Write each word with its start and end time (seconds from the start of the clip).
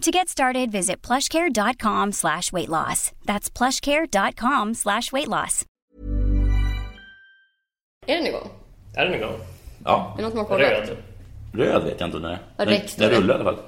To 0.00 0.10
get 0.10 0.28
started, 0.30 0.70
visit 0.72 1.02
plushcare.com 1.02 2.12
slash 2.12 2.52
weight 2.52 2.68
loss. 2.70 3.12
That's 3.26 3.50
plushcare.com 3.50 4.74
slash 4.74 5.12
weight 5.12 5.28
loss. 5.28 5.64
Är 8.06 8.16
den 8.16 8.26
igång? 8.26 8.48
Är 8.96 9.04
den 9.04 9.14
igång? 9.14 9.40
Ja, 9.84 10.16
Är 10.18 10.22
som 10.30 10.38
har 10.38 10.44
kollat? 10.44 10.60
Röd. 10.70 10.96
röd 11.52 11.84
vet 11.84 12.00
jag 12.00 12.08
inte. 12.08 12.18
Nej. 12.18 12.38
Ja, 12.56 12.64
Den, 12.64 12.74
räckt 12.74 12.98
den 12.98 13.10
det. 13.10 13.16
rullar 13.16 13.34
i 13.34 13.40
alla 13.40 13.44
fall. 13.44 13.62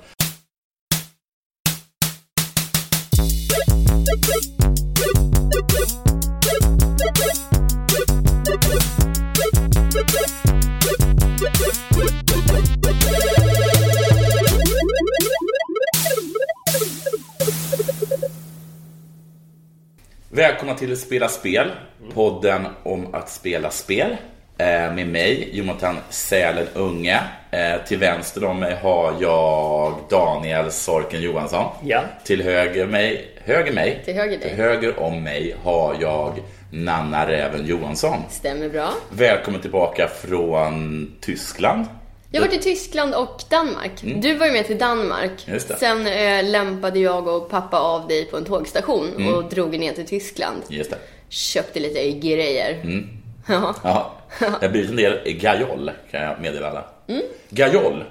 Välkomna 20.34 20.74
till 20.74 20.96
Spela 20.96 21.28
Spel, 21.28 21.70
podden 22.14 22.66
om 22.82 23.14
att 23.14 23.30
spela 23.30 23.70
spel. 23.70 24.16
Eh, 24.58 24.66
med 24.94 25.08
mig, 25.08 25.48
Jonathan 25.52 25.96
Sälen 26.10 26.66
Unge. 26.74 27.20
Eh, 27.50 27.84
till 27.86 27.98
vänster 27.98 28.44
om 28.44 28.60
mig 28.60 28.76
har 28.82 29.14
jag 29.20 29.94
Daniel 30.10 30.70
Sorken 30.72 31.20
Johansson. 31.22 31.64
Ja. 31.84 32.00
Till 32.24 32.42
höger 32.42 32.86
mig, 32.86 33.28
höger 33.44 33.72
mig, 33.72 34.02
Till 34.04 34.14
höger 34.14 34.38
dig. 34.38 34.48
till 34.48 34.56
höger 34.58 35.00
om 35.00 35.22
mig 35.22 35.56
har 35.64 35.96
jag 36.00 36.32
Nanna 36.70 37.28
Räven 37.28 37.66
Johansson. 37.66 38.18
Stämmer 38.30 38.68
bra. 38.68 38.88
Välkommen 39.10 39.60
tillbaka 39.60 40.08
från 40.08 41.12
Tyskland. 41.20 41.86
Jag 42.32 42.40
har 42.40 42.48
varit 42.48 42.60
i 42.60 42.62
Tyskland 42.62 43.14
och 43.14 43.42
Danmark. 43.48 43.90
Du 44.02 44.34
var 44.34 44.46
ju 44.46 44.52
med 44.52 44.66
till 44.66 44.78
Danmark. 44.78 45.48
Mm. 45.48 45.60
Sen 45.60 46.06
eh, 46.06 46.50
lämpade 46.50 46.98
jag 46.98 47.28
och 47.28 47.50
pappa 47.50 47.78
av 47.80 48.08
dig 48.08 48.24
på 48.24 48.36
en 48.36 48.44
tågstation 48.44 49.08
Mm. 49.16 49.34
och 49.34 49.44
drog 49.44 49.78
ner 49.78 49.92
till 49.92 50.06
Tyskland. 50.06 50.62
Just 50.68 50.90
det. 50.90 50.96
Köpte 51.28 51.80
lite 51.80 52.10
grejer. 52.10 52.72
Mm. 52.82 53.08
Ja. 53.48 53.74
Ja, 53.84 54.12
det 54.40 54.66
har 54.66 54.68
blivit 54.68 54.90
en 54.90 54.96
del 54.96 55.20
gajol 55.32 55.90
kan 56.10 56.22
jag 56.22 56.40
meddela 56.40 56.70
alla. 56.70 56.84
Mm. 57.08 57.22
Gajol. 57.48 58.04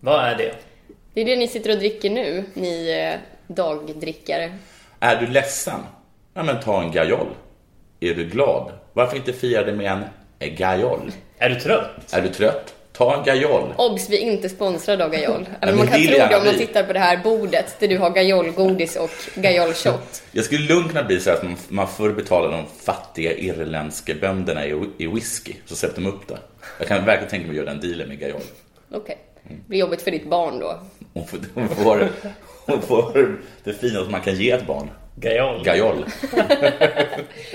Vad 0.00 0.24
är 0.24 0.36
det? 0.36 0.54
Det 1.14 1.20
är 1.20 1.24
det 1.24 1.36
ni 1.36 1.48
sitter 1.48 1.70
och 1.70 1.78
dricker 1.78 2.10
nu, 2.10 2.44
ni 2.54 2.90
eh, 3.12 3.20
dagdrickare. 3.54 4.52
Är 5.00 5.16
du 5.20 5.26
ledsen? 5.26 5.80
Ja, 6.34 6.42
men 6.42 6.60
ta 6.60 6.82
en 6.82 6.92
gajol. 6.92 7.26
Är 8.00 8.14
du 8.14 8.24
glad? 8.24 8.72
Varför 8.92 9.16
inte 9.16 9.32
fira 9.32 9.64
det 9.64 9.72
med 9.72 10.02
en 10.38 10.54
gajol? 10.56 11.12
Är 11.38 11.48
du 11.50 11.60
trött? 11.60 12.12
Är 12.12 12.20
du 12.22 12.28
trött? 12.28 12.73
Ta 12.96 13.16
en 13.18 13.24
gajol. 13.24 13.74
Obs, 13.76 14.10
vi 14.10 14.16
är 14.16 14.32
inte 14.32 14.48
sponsrade 14.48 15.04
av 15.04 15.10
Gajol. 15.10 15.46
men 15.60 15.68
Även 15.68 15.76
man 15.76 15.86
kan 15.86 16.02
tro 16.02 16.10
det 16.10 16.36
om 16.36 16.44
man 16.44 16.54
tittar 16.54 16.84
på 16.84 16.92
det 16.92 16.98
här 16.98 17.16
bordet 17.16 17.76
där 17.80 17.88
du 17.88 17.98
har 17.98 18.10
Gajol-godis 18.10 18.96
och 18.96 19.10
Gajol-shot. 19.34 20.22
Jag 20.32 20.44
skulle 20.44 20.74
lugnt 20.74 20.88
kunna 20.88 21.04
bli 21.04 21.20
så 21.20 21.30
att 21.30 21.42
man, 21.42 21.56
man 21.68 21.88
får 21.88 22.10
betala 22.10 22.48
de 22.56 22.64
fattiga 22.84 23.32
irländska 23.32 24.14
bönderna 24.14 24.66
i, 24.66 24.88
i 24.98 25.06
whisky, 25.06 25.52
så 25.66 25.76
sätter 25.76 26.02
de 26.02 26.06
upp 26.08 26.28
det. 26.28 26.38
Jag 26.78 26.88
kan 26.88 27.04
verkligen 27.04 27.30
tänka 27.30 27.46
mig 27.46 27.50
att 27.50 27.64
göra 27.64 27.74
den 27.74 27.80
dealen 27.80 28.08
med 28.08 28.18
gajol. 28.18 28.40
Okej. 28.92 29.18
Det 29.48 29.68
blir 29.68 29.78
jobbigt 29.78 30.02
för 30.02 30.10
ditt 30.10 30.30
barn 30.30 30.58
då. 30.58 30.80
Hon 31.12 31.26
får, 31.26 31.38
hon, 31.54 31.68
får, 31.68 32.08
hon 32.66 32.82
får 32.82 33.38
det 33.64 33.72
finaste 33.72 34.10
man 34.10 34.20
kan 34.20 34.34
ge 34.34 34.50
ett 34.50 34.66
barn. 34.66 34.90
Gajol? 35.16 35.64
Gajol. 35.64 36.04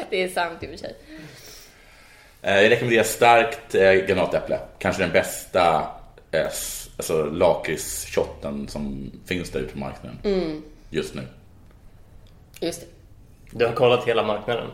Det 0.09 0.23
är 0.23 0.27
sant 0.27 0.63
i 0.63 0.65
och 0.65 0.69
för 0.69 0.77
sig. 0.77 0.95
Eh, 2.41 2.61
Jag 2.61 2.71
rekommenderar 2.71 3.03
starkt 3.03 3.75
eh, 3.75 3.91
granatäpple. 3.93 4.59
Kanske 4.79 5.01
den 5.03 5.11
bästa 5.11 5.87
eh, 6.31 6.45
s- 6.47 6.89
alltså, 6.97 7.23
lakritsshotten 7.25 8.67
som 8.67 9.11
finns 9.25 9.49
där 9.49 9.59
ute 9.59 9.73
på 9.73 9.79
marknaden 9.79 10.17
just 10.89 11.15
nu. 11.15 11.21
Just 12.61 12.81
det. 12.81 12.87
Du 13.57 13.65
har 13.65 13.73
kollat 13.73 14.07
hela 14.07 14.23
marknaden? 14.23 14.67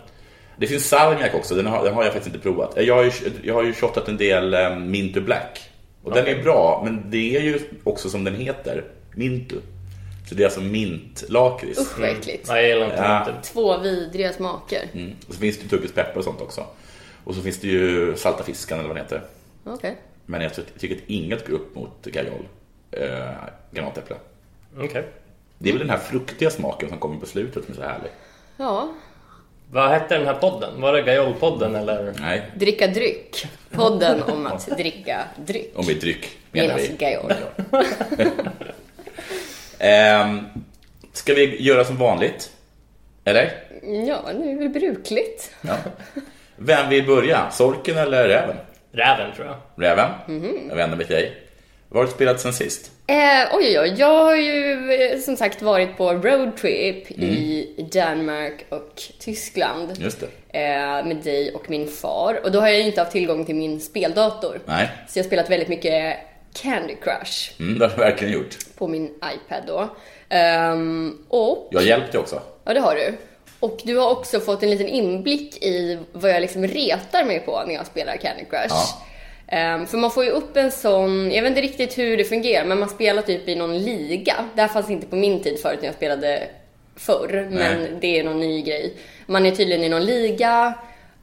Det 0.58 0.68
finns 0.68 0.90
salmiak 0.90 1.36
också, 1.36 1.56
den 1.56 1.66
har, 1.66 1.84
den 1.86 1.94
har 1.94 2.04
jag 2.04 2.14
faktiskt 2.14 2.36
inte 2.36 2.44
provat. 2.50 2.74
Jag 2.78 2.96
har 2.96 3.04
ju, 3.04 3.12
jag 3.44 3.54
har 3.54 3.64
ju 3.64 3.74
shottat 3.74 4.08
en 4.08 4.18
del 4.18 4.54
eh, 4.54 4.76
Mintu 4.76 5.22
Black. 5.22 5.70
Och 6.04 6.14
den 6.14 6.28
är 6.28 6.44
bra, 6.44 6.82
men 6.86 7.12
det 7.12 7.36
är 7.38 7.42
ju 7.42 7.60
också 7.84 8.10
som 8.10 8.24
den 8.24 8.36
heter, 8.36 8.84
Mintu. 9.16 9.56
Så 10.30 10.36
det 10.36 10.44
är 10.44 10.46
alltså 10.46 10.62
mintlakrits. 10.62 11.80
Usch 11.80 12.00
vad 12.00 12.10
äckligt. 12.10 12.48
Nej, 12.48 12.62
jag 12.62 12.70
gillar 12.70 12.86
inte 12.86 12.98
Ja. 12.98 13.28
Två 13.44 13.78
vidriga 13.78 14.34
smaker. 14.34 14.84
Mm. 14.94 15.12
Och 15.28 15.34
så 15.34 15.40
finns 15.40 15.58
det 15.58 15.64
ju 15.64 15.70
turkisk 15.70 15.94
och 16.16 16.24
sånt 16.24 16.42
också. 16.42 16.66
Och 17.26 17.36
så 17.36 17.42
finns 17.42 17.60
det 17.60 17.68
ju 17.68 18.16
salta 18.18 18.44
fiskan 18.44 18.80
eller 18.80 18.88
vad 18.88 18.98
den 18.98 19.04
heter. 19.06 19.22
Okej. 19.64 19.96
Men 20.26 20.42
jag 20.42 20.56
ty- 20.56 20.62
tycker 20.80 20.96
att 20.96 21.02
inget 21.08 21.48
går 21.48 21.54
upp 21.56 21.76
mot 21.76 22.06
gajol, 22.06 22.48
eh, 22.92 23.30
granatäpple. 23.72 24.16
Okej. 24.80 25.04
Det 25.58 25.70
är 25.70 25.74
väl 25.74 25.80
den 25.80 25.90
här 25.90 25.98
fruktiga 25.98 26.50
smaken 26.50 26.90
som 26.90 26.98
kommer 27.00 27.20
på 27.20 27.26
slutet 27.26 27.66
som 27.66 27.74
är 27.74 27.78
så 27.78 27.84
härlig. 27.84 28.12
Ja. 28.58 28.94
Vad 29.72 29.90
hette 29.90 30.18
den 30.18 30.28
här 30.28 30.34
podden? 30.34 30.82
Var 30.82 30.94
det 30.94 31.02
Gajol-podden 31.02 31.76
eller? 31.78 32.14
Nej, 32.20 32.52
Dricka 32.56 32.88
dryck. 32.88 33.48
Podden 33.72 34.24
om 34.24 34.46
att 34.46 34.68
dricka 34.78 35.24
dryck. 35.46 35.72
om 35.76 35.86
vi 35.86 35.94
dryck 35.94 36.38
menar 36.52 36.76
vi. 36.78 36.88
gajol. 37.00 37.34
Ehm, 39.80 40.40
ska 41.14 41.34
vi 41.34 41.62
göra 41.64 41.86
som 41.86 41.98
vanligt? 41.98 42.52
Eller? 43.24 43.64
Ja, 44.08 44.22
det 44.34 44.52
är 44.52 44.58
väl 44.60 44.70
brukligt. 44.70 45.52
Ja. 45.62 45.78
Vem 46.58 46.90
vill 46.90 47.06
börja? 47.08 47.52
Sorken 47.52 47.98
eller 47.98 48.28
räven? 48.28 48.56
Räven, 48.92 49.32
tror 49.36 49.48
jag. 49.48 49.56
Räven? 49.86 50.10
Mhm. 50.28 50.66
Jag 50.70 50.76
vänder 50.76 50.98
mig 50.98 51.06
till 51.06 51.16
dig. 51.16 51.34
Vad 51.90 52.02
har 52.02 52.06
du 52.06 52.12
spelat 52.12 52.40
sen 52.42 52.54
sist? 52.54 52.92
Eh, 53.08 53.16
oj, 53.56 53.66
oj, 53.66 53.80
oj. 53.80 53.96
Jag 53.98 54.24
har 54.24 54.36
ju 54.36 54.92
eh, 54.94 55.20
som 55.20 55.36
sagt 55.38 55.62
varit 55.62 55.98
på 55.98 56.14
roadtrip 56.14 57.12
i 57.12 57.90
Danmark 57.94 58.66
och 58.70 59.02
Tyskland. 59.20 59.94
Just 60.00 60.20
det. 60.52 60.60
Eh, 60.60 61.06
med 61.06 61.16
dig 61.24 61.52
och 61.56 61.70
min 61.70 61.88
far. 61.88 62.40
Och 62.44 62.52
då 62.52 62.60
har 62.60 62.68
jag 62.68 62.78
ju 62.80 62.86
inte 62.86 63.02
haft 63.02 63.12
tillgång 63.12 63.46
till 63.46 63.56
min 63.56 63.80
speldator. 63.82 64.60
Nej, 64.66 64.90
Så 65.08 65.20
jag 65.20 65.24
har 65.24 65.28
spelat 65.28 65.50
väldigt 65.50 65.70
mycket 65.70 66.18
Candy 66.62 66.96
Crush 67.04 67.52
mm, 67.60 67.80
det 67.80 67.86
har 67.88 67.96
du 67.98 68.02
verkligen 68.04 68.34
gjort. 68.34 68.56
på 68.78 68.88
min 68.88 69.06
iPad 69.06 69.64
då. 69.68 69.90
Ehm, 70.30 71.18
och 71.30 71.68
Jag 71.72 71.84
hjälpte 71.84 72.18
också. 72.18 72.42
Ja, 72.64 72.74
det 72.74 72.80
har 72.80 72.96
du. 72.96 73.14
Och 73.66 73.82
du 73.84 73.98
har 73.98 74.10
också 74.10 74.40
fått 74.40 74.64
en 74.64 74.70
liten 74.70 74.88
inblick 74.88 75.64
i 75.64 76.00
vad 76.12 76.32
jag 76.32 76.42
liksom 76.42 76.68
retar 76.68 77.24
mig 77.24 77.40
på 77.40 77.64
när 77.68 77.74
jag 77.74 77.86
spelar 77.86 78.18
Candy 78.18 78.46
Crush. 78.46 78.68
Ja. 78.70 79.02
Ehm, 79.48 79.88
för 79.88 79.98
man 79.98 80.12
får 80.12 80.24
ju 80.24 80.30
upp 80.30 80.58
en 80.58 80.72
sån, 80.72 81.32
jag 81.32 81.42
vet 81.42 81.50
inte 81.50 81.62
riktigt 81.62 81.98
hur 81.98 82.18
det 82.18 82.24
fungerar, 82.24 82.66
men 82.66 82.80
man 82.80 82.90
spelar 82.90 83.22
typ 83.22 83.48
i 83.48 83.56
någon 83.56 83.80
liga. 83.80 84.36
Det 84.56 84.62
här 84.62 84.68
fanns 84.68 84.90
inte 84.90 85.08
på 85.08 85.16
min 85.16 85.44
tid 85.44 85.60
förut 85.62 85.80
när 85.82 85.88
jag 85.88 85.96
spelade 85.96 86.48
förr, 86.96 87.48
men 87.52 87.80
Nej. 87.80 87.92
det 88.02 88.20
är 88.20 88.24
någon 88.24 88.40
ny 88.40 88.62
grej. 88.62 88.94
Man 89.26 89.46
är 89.46 89.52
tydligen 89.52 89.84
i 89.84 89.90
någon 89.90 90.06
liga 90.06 90.74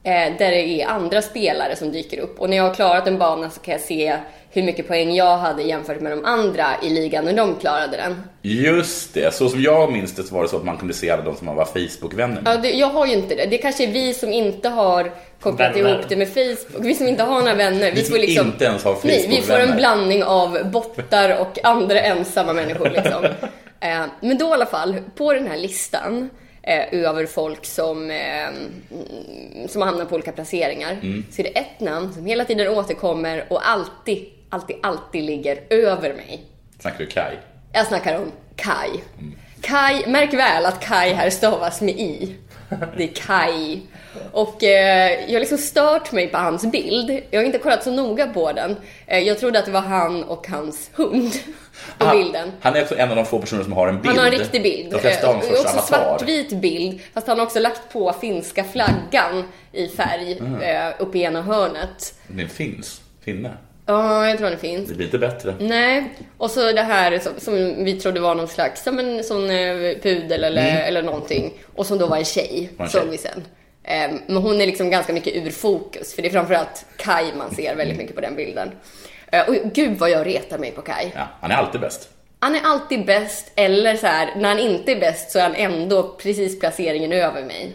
eh, 0.03 0.37
där 0.37 0.51
det 0.51 0.81
är 0.81 0.87
andra 0.87 1.21
spelare 1.21 1.75
som 1.75 1.91
dyker 1.91 2.19
upp. 2.19 2.39
Och 2.39 2.49
när 2.49 2.57
jag 2.57 2.63
har 2.63 2.73
klarat 2.73 3.07
en 3.07 3.17
bana 3.17 3.49
så 3.49 3.59
kan 3.59 3.71
jag 3.71 3.81
se 3.81 4.17
hur 4.51 4.63
mycket 4.63 4.87
poäng 4.87 5.15
jag 5.15 5.37
hade 5.37 5.63
jämfört 5.63 6.01
med 6.01 6.11
de 6.11 6.25
andra 6.25 6.65
i 6.81 6.89
ligan 6.89 7.25
när 7.25 7.33
de 7.33 7.55
klarade 7.55 7.97
den. 7.97 8.21
Just 8.41 9.13
det, 9.13 9.33
så 9.33 9.49
som 9.49 9.61
jag 9.61 9.91
minns 9.91 10.15
det 10.15 10.23
så 10.23 10.35
var 10.35 10.43
det 10.43 10.49
så 10.49 10.57
att 10.57 10.63
man 10.63 10.77
kunde 10.77 10.93
se 10.93 11.09
alla 11.09 11.21
de 11.23 11.35
som 11.35 11.45
man 11.45 11.55
var 11.55 11.65
Facebook-vänner 11.65 12.41
med. 12.41 12.53
Ja, 12.53 12.57
det, 12.57 12.71
jag 12.71 12.87
har 12.87 13.05
ju 13.05 13.13
inte 13.13 13.35
det. 13.35 13.45
Det 13.45 13.57
kanske 13.57 13.83
är 13.83 13.91
vi 13.91 14.13
som 14.13 14.33
inte 14.33 14.69
har 14.69 15.11
kopplat 15.39 15.75
Vänner. 15.75 15.89
ihop 15.89 16.09
det 16.09 16.15
med 16.15 16.27
Facebook. 16.29 16.85
Vi 16.85 16.93
som 16.95 17.07
inte 17.07 17.23
har 17.23 17.39
några 17.41 17.55
vänner. 17.55 17.91
Vi, 17.91 18.01
Vi 18.01 18.35
som 18.35 18.47
inte 18.47 18.65
ens 18.65 18.83
har 18.83 18.97
Nej, 19.03 19.25
vi 19.29 19.41
får 19.41 19.53
en 19.53 19.59
Facebook-vänner. 19.59 19.75
blandning 19.77 20.23
av 20.23 20.71
bottar 20.71 21.39
och 21.39 21.59
andra 21.63 21.99
ensamma 22.01 22.53
människor 22.53 22.89
liksom. 22.89 23.23
eh, 23.79 24.05
men 24.21 24.37
då 24.37 24.49
i 24.49 24.51
alla 24.51 24.65
fall, 24.65 24.95
på 25.15 25.33
den 25.33 25.47
här 25.47 25.57
listan 25.57 26.29
eh, 26.63 26.93
över 26.93 27.25
folk 27.25 27.65
som, 27.65 28.11
eh, 28.11 28.47
mm, 28.47 29.67
som 29.67 29.81
hamnar 29.81 30.05
på 30.05 30.15
olika 30.15 30.31
placeringar 30.31 30.97
så 31.31 31.41
är 31.41 31.43
det 31.43 31.59
ett 31.59 31.79
namn 31.79 32.13
som 32.13 32.25
hela 32.25 32.45
tiden 32.45 32.67
återkommer 32.67 33.45
och 33.49 33.69
alltid, 33.69 34.25
alltid, 34.49 34.75
alltid 34.83 35.23
ligger 35.23 35.59
över 35.69 36.13
mig. 36.13 36.41
Snackar 36.79 36.99
du 36.99 37.05
Kai? 37.05 37.35
Jag 37.73 37.87
snackar 37.87 38.17
om 38.19 38.31
Kai. 38.55 38.89
Kai, 39.61 40.07
märk 40.07 40.33
väl 40.33 40.65
att 40.65 40.79
Kai 40.79 41.13
här 41.13 41.29
stavas 41.29 41.81
med 41.81 41.99
i. 41.99 42.35
Det 42.97 43.03
är 43.03 43.13
Kai. 43.13 43.81
Och 44.31 44.63
eh, 44.63 45.11
jag 45.27 45.33
har 45.33 45.39
liksom 45.39 45.57
stört 45.57 46.11
mig 46.11 46.27
på 46.27 46.37
hans 46.37 46.65
bild. 46.71 47.21
Jag 47.31 47.39
har 47.39 47.45
inte 47.45 47.57
kollat 47.57 47.83
så 47.83 47.91
noga 47.91 48.27
på 48.27 48.51
den. 48.51 48.75
Eh, 49.07 49.19
jag 49.19 49.39
trodde 49.39 49.59
att 49.59 49.65
det 49.65 49.71
var 49.71 49.81
han 49.81 50.23
och 50.23 50.47
hans 50.47 50.89
hund 50.93 51.31
på 51.97 52.05
Han- 52.05 52.17
bilden. 52.17 52.51
Han 52.61 52.75
är 52.75 52.81
också 52.81 52.97
en 52.97 53.09
av 53.09 53.15
de 53.15 53.25
få 53.25 53.39
personer 53.39 53.63
som 53.63 53.73
har 53.73 53.87
en 53.87 54.01
bild. 54.01 54.07
Han 54.15 54.17
har 54.25 54.25
en 54.33 54.39
riktig 54.39 54.63
bild. 54.63 54.91
De 54.91 54.99
flesta 54.99 55.27
har 55.27 55.33
en 55.33 55.39
Eh, 55.39 55.45
sorts 55.45 55.59
också 55.59 55.77
avatar. 55.77 55.87
svartvit 56.17 56.49
bild. 56.49 56.99
Fast 57.13 57.27
han 57.27 57.39
har 57.39 57.45
också 57.45 57.59
lagt 57.59 57.93
på 57.93 58.13
finska 58.21 58.63
flaggan 58.63 59.43
i 59.71 59.87
färg 59.87 60.37
Mm. 60.39 60.61
eh, 60.61 60.93
uppe 60.99 61.17
i 61.17 61.21
ena 61.21 61.41
hörnet. 61.41 62.13
Det 62.27 62.47
finns. 62.47 63.01
Finne. 63.25 63.51
Ja, 63.85 64.27
jag 64.29 64.37
tror 64.37 64.49
det 64.49 64.57
finns. 64.57 64.89
Det 64.89 64.95
blir 64.95 65.05
inte 65.05 65.17
bättre. 65.17 65.55
Nej, 65.59 66.13
och 66.37 66.51
så 66.51 66.71
det 66.71 66.81
här 66.81 67.19
som, 67.19 67.31
som 67.37 67.83
vi 67.85 67.99
trodde 67.99 68.19
var 68.19 68.35
någon 68.35 68.47
slags, 68.47 68.83
som 68.83 68.99
en 68.99 69.23
sån 69.23 69.49
eh, 69.49 69.75
pudel 70.03 70.43
eller, 70.43 70.81
eller 70.83 71.01
någonting. 71.03 71.53
Och 71.75 71.85
som 71.85 71.97
då 71.97 72.07
var 72.07 72.17
en 72.17 72.25
tjej, 72.25 72.69
Var 72.77 72.85
en 72.85 72.91
tjej. 72.91 73.01
såg 73.01 73.09
vi 73.09 73.17
sen. 73.17 73.43
Ehm, 73.83 74.19
men 74.27 74.37
hon 74.37 74.61
är 74.61 74.65
liksom 74.65 74.89
ganska 74.89 75.13
mycket 75.13 75.35
ur 75.35 75.51
fokus, 75.51 76.13
för 76.15 76.21
det 76.21 76.27
är 76.27 76.31
framförallt 76.31 76.85
Kai 76.97 77.33
man 77.37 77.55
ser 77.55 77.75
väldigt 77.75 77.97
mycket 77.97 78.15
på 78.15 78.21
den 78.21 78.35
bilden. 78.35 78.71
Eh, 79.31 79.49
och 79.49 79.55
gud 79.73 79.97
vad 79.97 80.09
jag 80.09 80.27
retar 80.27 80.57
mig 80.57 80.71
på 80.71 80.81
Kai. 80.81 81.11
Ja, 81.15 81.27
han 81.41 81.51
är 81.51 81.55
alltid 81.55 81.81
bäst. 81.81 82.09
Han 82.39 82.55
är 82.55 82.61
alltid 82.63 83.05
bäst, 83.05 83.51
eller 83.55 83.95
så 83.95 84.07
här, 84.07 84.35
när 84.35 84.49
han 84.49 84.59
inte 84.59 84.91
är 84.91 84.99
bäst 84.99 85.31
så 85.31 85.39
är 85.39 85.43
han 85.43 85.55
ändå 85.55 86.03
precis 86.03 86.59
placeringen 86.59 87.11
över 87.11 87.43
mig. 87.43 87.73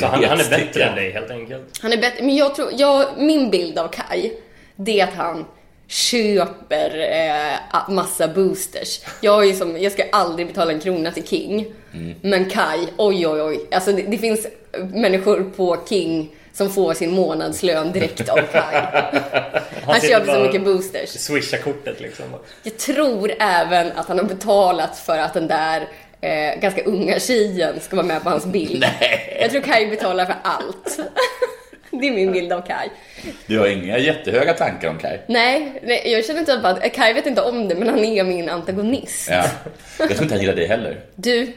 Så 0.00 0.06
han, 0.06 0.24
han 0.24 0.40
är 0.40 0.50
bättre 0.50 0.84
än 0.84 0.94
dig 0.94 1.10
helt 1.10 1.30
enkelt. 1.30 1.78
Han 1.82 1.92
är 1.92 1.96
bättre, 1.96 2.24
men 2.24 2.36
jag 2.36 2.54
tror, 2.54 2.70
jag, 2.72 3.06
min 3.18 3.50
bild 3.50 3.78
av 3.78 3.88
Kai, 3.88 4.32
det 4.76 5.00
är 5.00 5.04
att 5.04 5.14
han 5.14 5.44
köper 5.86 6.98
eh, 6.98 7.90
massa 7.90 8.28
boosters. 8.28 9.00
Jag, 9.20 9.42
är 9.42 9.46
ju 9.46 9.54
som, 9.54 9.82
jag 9.82 9.92
ska 9.92 10.04
aldrig 10.12 10.46
betala 10.46 10.72
en 10.72 10.80
krona 10.80 11.10
till 11.10 11.26
King. 11.26 11.66
Men 12.20 12.50
Kai, 12.50 12.86
oj 12.96 13.28
oj 13.28 13.42
oj. 13.42 13.66
Alltså 13.70 13.92
det, 13.92 14.02
det 14.02 14.18
finns 14.18 14.46
människor 14.92 15.52
på 15.56 15.76
King 15.88 16.30
som 16.52 16.70
får 16.70 16.94
sin 16.94 17.10
månadslön 17.10 17.92
direkt 17.92 18.28
av 18.28 18.36
Kai. 18.36 18.82
Han 19.86 20.00
köper 20.00 20.34
så 20.34 20.40
mycket 20.40 20.64
boosters. 20.64 21.08
Swisha 21.08 21.58
kortet 21.58 22.00
liksom. 22.00 22.24
Jag 22.62 22.78
tror 22.78 23.32
även 23.40 23.92
att 23.92 24.08
han 24.08 24.18
har 24.18 24.24
betalat 24.24 24.98
för 24.98 25.18
att 25.18 25.34
den 25.34 25.48
där 25.48 25.88
eh, 26.20 26.60
ganska 26.60 26.82
unga 26.82 27.20
tjejen 27.20 27.80
ska 27.80 27.96
vara 27.96 28.06
med 28.06 28.22
på 28.22 28.30
hans 28.30 28.46
bild. 28.46 28.80
Nej. 29.00 29.38
Jag 29.40 29.50
tror 29.50 29.62
Kai 29.62 29.86
betalar 29.86 30.26
för 30.26 30.36
allt. 30.42 30.98
Det 32.00 32.08
är 32.08 32.12
min 32.12 32.32
bild 32.32 32.52
av 32.52 32.60
Kai. 32.60 32.88
Du 33.46 33.58
har 33.58 33.66
inga 33.66 33.98
jättehöga 33.98 34.54
tankar 34.54 34.88
om 34.88 34.98
Kai. 34.98 35.18
Nej, 35.26 35.80
nej, 35.82 36.12
jag 36.12 36.24
känner 36.24 36.40
inte 36.40 36.60
bara 36.62 36.72
att 36.72 36.92
Kai 36.92 37.12
vet 37.12 37.26
inte 37.26 37.42
om 37.42 37.68
det, 37.68 37.74
men 37.74 37.88
han 37.88 38.04
är 38.04 38.24
min 38.24 38.48
antagonist. 38.48 39.28
Ja. 39.30 39.44
Jag 39.98 40.08
tror 40.08 40.22
inte 40.22 40.34
han 40.34 40.40
gillar 40.40 40.54
dig 40.54 40.66
heller. 40.66 41.00
Du, 41.14 41.52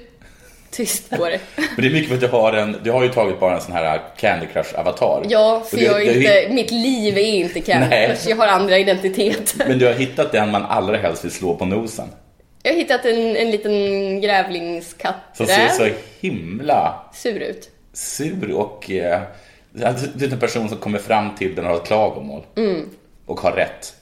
tyst 0.72 1.10
på 1.10 1.26
det. 1.30 1.40
Men 1.56 1.66
det 1.78 1.88
är 1.88 1.92
mycket 1.92 2.08
för 2.08 2.16
att 2.16 2.22
du 2.22 2.28
har 2.28 2.54
en, 2.54 2.78
du 2.84 2.92
har 2.92 3.04
ju 3.04 3.10
tagit 3.10 3.40
bara 3.40 3.56
en 3.56 3.62
sån 3.62 3.72
här 3.74 4.02
Candy 4.18 4.46
Crush-avatar. 4.54 5.26
Ja, 5.30 5.64
för 5.70 5.78
du- 5.78 5.84
jag 5.84 6.02
är 6.02 6.14
inte, 6.18 6.30
hitt- 6.30 6.54
mitt 6.54 6.72
liv 6.72 7.18
är 7.18 7.22
inte 7.22 7.62
Candy 7.62 7.88
Nej. 7.90 8.08
Crush. 8.08 8.30
Jag 8.30 8.36
har 8.38 8.48
andra 8.48 8.78
identiteter. 8.78 9.66
Men 9.68 9.80
du 9.80 9.86
har 9.86 9.94
hittat 9.94 10.32
den 10.32 10.52
man 10.52 10.66
allra 10.66 10.98
helst 10.98 11.26
vill 11.26 11.32
slå 11.32 11.56
på 11.56 11.66
nosen. 11.66 12.08
Jag 12.64 12.72
har 12.72 12.78
hittat 12.78 13.06
en, 13.06 13.36
en 13.36 13.52
liten 13.52 14.22
grävlingskatt. 14.22 15.16
Som 15.34 15.46
ser 15.46 15.68
så 15.68 15.88
himla 16.20 17.06
Sur 17.14 17.40
ut. 17.42 17.70
sur 17.94 18.52
och... 18.52 18.92
Eh, 18.92 19.22
du 20.16 20.26
är 20.26 20.34
en 20.34 20.40
person 20.40 20.70
som 20.70 20.78
kommer 20.78 21.00
fram 21.00 21.36
till 21.36 21.56
den 21.56 21.66
och 21.66 21.72
har 21.72 21.78
ett 21.78 21.88
klagomål. 21.88 22.44
Och 23.26 23.40
har 23.40 23.52
rätt. 23.52 23.94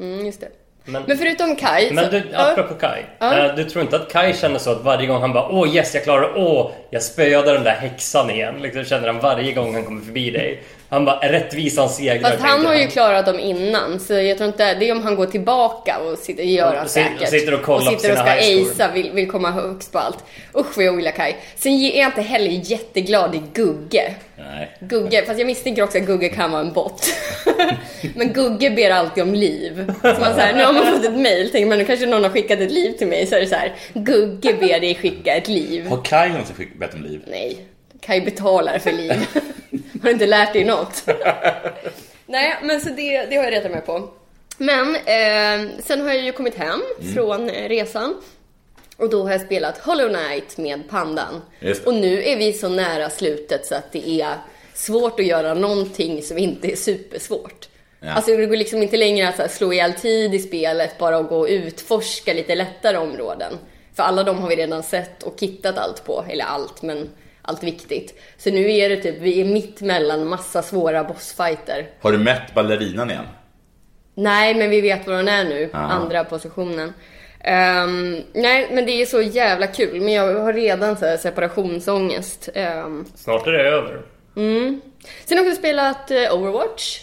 Mm, 0.00 0.26
just 0.26 0.40
det. 0.40 0.48
Men- 0.84 1.02
Men 1.06 1.18
förutom 1.18 1.56
Kai... 1.56 1.90
Men 1.92 2.04
så- 2.04 2.10
du, 2.10 2.22
ja. 2.32 2.38
apropå 2.52 2.74
Kai. 2.74 3.02
Ja. 3.18 3.38
eh, 3.48 3.54
Du 3.54 3.64
tror 3.64 3.82
inte 3.84 3.96
att 3.96 4.12
Kai 4.12 4.34
känner 4.34 4.58
så 4.58 4.70
att 4.70 4.84
varje 4.84 5.06
gång 5.06 5.20
han 5.20 5.32
bara 5.32 5.48
Åh 5.48 5.76
yes, 5.76 5.94
jag 5.94 6.04
klarar 6.04 6.32
Åh, 6.36 6.70
jag 6.90 7.02
spöade 7.02 7.52
den 7.52 7.64
där 7.64 7.74
häxan 7.74 8.30
igen. 8.30 8.54
Liksom 8.62 8.84
känner 8.84 9.06
han 9.06 9.18
varje 9.20 9.52
gång 9.52 9.74
han 9.74 9.84
kommer 9.84 10.00
förbi 10.02 10.30
dig. 10.30 10.62
Han 10.88 11.04
bara, 11.04 11.18
rättvisan 11.32 11.88
segrar. 11.88 12.30
Fast 12.30 12.42
han 12.42 12.66
har 12.66 12.74
ju 12.74 12.86
klarat 12.86 13.26
dem 13.26 13.40
innan, 13.40 14.00
så 14.00 14.12
jag 14.14 14.38
tror 14.38 14.48
inte... 14.48 14.74
Det 14.74 14.88
är 14.88 14.92
om 14.92 15.02
han 15.02 15.14
går 15.16 15.26
tillbaka 15.26 15.98
och 15.98 16.18
sitter, 16.18 16.42
gör 16.42 16.74
han 16.74 16.84
Och 16.84 16.90
säkert. 16.90 17.22
och 17.22 17.28
sitter 17.28 17.54
och 17.54 17.62
kollar 17.62 17.92
på 17.92 17.98
sitter 17.98 18.12
och 18.12 18.18
ska 18.18 18.30
acea, 18.30 18.88
vill, 18.94 19.10
vill 19.12 19.30
komma 19.30 19.50
högst 19.50 19.92
på 19.92 19.98
allt. 19.98 20.18
Usch 20.56 20.76
vad 20.76 20.84
jag 20.86 20.94
ogillar 20.94 21.10
Kai. 21.10 21.34
Sen 21.56 21.72
är 21.72 21.98
jag 22.00 22.08
inte 22.08 22.22
heller 22.22 22.50
jätteglad 22.50 23.34
i 23.34 23.42
Gugge. 23.52 24.14
Nej. 24.50 24.76
Gugge, 24.80 25.24
fast 25.26 25.38
jag 25.38 25.46
misstänker 25.46 25.82
också 25.82 25.98
att 25.98 26.04
Gugge 26.04 26.28
kan 26.28 26.50
vara 26.50 26.60
en 26.60 26.72
bot. 26.72 27.02
Men 28.14 28.32
Gugge 28.32 28.70
ber 28.70 28.90
alltid 28.90 29.22
om 29.22 29.34
liv. 29.34 29.92
Så 30.02 30.06
man 30.08 30.34
så 30.34 30.40
här, 30.40 30.54
nu 30.54 30.64
har 30.64 30.72
man 30.72 30.86
fått 30.86 31.04
ett 31.04 31.18
mail, 31.20 31.50
tänker 31.50 31.68
man 31.68 31.78
nu 31.78 31.84
kanske 31.84 32.06
någon 32.06 32.22
har 32.22 32.30
skickat 32.30 32.60
ett 32.60 32.72
liv 32.72 32.92
till 32.92 33.06
mig, 33.06 33.26
så 33.26 33.34
är 33.36 33.40
det 33.40 33.46
så 33.46 33.54
här, 33.54 33.74
Gugge 33.94 34.54
ber 34.54 34.80
dig 34.80 34.94
skicka 34.94 35.34
ett 35.34 35.48
liv. 35.48 35.86
Har 35.86 36.04
Kai 36.04 36.28
någonsin 36.28 36.68
bett 36.78 36.94
om 36.94 37.02
liv? 37.02 37.22
Nej, 37.26 37.56
Kai 38.00 38.20
betalar 38.20 38.78
för 38.78 38.92
liv. 38.92 39.12
har 40.02 40.02
du 40.02 40.10
inte 40.10 40.26
lärt 40.26 40.52
dig 40.52 40.64
något? 40.64 41.04
Nej, 42.26 42.54
men 42.62 42.80
så 42.80 42.88
det, 42.88 43.26
det 43.30 43.36
har 43.36 43.44
jag 43.44 43.52
retat 43.52 43.70
mig 43.70 43.80
på. 43.80 44.08
Men 44.58 44.94
eh, 44.96 45.70
sen 45.84 46.00
har 46.00 46.08
jag 46.12 46.22
ju 46.24 46.32
kommit 46.32 46.54
hem 46.58 46.80
Mm. 47.00 47.14
från 47.14 47.50
eh, 47.50 47.68
resan. 47.68 48.14
Och 48.96 49.10
då 49.10 49.22
har 49.22 49.32
jag 49.32 49.40
spelat 49.40 49.78
Hollow 49.78 50.08
Knight 50.08 50.58
med 50.58 50.88
Pandan. 50.90 51.42
Och 51.86 51.94
nu 51.94 52.22
är 52.22 52.36
vi 52.36 52.52
så 52.52 52.68
nära 52.68 53.10
slutet 53.10 53.66
så 53.66 53.74
att 53.74 53.92
det 53.92 54.08
är 54.20 54.34
svårt 54.74 55.20
att 55.20 55.26
göra 55.26 55.54
någonting 55.54 56.22
som 56.22 56.38
inte 56.38 56.72
är 56.72 56.76
supersvårt. 56.76 57.68
Ja. 58.00 58.12
Alltså 58.12 58.36
det 58.36 58.46
går 58.46 58.56
liksom 58.56 58.82
inte 58.82 58.96
längre 58.96 59.28
att 59.28 59.38
här, 59.38 59.48
slå 59.48 59.72
ihjäl 59.72 59.92
tid 59.92 60.34
i 60.34 60.38
spelet, 60.38 60.98
bara 60.98 61.16
att 61.16 61.28
gå 61.28 61.38
och 61.38 61.48
utforska 61.48 62.32
lite 62.32 62.54
lättare 62.54 62.96
områden. 62.96 63.52
För 63.94 64.02
alla 64.02 64.22
de 64.24 64.38
har 64.38 64.48
vi 64.48 64.56
redan 64.56 64.82
sett 64.82 65.22
och 65.22 65.40
kittat 65.40 65.78
allt 65.78 66.04
på, 66.04 66.24
eller 66.28 66.44
allt, 66.44 66.82
men 66.82 67.10
allt 67.42 67.62
viktigt. 67.62 68.20
Så 68.38 68.50
nu 68.50 68.72
är 68.72 68.88
det 68.88 68.96
typ, 68.96 69.18
vi 69.18 69.40
är 69.40 69.44
mitt 69.44 69.80
mellan 69.80 70.26
massa 70.28 70.62
svåra 70.62 71.04
bossfighter. 71.04 71.86
Har 72.00 72.12
du 72.12 72.18
mätt 72.18 72.54
ballerinan 72.54 73.10
igen? 73.10 73.24
Nej, 74.14 74.54
men 74.54 74.70
vi 74.70 74.80
vet 74.80 75.06
var 75.06 75.16
hon 75.16 75.28
är 75.28 75.44
nu, 75.44 75.68
Ja. 75.72 75.78
andra 75.78 76.24
positionen. 76.24 76.92
Ehm, 77.44 78.22
nej, 78.32 78.68
men 78.72 78.86
det 78.86 79.02
är 79.02 79.06
så 79.06 79.22
jävla 79.22 79.66
kul, 79.66 80.00
men 80.00 80.12
jag 80.12 80.40
har 80.40 80.52
redan 80.52 80.96
så 80.96 81.06
här 81.06 81.16
separationsångest. 81.16 82.48
Ehm, 82.54 83.04
Snart 83.14 83.46
är 83.46 83.52
det 83.52 83.62
över. 83.68 84.02
Sen 85.24 85.38
har 85.38 85.44
jag 85.44 85.46
också 85.46 85.58
spelat 85.58 86.10
eh, 86.10 86.34
Overwatch. 86.34 87.00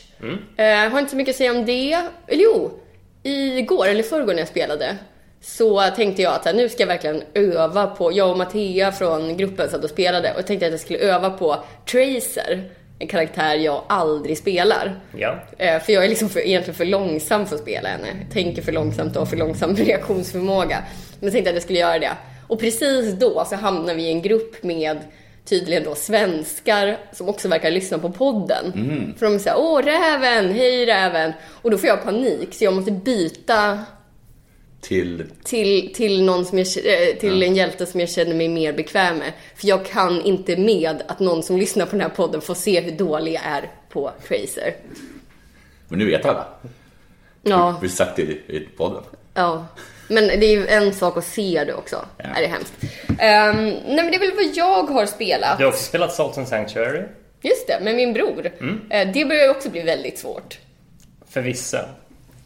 Eh, 0.57 0.91
har 0.91 0.99
inte 0.99 1.11
så 1.11 1.17
mycket 1.17 1.33
att 1.33 1.37
säga 1.37 1.51
om 1.51 1.65
det. 1.65 1.93
Eller 2.27 2.43
jo, 2.43 2.79
igår 3.23 3.87
eller 3.87 4.03
förrgår 4.03 4.33
när 4.33 4.39
jag 4.39 4.47
spelade 4.47 4.97
så 5.41 5.81
tänkte 5.95 6.21
jag 6.21 6.33
att 6.33 6.45
här, 6.45 6.53
nu 6.53 6.69
ska 6.69 6.83
jag 6.83 6.87
verkligen 6.87 7.23
öva 7.33 7.87
på, 7.87 8.11
jag 8.11 8.29
och 8.31 8.37
Mattea 8.37 8.91
från 8.91 9.37
gruppen 9.37 9.69
satt 9.69 9.83
och 9.83 9.89
spelade 9.89 10.33
och 10.37 10.45
tänkte 10.45 10.65
att 10.65 10.71
jag 10.71 10.79
skulle 10.79 10.99
öva 10.99 11.29
på 11.29 11.63
Tracer, 11.91 12.69
en 12.99 13.07
karaktär 13.07 13.55
jag 13.55 13.83
aldrig 13.89 14.37
spelar. 14.37 14.99
Ja. 15.17 15.35
Eh, 15.57 15.79
För 15.81 15.93
jag 15.93 16.05
är 16.05 16.09
liksom 16.09 16.29
för, 16.29 16.39
egentligen 16.39 16.75
för 16.77 16.85
långsam 16.85 17.45
för 17.45 17.55
att 17.55 17.61
spela 17.61 17.89
henne. 17.89 18.07
Tänker 18.33 18.61
för 18.61 18.71
långsamt 18.71 19.15
och 19.15 19.21
har 19.21 19.25
för 19.25 19.37
långsam 19.37 19.75
reaktionsförmåga. 19.75 20.83
Men 21.19 21.27
jag 21.27 21.31
tänkte 21.33 21.49
att 21.49 21.55
jag 21.55 21.63
skulle 21.63 21.79
göra 21.79 21.99
det. 21.99 22.11
Och 22.47 22.59
precis 22.59 23.13
då 23.13 23.45
så 23.49 23.55
hamnar 23.55 23.93
vi 23.93 24.03
i 24.03 24.11
en 24.11 24.21
grupp 24.21 24.63
med 24.63 24.97
tydligen 25.45 25.83
då 25.83 25.95
svenskar 25.95 26.97
som 27.13 27.29
också 27.29 27.47
verkar 27.47 27.71
lyssna 27.71 27.97
på 27.97 28.09
podden. 28.11 28.73
För 29.19 29.25
de 29.25 29.39
säger 29.39 29.57
åh 29.59 29.81
räven, 29.83 30.51
hej 30.53 30.85
räven. 30.85 31.33
Och 31.61 31.71
då 31.71 31.77
får 31.77 31.87
jag 31.87 32.03
panik 32.03 32.53
så 32.53 32.63
jag 32.63 32.73
måste 32.73 32.91
byta 32.91 33.79
Till... 34.81 35.23
till, 35.43 35.93
till, 35.93 36.23
någon 36.23 36.45
som 36.45 36.57
jag, 36.57 36.67
eh, 36.67 37.15
till 37.19 37.43
en 37.43 37.55
hjälte 37.55 37.85
som 37.85 37.99
jag 37.99 38.09
känner 38.09 38.35
mig 38.35 38.47
mer 38.47 38.73
bekväm 38.73 39.17
med. 39.17 39.31
För 39.55 39.67
jag 39.67 39.85
kan 39.85 40.21
inte 40.21 40.57
med 40.57 41.01
att 41.07 41.19
någon 41.19 41.43
som 41.43 41.57
lyssnar 41.57 41.85
på 41.85 41.91
den 41.91 42.01
här 42.01 42.09
podden 42.09 42.41
får 42.41 42.55
se 42.55 42.81
hur 42.81 42.91
dålig 42.91 43.33
jag 43.33 43.41
är 43.45 43.69
på 43.89 44.11
Tracer. 44.27 44.75
Men 45.87 45.99
nu 45.99 46.05
vet 46.05 46.25
alla. 46.25 46.47
Ja. 47.41 47.77
Vi 47.81 47.87
har 47.87 47.95
sagt 47.95 48.15
det 48.15 48.21
i, 48.21 48.41
i 48.47 48.67
podden. 48.77 49.03
Ja, 49.33 49.65
men 50.07 50.27
det 50.27 50.45
är 50.45 50.51
ju 50.51 50.67
en 50.67 50.93
sak 50.93 51.17
att 51.17 51.25
se 51.25 51.63
det 51.67 51.73
också. 51.73 52.05
Ja. 52.17 52.23
Är 52.23 52.41
det 52.41 52.47
hemskt. 52.47 52.73
Ehm, 53.19 53.69
nej 53.69 53.95
men 53.95 54.11
det 54.11 54.15
är 54.15 54.19
väl 54.19 54.35
vad 54.35 54.55
jag 54.55 54.83
har 54.83 55.05
spelat. 55.05 55.57
Du 55.57 55.63
har 55.63 55.71
också 55.71 55.83
spelat 55.83 56.13
Salt 56.13 56.37
and 56.37 56.47
Sanctuary. 56.47 57.03
Just 57.41 57.67
det, 57.67 57.79
med 57.81 57.95
min 57.95 58.13
bror. 58.13 58.51
Mm. 58.59 58.81
Eh, 58.89 59.13
det 59.13 59.25
börjar 59.25 59.43
ju 59.43 59.49
också 59.49 59.69
bli 59.69 59.81
väldigt 59.81 60.19
svårt. 60.19 60.59
För 61.29 61.41
vissa. 61.41 61.89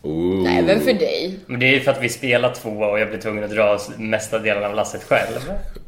Ooh. 0.03 0.43
Nej, 0.43 0.59
även 0.59 0.81
för 0.81 0.93
dig. 0.93 1.39
Men 1.45 1.59
det 1.59 1.65
är 1.65 1.73
ju 1.73 1.79
för 1.79 1.91
att 1.91 2.01
vi 2.01 2.09
spelar 2.09 2.53
två 2.53 2.69
och 2.69 2.99
jag 2.99 3.09
blir 3.09 3.19
tvungen 3.19 3.43
att 3.43 3.51
dra 3.51 3.79
mesta 3.97 4.39
delen 4.39 4.63
av 4.63 4.75
lasset 4.75 5.03
själv. 5.03 5.39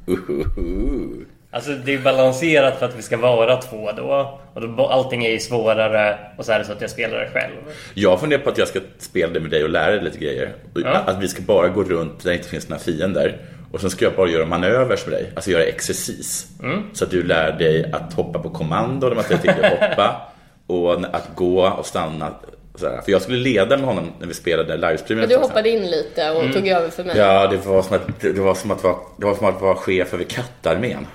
Ooh. 0.07 1.25
Alltså 1.51 1.72
det 1.72 1.93
är 1.93 2.00
balanserat 2.00 2.79
för 2.79 2.86
att 2.86 2.98
vi 2.98 3.01
ska 3.01 3.17
vara 3.17 3.55
två 3.62 3.91
då. 3.98 4.39
Och 4.53 4.62
då, 4.62 4.88
allting 4.88 5.25
är 5.25 5.29
ju 5.29 5.39
svårare 5.39 6.17
och 6.38 6.45
så 6.45 6.51
är 6.51 6.60
det 6.60 6.65
så 6.65 6.72
att 6.72 6.81
jag 6.81 6.89
spelar 6.89 7.17
det 7.17 7.29
själv. 7.34 7.53
Jag 7.93 8.19
funderar 8.19 8.41
på 8.41 8.50
att 8.50 8.57
jag 8.57 8.67
ska 8.67 8.79
spela 8.98 9.34
det 9.34 9.39
med 9.39 9.51
dig 9.51 9.63
och 9.63 9.69
lära 9.69 9.91
dig 9.91 10.03
lite 10.03 10.17
grejer. 10.17 10.53
Ja. 10.75 10.89
Att 10.89 11.24
vi 11.24 11.27
ska 11.27 11.41
bara 11.41 11.67
gå 11.67 11.84
runt 11.84 12.24
där 12.24 12.29
det 12.29 12.38
inte 12.38 12.50
finns 12.50 12.69
några 12.69 12.84
fiender. 12.84 13.38
Och 13.72 13.81
sen 13.81 13.89
ska 13.89 14.05
jag 14.05 14.13
bara 14.13 14.29
göra 14.29 14.45
manövers 14.45 15.05
med 15.05 15.13
dig, 15.13 15.31
alltså 15.36 15.51
göra 15.51 15.63
exercis. 15.63 16.48
Så 16.93 17.03
att 17.03 17.12
du 17.12 17.24
lär 17.24 17.51
dig 17.51 17.91
att 17.91 18.13
hoppa 18.13 18.39
på 18.39 18.50
kommando, 18.50 19.19
att 19.19 19.31
jag 19.31 19.41
tycker 19.41 19.69
hoppa. 19.69 20.22
Och 20.67 20.93
att 20.93 21.29
gå 21.36 21.67
och 21.67 21.86
stanna. 21.86 22.34
Sådär. 22.77 23.01
För 23.05 23.12
jag 23.12 23.22
skulle 23.22 23.38
leda 23.38 23.77
med 23.77 23.86
honom 23.86 24.12
när 24.20 24.27
vi 24.27 24.34
spelade 24.34 24.75
livestreamen. 24.77 25.22
Men 25.22 25.29
du 25.29 25.36
hoppade 25.48 25.70
in 25.70 25.86
lite 25.89 26.32
och 26.32 26.53
tog 26.53 26.67
över 26.67 26.89
för 26.89 27.03
mig. 27.03 27.17
Ja, 27.17 27.48
det 27.48 27.58
var 27.58 27.82
som 27.82 27.96
att, 27.96 28.20
det 28.20 28.39
var 28.39 28.55
som 28.55 28.72
att, 28.72 28.84
vara, 28.84 28.96
det 29.17 29.25
var 29.25 29.36
som 29.36 29.48
att 29.48 29.62
vara 29.62 29.75
chef 29.75 30.13
över 30.13 30.24
kattarmén. 30.24 31.08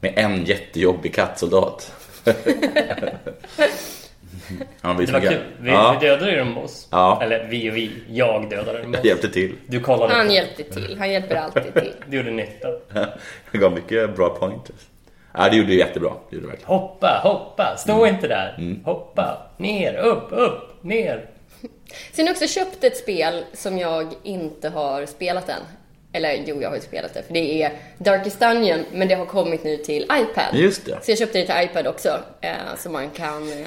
Med 0.00 0.12
en 0.16 0.44
jättejobbig 0.44 1.14
kattsoldat. 1.14 1.92
Han 4.80 4.96
var 4.96 5.06
Det 5.06 5.12
var 5.12 5.20
kul. 5.20 5.38
Vi, 5.60 5.70
ja, 5.70 5.96
vi 6.00 6.06
dödade 6.06 6.30
ju 6.30 6.38
dem 6.38 6.58
oss. 6.58 6.88
Ja. 6.90 7.20
Eller 7.22 7.44
vi 7.50 7.70
och 7.70 7.76
vi. 7.76 7.90
Jag 8.08 8.50
dödade 8.50 8.82
dem 8.82 8.94
jag 8.94 9.06
hjälpte 9.06 9.28
till. 9.28 9.56
Du 9.66 9.80
kollade. 9.80 10.14
Han 10.14 10.30
hjälpte 10.30 10.62
till. 10.62 10.96
Han 10.98 11.10
hjälper 11.10 11.34
alltid 11.34 11.74
till. 11.74 11.92
Du 12.06 12.16
gjorde 12.16 12.30
nytta. 12.30 12.68
Jag 13.52 13.60
gav 13.60 13.72
mycket 13.72 14.16
bra 14.16 14.28
pointers. 14.28 14.89
Ja, 15.34 15.48
det 15.48 15.56
gjorde 15.56 15.68
du 15.68 15.78
jättebra. 15.78 16.12
Det 16.30 16.36
gjorde 16.36 16.46
du 16.46 16.50
verkligen. 16.50 16.68
Hoppa, 16.68 17.20
hoppa. 17.24 17.76
Stå 17.78 17.92
Mm. 18.04 18.14
inte 18.14 18.28
där. 18.28 18.76
Hoppa. 18.84 19.38
Ner, 19.56 19.94
upp, 19.94 20.28
upp, 20.30 20.82
ner. 20.84 21.26
Sen 22.12 22.26
har 22.26 22.34
jag 22.34 22.42
också 22.42 22.46
köpt 22.46 22.84
ett 22.84 22.96
spel 22.96 23.44
som 23.52 23.78
jag 23.78 24.12
inte 24.22 24.68
har 24.68 25.06
spelat 25.06 25.48
än. 25.48 25.60
Eller 26.12 26.42
jo, 26.46 26.62
jag 26.62 26.68
har 26.68 26.76
ju 26.76 26.82
spelat 26.82 27.14
det. 27.14 27.22
För 27.22 27.34
det 27.34 27.62
är 27.62 27.72
Darkest 27.98 28.40
Dungeon, 28.40 28.84
men 28.92 29.08
det 29.08 29.14
har 29.14 29.26
kommit 29.26 29.64
nu 29.64 29.76
till 29.76 30.02
iPad. 30.02 30.44
Just 30.54 30.86
det. 30.86 30.98
Så 31.02 31.10
jag 31.10 31.18
köpte 31.18 31.38
det 31.38 31.46
till 31.46 31.64
iPad 31.70 31.86
också. 31.86 32.18
Eh, 32.40 32.52
så 32.78 32.90
man 32.90 33.10
kan, 33.10 33.52
eh, 33.52 33.58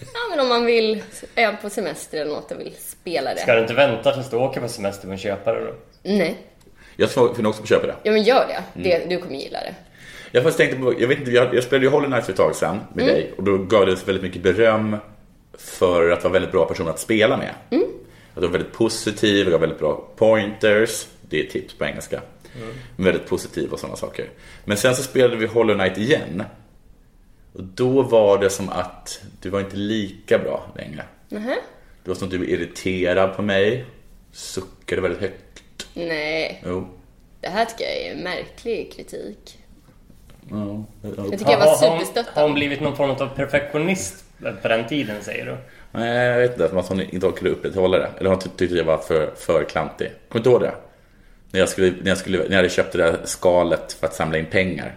ja 0.00 0.20
men 0.30 0.40
om 0.40 0.48
man 0.48 0.64
vill, 0.64 1.02
är 1.34 1.52
på 1.52 1.70
semester 1.70 2.20
eller 2.20 2.34
något 2.34 2.50
och 2.52 2.60
vill 2.60 2.72
spela 2.78 3.34
det. 3.34 3.40
Ska 3.40 3.54
du 3.54 3.60
inte 3.60 3.74
vänta 3.74 4.12
tills 4.12 4.30
du 4.30 4.36
åker 4.36 4.60
på 4.60 4.68
semester 4.68 5.06
med 5.08 5.14
att 5.14 5.20
köpa 5.20 5.52
det 5.52 5.64
då? 5.64 5.74
Nej. 6.02 6.36
Jag 6.96 7.10
får 7.10 7.34
får 7.34 7.42
nog 7.42 7.50
också 7.50 7.66
köpa 7.66 7.86
det. 7.86 7.94
Ja 8.02 8.12
men 8.12 8.22
gör 8.22 8.46
det. 8.48 8.80
Mm. 8.80 9.00
det. 9.08 9.14
Du 9.16 9.20
kommer 9.22 9.36
gilla 9.36 9.58
det. 9.60 9.74
Jag 10.34 10.42
faktiskt 10.42 10.58
tänkte 10.58 10.76
på, 10.78 11.00
jag 11.00 11.08
vet 11.08 11.18
inte, 11.18 11.30
jag, 11.30 11.54
jag 11.54 11.64
spelade 11.64 11.86
ju 11.86 11.90
Hollow 11.90 12.06
Knight 12.10 12.24
för 12.24 12.32
ett 12.32 12.36
tag 12.38 12.54
sedan 12.54 12.80
med 12.94 13.06
dig 13.06 13.32
och 13.36 13.42
då 13.42 13.58
gav 13.58 13.86
det 13.86 14.06
väldigt 14.08 14.22
mycket 14.22 14.42
beröm 14.42 14.96
för 15.58 16.10
att 16.10 16.24
vara 16.24 16.32
väldigt 16.32 16.52
bra 16.52 16.64
person 16.66 16.88
att 16.88 16.98
spela 17.00 17.36
med. 17.36 17.54
Att 18.34 18.40
du 18.40 18.46
var 18.46 18.48
väldigt 18.48 18.72
positiv, 18.72 19.50
gav 19.50 19.60
väldigt 19.60 19.78
bra 19.78 20.08
pointers, 20.16 21.06
det 21.20 21.46
är 21.46 21.50
tips 21.50 21.74
på 21.74 21.84
engelska. 21.84 22.20
Men 22.96 23.04
väldigt 23.06 23.26
positiv 23.26 23.72
och 23.72 23.80
sådana 23.80 23.96
saker. 23.96 24.30
Men 24.64 24.76
sen 24.76 24.94
så 24.96 25.02
spelade 25.02 25.36
vi 25.36 25.46
Hollow 25.46 25.74
Knight 25.78 25.98
igen. 25.98 26.42
Och 27.52 27.64
då 27.64 28.02
var 28.02 28.38
det 28.38 28.50
som 28.50 28.68
att 28.68 29.22
du 29.42 29.50
var 29.50 29.60
inte 29.60 29.76
lika 29.76 30.38
bra 30.38 30.72
längre. 30.76 31.04
Nähä? 31.28 31.56
Det 32.04 32.10
var 32.10 32.14
som 32.14 32.24
att 32.24 32.30
du 32.30 32.38
var 32.38 32.44
irriterad 32.44 33.36
på 33.36 33.42
mig, 33.42 33.84
suckade 34.32 35.00
väldigt 35.02 35.20
högt. 35.20 35.64
Nej, 35.94 36.62
Jo. 36.66 36.88
det 37.40 37.48
här 37.48 37.64
tycker 37.64 37.84
jag 37.84 37.96
är 38.06 38.12
en 38.12 38.22
märklig 38.22 38.92
kritik. 38.96 39.58
Ja, 40.50 40.84
Jag 41.02 41.30
tycker 41.38 41.50
jag 41.50 41.58
var 41.58 41.66
Har- 41.66 41.76
har 41.76 41.88
hon- 41.88 41.98
superstöttande. 41.98 42.30
Har 42.40 42.42
hon 42.42 42.54
blivit 42.54 42.80
någon 42.80 42.96
form 42.96 43.10
av 43.10 43.26
perfektionist 43.36 44.24
på 44.62 44.68
den 44.68 44.88
tiden 44.88 45.16
säger 45.22 45.46
du? 45.46 45.56
Nej, 45.92 46.26
jag 46.26 46.38
vet 46.40 46.52
inte. 46.52 46.68
Som 46.68 46.78
att 46.78 46.88
hon 46.88 47.00
inte 47.00 47.26
orkade 47.26 47.50
upprätthålla 47.50 47.98
det. 47.98 48.10
Eller 48.18 48.30
hon 48.30 48.38
ty- 48.38 48.48
tyckte 48.56 48.76
jag 48.76 48.84
var 48.84 48.98
för, 48.98 49.30
för 49.36 49.64
klantig. 49.64 50.06
Kommer 50.08 50.18
du 50.32 50.38
inte 50.38 50.50
ihåg 50.50 50.60
det? 50.60 50.74
När 51.50 51.60
jag, 51.60 51.68
skulle, 51.68 51.90
när, 52.02 52.08
jag 52.08 52.18
skulle, 52.18 52.38
när 52.38 52.46
jag 52.50 52.56
hade 52.56 52.68
köpt 52.68 52.92
det 52.92 52.98
där 52.98 53.18
skalet 53.24 53.92
för 53.92 54.06
att 54.06 54.14
samla 54.14 54.38
in 54.38 54.46
pengar. 54.46 54.96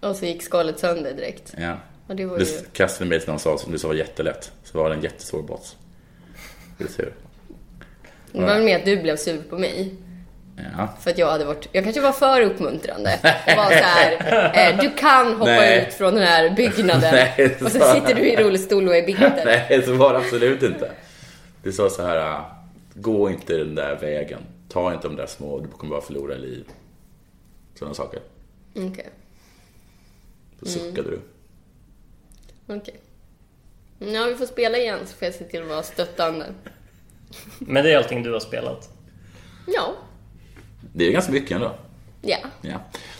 Och 0.00 0.16
så 0.16 0.24
gick 0.26 0.42
skalet 0.42 0.78
sönder 0.78 1.12
direkt. 1.12 1.54
Ja. 1.58 1.76
Ja, 2.08 2.14
det 2.14 2.24
var 2.26 2.38
Du 2.38 2.44
ju... 2.44 2.50
kastade 2.72 3.10
mig 3.10 3.20
till 3.20 3.28
någon 3.28 3.38
sak 3.38 3.60
som 3.60 3.72
du 3.72 3.78
sa 3.78 3.88
var 3.88 3.94
jättelätt. 3.94 4.52
Så 4.64 4.78
var 4.78 4.88
det 4.90 4.94
en 4.96 5.02
jättesvår 5.02 5.42
boss. 5.42 5.76
Hur? 6.78 7.12
Det 8.32 8.40
var 8.40 8.46
väl 8.54 8.62
mer 8.64 8.78
att 8.78 8.84
du 8.84 8.96
blev 9.02 9.16
sur 9.16 9.42
på 9.50 9.58
mig. 9.58 9.94
Ja. 10.56 10.88
För 11.00 11.10
att 11.10 11.18
jag 11.18 11.30
hade 11.30 11.44
varit, 11.44 11.68
jag 11.72 11.84
kanske 11.84 12.00
var 12.00 12.12
för 12.12 12.40
uppmuntrande. 12.40 13.18
Och 13.46 13.56
var 13.56 13.64
så 13.66 13.84
här, 13.84 14.12
eh, 14.72 14.80
du 14.80 14.90
kan 14.90 15.26
hoppa 15.32 15.44
Nej. 15.44 15.86
ut 15.88 15.94
från 15.94 16.14
den 16.14 16.22
här 16.22 16.50
byggnaden. 16.50 17.14
Nej, 17.14 17.56
och 17.60 17.72
så 17.72 17.80
sitter 17.94 18.14
du 18.14 18.28
i 18.28 18.36
rullstol 18.36 18.88
och 18.88 18.96
är 18.96 19.06
bitter. 19.06 19.42
Nej, 19.68 19.82
så 19.82 19.92
var 19.92 20.12
det 20.12 20.18
absolut 20.18 20.62
inte. 20.62 20.90
Du 21.62 21.72
sa 21.72 21.90
så 21.90 22.02
här, 22.02 22.16
äh, 22.16 22.40
gå 22.94 23.30
inte 23.30 23.56
den 23.56 23.74
där 23.74 23.96
vägen. 23.96 24.40
Ta 24.68 24.94
inte 24.94 25.08
de 25.08 25.16
där 25.16 25.26
små, 25.26 25.60
du 25.60 25.68
kommer 25.68 25.90
bara 25.90 26.00
förlora 26.00 26.34
liv. 26.34 26.64
Sådana 27.74 27.94
saker. 27.94 28.20
Okej, 28.74 29.08
Så 30.62 30.66
suckade 30.66 31.10
du. 31.10 31.20
okej. 32.66 33.00
Ja, 33.98 34.24
vi 34.24 34.34
får 34.34 34.46
spela 34.46 34.78
igen 34.78 34.98
så 35.06 35.16
får 35.16 35.26
jag 35.26 35.34
se 35.34 35.44
till 35.44 35.62
att 35.62 35.68
vara 35.68 35.82
stöttande. 35.82 36.46
Men 37.58 37.84
det 37.84 37.92
är 37.92 37.96
allting 37.96 38.22
du 38.22 38.32
har 38.32 38.40
spelat. 38.40 38.90
Ja, 39.66 39.94
Det 40.96 41.08
är 41.08 41.12
ganska 41.12 41.32
mycket 41.32 41.50
ändå. 41.50 41.70
ja. 42.22 42.36
Ja. 42.60 42.74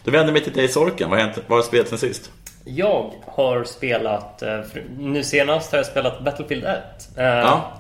Då 0.05 0.11
vänder 0.11 0.27
jag 0.27 0.33
mig 0.33 0.43
till 0.45 0.53
dig 0.53 0.69
Sorken. 0.69 1.11
Vad 1.11 1.19
har 1.19 1.27
hänt? 1.27 1.39
Vad 1.47 1.57
har 1.57 1.63
du 1.63 1.69
spelat 1.69 1.89
sen 1.89 1.99
sist? 1.99 2.31
Jag 2.65 3.11
har 3.27 3.65
spelat, 3.65 4.43
eh, 4.43 4.61
nu 4.99 5.25
senast 5.25 5.71
har 5.73 5.79
jag 5.79 5.87
spelat 5.87 6.25
Battlefield 6.25 6.65
1. 6.65 7.19
Eh, 7.19 7.25
Ja. 7.25 7.73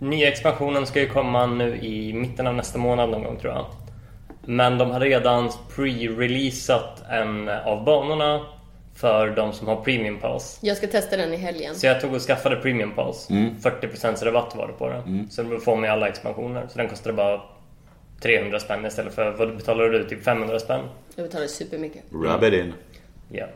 Nya 0.00 0.28
expansionen 0.28 0.86
ska 0.86 1.00
ju 1.00 1.08
komma 1.08 1.46
nu 1.46 1.76
i 1.76 2.12
mitten 2.12 2.46
av 2.46 2.54
nästa 2.54 2.78
månad 2.78 3.10
någon 3.10 3.22
gång 3.22 3.36
tror 3.36 3.52
jag. 3.52 3.66
Men 4.44 4.78
de 4.78 4.90
har 4.90 5.00
redan 5.00 5.50
pre-releasat 5.76 7.02
en 7.10 7.48
av 7.48 7.84
banorna 7.84 8.40
för 8.94 9.30
de 9.30 9.52
som 9.52 9.68
har 9.68 9.76
Premium 9.76 10.18
Pass. 10.18 10.58
Jag 10.62 10.76
ska 10.76 10.86
testa 10.86 11.16
den 11.16 11.32
i 11.34 11.36
helgen. 11.36 11.74
Så 11.74 11.86
jag 11.86 12.00
tog 12.00 12.14
och 12.14 12.20
skaffade 12.20 12.56
Premium 12.56 12.90
Pass. 12.94 13.30
Mm. 13.30 13.54
40% 13.60 14.24
rabatt 14.24 14.54
var 14.56 14.66
det 14.66 14.72
på 14.72 14.88
den. 14.88 15.30
Så 15.30 15.42
du 15.42 15.60
får 15.60 15.76
med 15.76 15.92
alla 15.92 16.08
expansioner. 16.08 16.66
Så 16.70 16.78
den 16.78 16.88
kostade 16.88 17.12
bara 17.12 17.40
300 18.22 18.60
spänn 18.60 18.86
istället 18.86 19.14
för, 19.14 19.30
vad 19.30 19.56
betalar 19.56 19.84
du? 19.88 20.08
Typ 20.08 20.24
500 20.24 20.58
spänn? 20.58 20.80
Jag 21.14 21.26
betalar 21.26 21.46
supermycket. 21.46 22.02
Rub 22.10 22.44
it 22.44 22.54
in. 22.54 22.72
Ja. 23.28 23.46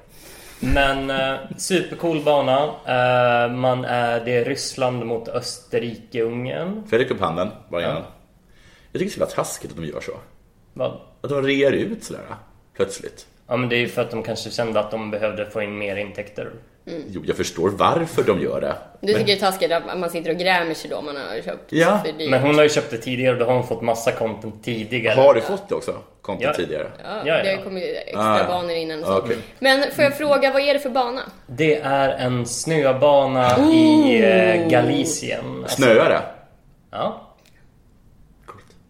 Men 0.61 1.11
eh, 1.11 1.37
supercool 1.57 2.23
bana. 2.25 2.65
Eh, 2.65 3.53
man 3.53 3.85
är, 3.85 4.25
det 4.25 4.37
är 4.37 4.45
Ryssland 4.45 5.07
mot 5.07 5.29
Österrike-Ungern. 5.29 6.73
Får 6.89 6.99
jag 6.99 7.01
räcka 7.05 7.15
upp 7.15 7.21
handen? 7.21 7.49
Bara 7.69 7.83
innan? 7.83 8.03
Jag 8.93 9.01
tycker 9.01 9.19
det 9.19 9.25
är 9.25 9.29
så 9.29 9.35
taskigt 9.35 9.71
att 9.71 9.77
de 9.77 9.85
gör 9.87 10.01
så. 10.01 10.13
Vad? 10.73 11.01
Att 11.21 11.31
de 11.31 11.43
rear 11.43 11.73
ut 11.73 12.05
sådär 12.05 12.21
plötsligt. 12.77 13.27
Ja 13.47 13.57
men 13.57 13.69
det 13.69 13.77
är 13.77 13.81
ju 13.81 13.89
för 13.89 14.03
att 14.03 14.11
de 14.11 14.23
kanske 14.23 14.51
kände 14.51 14.81
att 14.81 14.91
de 14.91 15.11
behövde 15.11 15.51
få 15.51 15.63
in 15.63 15.79
mer 15.79 15.97
intäkter. 15.97 16.51
Jo, 17.09 17.23
jag 17.27 17.37
förstår 17.37 17.69
varför 17.71 18.23
de 18.23 18.41
gör 18.41 18.61
det. 18.61 18.75
Du 19.01 19.13
tycker 19.13 19.27
det 19.27 19.33
är 19.33 19.37
taskigt 19.37 19.73
att 19.73 19.99
man 19.99 20.11
sitter 20.11 20.31
och 20.31 20.37
grämer 20.37 20.75
sig 20.75 20.91
då 20.91 21.03
man 21.03 21.17
har 21.17 21.43
köpt 21.43 21.73
Ja, 21.73 22.01
för 22.07 22.13
dyrt. 22.19 22.31
Men 22.31 22.43
hon 22.43 22.55
har 22.55 22.63
ju 22.63 22.69
köpt 22.69 22.91
det 22.91 22.97
tidigare 22.99 23.33
och 23.33 23.39
då 23.39 23.45
har 23.47 23.55
hon 23.55 23.67
fått 23.67 23.83
massa 23.83 24.13
content 24.13 24.65
tidigare. 24.65 25.15
Har 25.21 25.35
du 25.35 25.41
fått 25.41 25.69
det 25.69 25.75
också? 25.75 25.95
Content 26.23 26.45
Ja. 26.59 26.65
tidigare? 26.65 26.87
Ja, 27.05 27.17
Ja, 27.25 27.35
det 27.43 27.51
ja. 27.51 27.57
har 27.57 27.65
kommit 27.65 27.85
extra 28.07 28.45
Ah, 28.45 28.49
banor 28.49 28.71
innan 28.71 29.01
och 29.01 29.07
så. 29.07 29.19
okej. 29.19 29.37
Men 29.59 29.91
får 29.93 30.05
jag 30.05 30.17
fråga, 30.19 30.53
vad 30.53 30.63
är 30.63 30.75
det 30.75 30.81
för 30.81 30.91
bana? 30.91 31.21
Det 31.47 31.77
är 31.77 32.09
en 32.09 32.47
snöbana 32.47 33.59
i 33.73 34.21
eh, 34.25 34.69
Galicien. 34.71 35.63
Alltså, 35.63 35.77
Snöar 35.83 36.09
det? 36.11 36.21
Ja. 36.91 37.26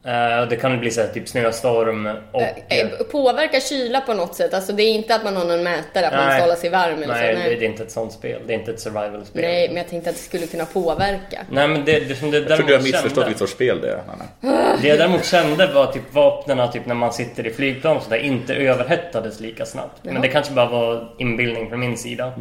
Eh, 0.06 0.40
och 0.40 0.48
det 0.48 0.56
kan 0.56 0.80
bli 0.80 0.90
så 0.90 1.00
här, 1.00 1.08
typ 1.08 1.28
snöstorm 1.28 2.08
och... 2.32 2.42
Eh, 2.42 2.88
Påverkar 3.10 3.60
kyla 3.60 4.00
på 4.00 4.14
något 4.14 4.34
sätt? 4.34 4.54
Alltså 4.54 4.72
det 4.72 4.82
är 4.82 4.92
inte 4.92 5.14
att 5.14 5.24
man 5.24 5.36
har 5.36 5.44
någon 5.44 5.62
mätare, 5.62 6.06
att 6.06 6.14
man 6.14 6.26
Nej. 6.26 6.34
ska 6.34 6.42
hålla 6.42 6.56
sig 6.56 6.70
varm 6.70 7.02
eller 7.02 7.14
Nej, 7.14 7.36
så? 7.36 7.42
det, 7.42 7.54
det 7.54 7.64
är 7.64 7.68
inte 7.68 7.82
ett 7.82 7.90
sånt 7.90 8.12
spel. 8.12 8.42
Det 8.46 8.52
är 8.52 8.58
inte 8.58 8.70
ett 8.70 8.80
survival-spel. 8.80 9.42
Nej, 9.42 9.68
men 9.68 9.76
jag 9.76 9.88
tänkte 9.88 10.10
att 10.10 10.16
det 10.16 10.22
skulle 10.22 10.46
kunna 10.46 10.64
påverka. 10.64 11.46
Nej 11.50 11.68
men 11.68 11.84
det, 11.84 12.00
det 12.00 12.14
som 12.14 12.30
det 12.30 12.38
Jag 12.38 12.56
tror 12.56 12.66
du 12.66 12.74
har 12.74 12.82
missförstått 12.82 13.12
kände, 13.14 13.24
vilket 13.24 13.38
sorts 13.38 13.52
spel 13.52 13.80
det 13.80 13.88
är, 13.90 14.02
Anna. 14.08 14.76
det 14.82 14.88
jag 14.88 14.98
däremot 14.98 15.24
kände 15.24 15.66
var 15.66 15.92
typ 15.92 16.14
vapnen 16.14 16.72
typ 16.72 16.86
när 16.86 16.94
man 16.94 17.12
sitter 17.12 17.46
i 17.46 17.50
flygplan 17.50 17.96
och 17.96 18.02
sådär 18.02 18.16
inte 18.16 18.54
överhettades 18.54 19.40
lika 19.40 19.66
snabbt. 19.66 19.98
Men 20.02 20.22
det 20.22 20.28
kanske 20.28 20.52
bara 20.52 20.68
var 20.68 21.14
inbildning 21.18 21.68
från 21.68 21.80
min 21.80 21.96
sida. 21.96 22.32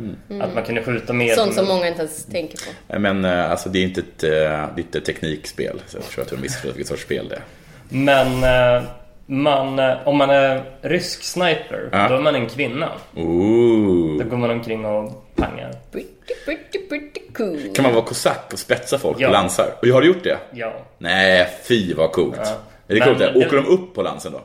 Att 0.42 0.54
man 0.54 0.64
kunde 0.64 0.84
skjuta 0.84 1.14
mer. 1.14 1.36
Sånt 1.36 1.54
som 1.54 1.68
många 1.68 1.88
inte 1.88 2.00
ens 2.00 2.26
tänker 2.26 2.58
på. 2.58 3.00
Men 3.00 3.26
eh, 3.26 3.52
alltså, 3.52 3.70
det 3.70 3.80
är 3.80 3.84
inte 3.84 4.02
ett, 4.02 4.24
eh, 4.24 4.30
det 4.30 4.36
är 4.36 4.80
inte 4.80 4.98
ett 4.98 5.06
teknikspel. 5.06 5.82
Så 5.88 5.98
jag 5.98 6.06
tror 6.06 6.22
att 6.24 6.30
du 6.30 6.36
har 6.36 6.42
missförstått 6.42 6.76
vilket 6.76 6.88
sorts 6.88 7.04
spel 7.04 7.28
det 7.30 7.36
är. 7.36 7.42
Men 7.96 8.44
eh, 8.44 8.84
man, 9.25 9.80
eh, 9.80 10.08
om 10.08 10.18
man 10.18 10.30
är 10.30 10.62
rysk 10.82 11.24
sniper, 11.24 11.90
Ja. 11.92 12.08
då 12.10 12.16
är 12.16 12.22
man 12.22 12.36
en 12.36 12.48
kvinna. 12.50 12.90
Ooh. 13.16 14.18
Då 14.24 14.30
går 14.30 14.38
man 14.38 14.50
omkring 14.52 14.86
och 14.86 15.25
pangar. 15.36 15.72
Pretty, 15.92 16.34
pretty, 16.46 16.80
pretty 16.90 17.22
cool. 17.34 17.74
Kan 17.75 17.84
man 17.84 17.94
vara 17.94 18.06
kosack 18.06 18.50
och 18.54 18.60
spetsa 18.60 18.98
folk 18.98 19.18
Ja. 19.20 19.28
på 19.28 19.34
lansar? 19.34 19.66
Och 19.82 19.88
har 19.88 20.02
du 20.02 20.08
gjort 20.08 20.24
det? 20.24 20.38
Ja. 20.54 20.74
Nej, 20.98 21.48
fy 21.68 21.94
vad 21.94 22.12
coolt. 22.12 22.36
Ja. 22.38 22.50
Är 22.88 22.94
det 22.94 23.00
Men 23.00 23.08
coolt? 23.08 23.20
Det? 23.20 23.32
det- 23.40 23.46
Åker 23.46 23.58
de 23.58 23.66
upp 23.68 23.94
på 23.96 24.02
lansen 24.02 24.32
då? 24.32 24.42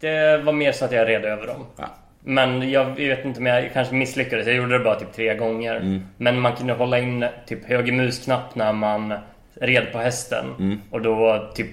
Det 0.00 0.38
var 0.38 0.52
mer 0.52 0.72
så 0.72 0.84
att 0.84 0.92
jag 0.92 1.08
red 1.08 1.24
över 1.24 1.46
dem. 1.46 1.66
Ja. 1.76 1.84
Men 2.24 2.70
jag 2.70 2.84
vet 2.96 3.24
inte 3.24 3.40
om 3.40 3.46
jag 3.46 3.70
kanske 3.72 3.94
misslyckades. 3.94 4.46
Jag 4.46 4.56
gjorde 4.56 4.78
det 4.78 4.84
bara 4.84 4.94
typ 5.00 5.12
tre 5.12 5.34
gånger. 5.34 5.76
Mm. 5.76 6.02
Men 6.16 6.40
man 6.40 6.56
kunde 6.56 6.72
hålla 6.72 6.98
in 6.98 7.24
typ 7.46 7.64
höger 7.68 7.92
musknapp 7.92 8.54
när 8.54 8.72
man 8.72 9.14
red 9.60 9.92
på 9.92 9.98
hästen. 9.98 10.44
Mm. 10.58 10.80
Och 10.90 11.00
då 11.02 11.48
typ 11.54 11.68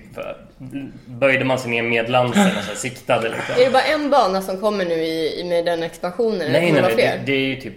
böjde 1.05 1.45
man 1.45 1.59
sig 1.59 1.71
ner 1.71 1.83
med 1.83 2.09
lansen 2.09 2.57
och 2.57 2.63
så 2.63 2.75
siktade 2.75 3.27
Är 3.27 3.31
lite. 3.31 3.65
det 3.65 3.71
bara 3.71 3.83
en 3.83 4.09
bana 4.09 4.41
som 4.41 4.57
kommer 4.57 4.85
nu 4.85 4.93
i, 4.93 5.39
i 5.39 5.43
med 5.43 5.65
den 5.65 5.83
expansionen? 5.83 6.41
eller 6.41 6.51
Nej, 6.51 6.71
nej, 6.71 6.81
det 6.81 6.87
nej. 6.95 6.95
Det, 6.95 7.21
det 7.25 7.31
är 7.31 7.45
ju 7.47 7.55
typ 7.55 7.73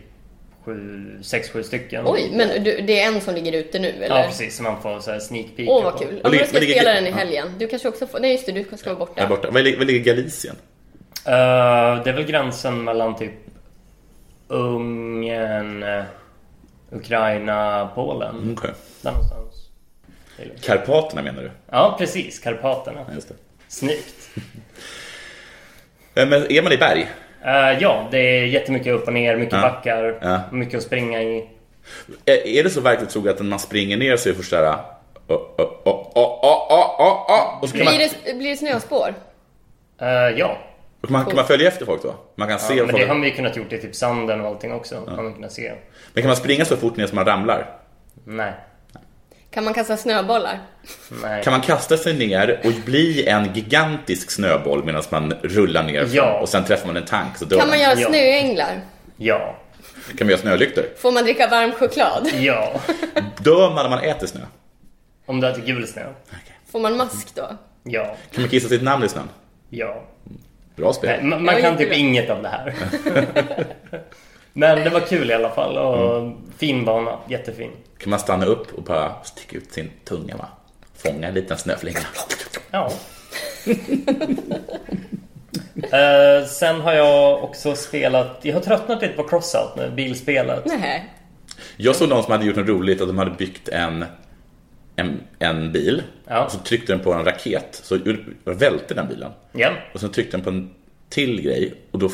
sju, 0.65 1.03
sex, 1.23 1.51
sju 1.51 1.63
stycken. 1.63 2.05
Oj, 2.07 2.31
men 2.33 2.65
du, 2.65 2.81
det 2.81 3.01
är 3.01 3.07
en 3.15 3.21
som 3.21 3.35
ligger 3.35 3.53
ute 3.53 3.79
nu 3.79 3.89
eller? 4.01 4.17
Ja, 4.19 4.25
precis. 4.27 4.57
Så 4.57 4.63
man 4.63 4.83
får 4.83 5.01
så 5.01 5.11
här 5.11 5.19
sneak 5.19 5.47
peek. 5.57 5.69
Åh, 5.69 5.85
vad 5.85 5.99
kul. 5.99 6.09
Ligger- 6.15 6.23
då 6.41 6.47
ska 6.47 6.59
jag 6.65 6.71
spela 6.71 6.95
den 6.95 7.07
i 7.07 7.11
helgen. 7.11 7.49
Du 7.59 7.67
kanske 7.69 7.89
också 7.89 8.07
får... 8.07 8.21
Nej, 8.21 8.33
just 8.33 8.47
det, 8.47 8.53
du 8.53 8.65
ska 8.77 8.91
vara 8.95 8.99
borta. 8.99 9.21
Där 9.21 9.29
borta. 9.29 9.51
Var 9.51 9.61
ligger, 9.61 10.15
Galicien? 10.15 10.57
Eh, 11.27 11.33
det 12.05 12.11
är 12.11 12.13
väl 12.13 12.25
gränsen 12.25 12.85
mellan 12.85 13.17
typ 13.17 13.33
Ungern, 14.49 15.83
eh, 15.83 16.05
Ukraina, 16.93 17.89
Polen. 17.95 18.57
Okej. 18.59 18.71
Där 19.03 19.11
någonstans. 19.13 19.44
Karpaterna 20.63 21.23
menar 21.23 21.43
du? 21.43 21.51
Ja, 21.71 21.95
precis. 21.99 22.39
Karpaterna. 22.39 23.07
Just 23.15 23.29
det. 23.29 23.35
Snyggt. 23.69 24.31
Eh, 26.17 26.29
men 26.29 26.53
är 26.53 26.63
man 26.63 26.73
i 26.73 26.77
berg? 26.77 27.11
Uh, 27.45 27.83
ja, 27.83 28.09
det 28.11 28.19
är 28.19 28.45
jättemycket 28.45 28.95
upp 28.95 29.07
och 29.07 29.13
ner, 29.13 29.37
mycket 29.37 29.55
ja. 29.55 29.61
backar, 29.61 30.19
ja. 30.23 30.41
mycket 30.53 30.79
att 30.79 30.83
springa 30.83 31.23
i. 31.23 31.49
Eh, 32.25 32.59
är, 32.59 32.65
det 32.65 32.71
så 32.71 32.81
verkligt 32.81 33.11
troligt 33.11 33.33
att 33.33 33.39
när 33.39 33.47
man 33.47 33.59
springer 33.59 33.97
ner 33.97 34.17
så 34.17 34.29
är 34.29 34.33
det 34.33 34.37
först 34.37 34.51
såhär... 34.51 34.79
Så 35.29 35.55
blir, 37.73 37.99
det, 37.99 38.35
blir 38.35 38.51
det 38.51 38.57
snöspår? 38.57 39.15
Uh, 40.03 40.09
ja. 40.39 40.59
Och 41.01 41.11
man, 41.11 41.25
kan 41.25 41.37
man 41.37 41.47
följa 41.47 41.69
efter 41.69 41.87
folk 41.87 42.03
då? 42.03 42.15
Man 42.35 42.49
kan 42.49 42.59
ja, 42.69 42.75
men 42.75 42.89
folk... 42.89 43.03
det 43.03 43.07
har 43.07 43.15
man 43.15 43.25
ju 43.25 43.35
kunnat 43.35 43.57
gjort 43.57 43.73
i 43.73 43.81
typ 43.81 43.95
sanden 43.95 44.41
och 44.41 44.47
allting 44.47 44.73
också. 44.73 44.95
Ja. 44.95 45.15
Kan 45.15 45.25
man 45.25 45.35
kunna 45.35 45.49
se. 45.49 45.73
Men 46.13 46.23
kan 46.23 46.29
man 46.29 46.37
springa 46.37 46.65
så 46.65 46.77
fort 46.77 46.97
ner 46.97 47.07
som 47.07 47.17
man 47.17 47.25
ramlar? 47.25 47.77
Nej. 48.25 48.53
Kan 49.55 49.65
man 49.65 49.75
kasta 49.75 49.97
snöbollar? 49.97 50.59
Nej. 51.23 51.43
Kan 51.45 51.51
man 51.53 51.61
kasta 51.61 51.97
sig 51.97 52.15
ner 52.15 52.61
och 52.65 52.73
bli 52.85 53.27
en 53.27 53.53
gigantisk 53.55 54.31
snöboll 54.31 54.85
medan 54.85 55.03
man 55.11 55.35
rullar 55.43 55.83
ner 55.83 56.09
Ja. 56.13 56.39
och 56.41 56.49
sen 56.49 56.65
träffar 56.65 56.87
man 56.87 56.97
en 56.97 57.05
tank 57.05 57.37
så 57.39 57.45
dör 57.45 57.59
Kan 57.61 57.69
man 57.69 57.81
göra 57.81 57.95
Ja. 58.01 58.09
snöänglar? 58.09 58.81
Ja. 59.17 59.57
Kan 60.19 60.27
man 60.27 60.29
göra 60.29 60.41
snölyktor? 60.41 60.85
Får 60.99 61.13
man 61.13 61.25
dricka 61.25 61.49
varm 61.49 61.73
choklad? 61.73 62.29
Ja. 62.39 62.81
Dör 63.41 63.71
man 63.75 63.83
när 63.91 63.91
man 63.91 63.99
äter 64.05 64.27
snö? 64.27 64.41
Om 65.27 65.41
du 65.41 65.49
äter 65.49 65.63
gul 65.63 65.87
snö. 65.89 66.03
Får 66.73 66.81
man 66.81 66.97
mask 66.97 67.35
då? 67.35 67.57
Ja. 67.83 68.17
Kan 68.33 68.43
man 68.43 68.51
kissa 68.51 68.69
sitt 68.69 68.83
namn 68.83 69.05
i 69.05 69.09
snön? 69.09 69.29
Ja. 69.71 70.03
Bra 70.77 70.93
spel. 70.93 71.11
Nej, 71.21 71.25
man, 71.31 71.45
man 71.45 71.61
kan 71.63 71.77
typ 71.77 71.93
inget 71.93 72.31
av 72.31 72.43
det 72.43 72.49
här. 72.49 72.75
Men 74.57 74.85
det 74.85 74.91
var 74.91 75.01
kul 75.01 75.31
i 75.31 75.35
alla 75.35 75.51
fall 75.51 75.79
och 75.79 76.33
fin 76.59 76.85
bana. 76.85 77.19
Jättefin. 77.29 77.71
Kan 77.99 78.11
man 78.11 78.19
stanna 78.19 78.47
upp 78.47 78.75
och 78.75 78.83
bara 78.83 79.13
sticka 79.25 79.57
ut 79.57 79.73
sin 79.73 79.91
tunga 80.05 80.37
va? 80.37 80.49
Fånga 80.97 81.29
en 81.29 81.35
liten 81.35 81.59
snöflinga. 81.59 81.99
Ja. 82.71 82.93
Eh, 85.93 86.47
sen 86.47 86.81
har 86.81 86.93
jag 86.93 87.45
också 87.45 87.75
spelat, 87.77 88.39
jag 88.43 88.55
har 88.55 88.61
tröttnat 88.61 89.03
lite 89.03 89.15
på 89.15 89.23
Crossout 89.23 89.77
nu, 89.77 89.91
bilspelet. 89.91 90.63
Nej. 90.67 91.13
Jag 91.77 91.97
såg 91.97 92.09
någon 92.09 92.23
som 92.23 92.33
hade 92.33 92.45
gjort 92.45 92.57
något 92.57 92.69
roligt 92.69 93.01
att 93.01 93.07
de 93.09 93.19
hade 93.19 93.31
byggt 93.31 93.69
en, 93.69 94.05
en, 94.97 95.21
en 95.39 95.73
bil 95.73 96.03
Ja. 96.27 96.45
och 96.45 96.53
så 96.53 96.59
tryckte 96.59 96.93
den 96.93 97.01
på 97.05 97.13
en 97.13 97.25
raket 97.25 97.81
så 97.83 97.99
välte 98.45 98.95
den 98.95 99.09
bilen. 99.09 99.33
Ja. 99.53 99.71
Och 99.95 100.01
sen 100.01 100.11
tryckte 100.13 100.37
den 100.37 100.45
på 100.45 100.51
en 100.51 100.71
till 101.09 101.43
grej 101.43 101.75
och 101.91 101.99
då, 101.99 102.11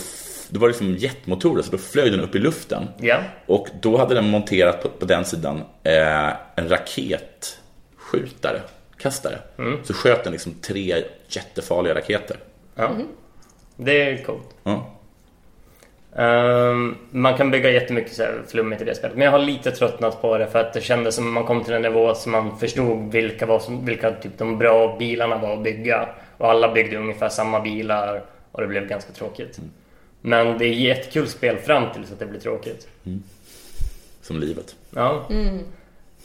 då 0.54 0.60
var 0.60 0.68
det 0.68 0.72
liksom 0.72 0.96
jetmotorer 0.96 1.62
så 1.62 1.70
då 1.70 1.78
flög 1.78 2.12
den 2.12 2.20
upp 2.20 2.34
i 2.34 2.38
luften. 2.38 2.88
Ja. 2.98 3.18
Och 3.46 3.68
då 3.82 3.96
hade 3.96 4.14
den 4.14 4.30
monterat 4.30 4.82
på, 4.82 4.88
på 4.88 5.04
den 5.04 5.24
sidan 5.24 5.62
eh, 5.82 6.28
en 6.56 6.68
raketskjutare, 6.68 8.60
kastare. 8.96 9.38
Så 9.84 9.94
sköt 9.94 10.24
den 10.24 10.32
liksom 10.32 10.54
tre 10.62 11.04
jättefarliga 11.28 11.94
raketer. 11.94 12.36
ja. 12.74 12.90
Det 13.76 14.02
är 14.02 14.24
coolt. 14.24 14.48
Ja. 14.62 14.90
Ehm, 16.16 16.96
man 17.10 17.36
kan 17.36 17.50
bygga 17.50 17.70
jättemycket 17.70 18.12
så 18.12 18.22
här 18.22 18.42
flummigt 18.48 18.82
i 18.82 18.84
det 18.84 18.94
spelet. 18.94 19.16
Men 19.16 19.24
jag 19.24 19.32
har 19.32 19.38
lite 19.38 19.70
tröttnat 19.70 20.22
på 20.22 20.38
det 20.38 20.46
för 20.46 20.58
att 20.58 20.72
det 20.72 20.80
kändes 20.80 21.14
som 21.14 21.32
man 21.32 21.44
kom 21.44 21.64
till 21.64 21.74
en 21.74 21.82
nivå 21.82 22.14
som 22.14 22.32
man 22.32 22.58
förstod 22.58 23.12
vilka, 23.12 23.46
var 23.46 23.58
som, 23.58 23.84
vilka 23.84 24.10
typ 24.10 24.38
de 24.38 24.58
bra 24.58 24.96
bilarna 24.98 25.38
var 25.38 25.52
att 25.52 25.62
bygga. 25.62 26.08
Och 26.38 26.50
alla 26.50 26.72
byggde 26.72 26.96
ungefär 26.96 27.28
samma 27.28 27.60
bilar 27.60 28.22
och 28.52 28.60
det 28.60 28.66
blev 28.66 28.86
ganska 28.86 29.12
tråkigt. 29.12 29.60
Men 30.20 30.58
det 30.58 30.64
är 30.64 30.72
jättekul 30.72 31.28
spel 31.28 31.56
fram 31.56 31.92
till 31.92 32.06
så 32.06 32.12
att 32.12 32.18
det 32.18 32.26
blir 32.26 32.40
tråkigt. 32.40 32.88
Som 34.22 34.40
livet. 34.40 34.76
Ja. 34.90 35.26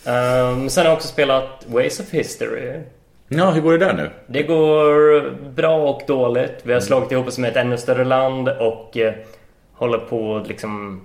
Ehm, 0.06 0.70
sen 0.70 0.82
har 0.84 0.90
jag 0.92 0.94
också 0.98 1.08
spelat 1.08 1.66
Ways 1.68 2.00
of 2.00 2.10
History. 2.12 2.80
Ja, 3.28 3.52
hur 3.52 3.62
går 3.62 3.72
det 3.78 3.86
där 3.86 3.94
nu? 3.94 4.10
Det 4.28 4.44
går 4.44 5.32
bra 5.50 5.90
och 5.90 6.02
dåligt. 6.08 6.60
Vi 6.64 6.74
har 6.74 6.80
slagit 6.80 7.12
ihop 7.12 7.28
oss 7.28 7.38
med 7.38 7.50
ett 7.50 7.56
ännu 7.58 7.78
större 7.78 8.04
land 8.06 8.50
och 8.50 8.98
eh, 8.98 9.14
håller 9.74 9.98
på 9.98 10.36
att 10.38 10.48
liksom 10.48 11.02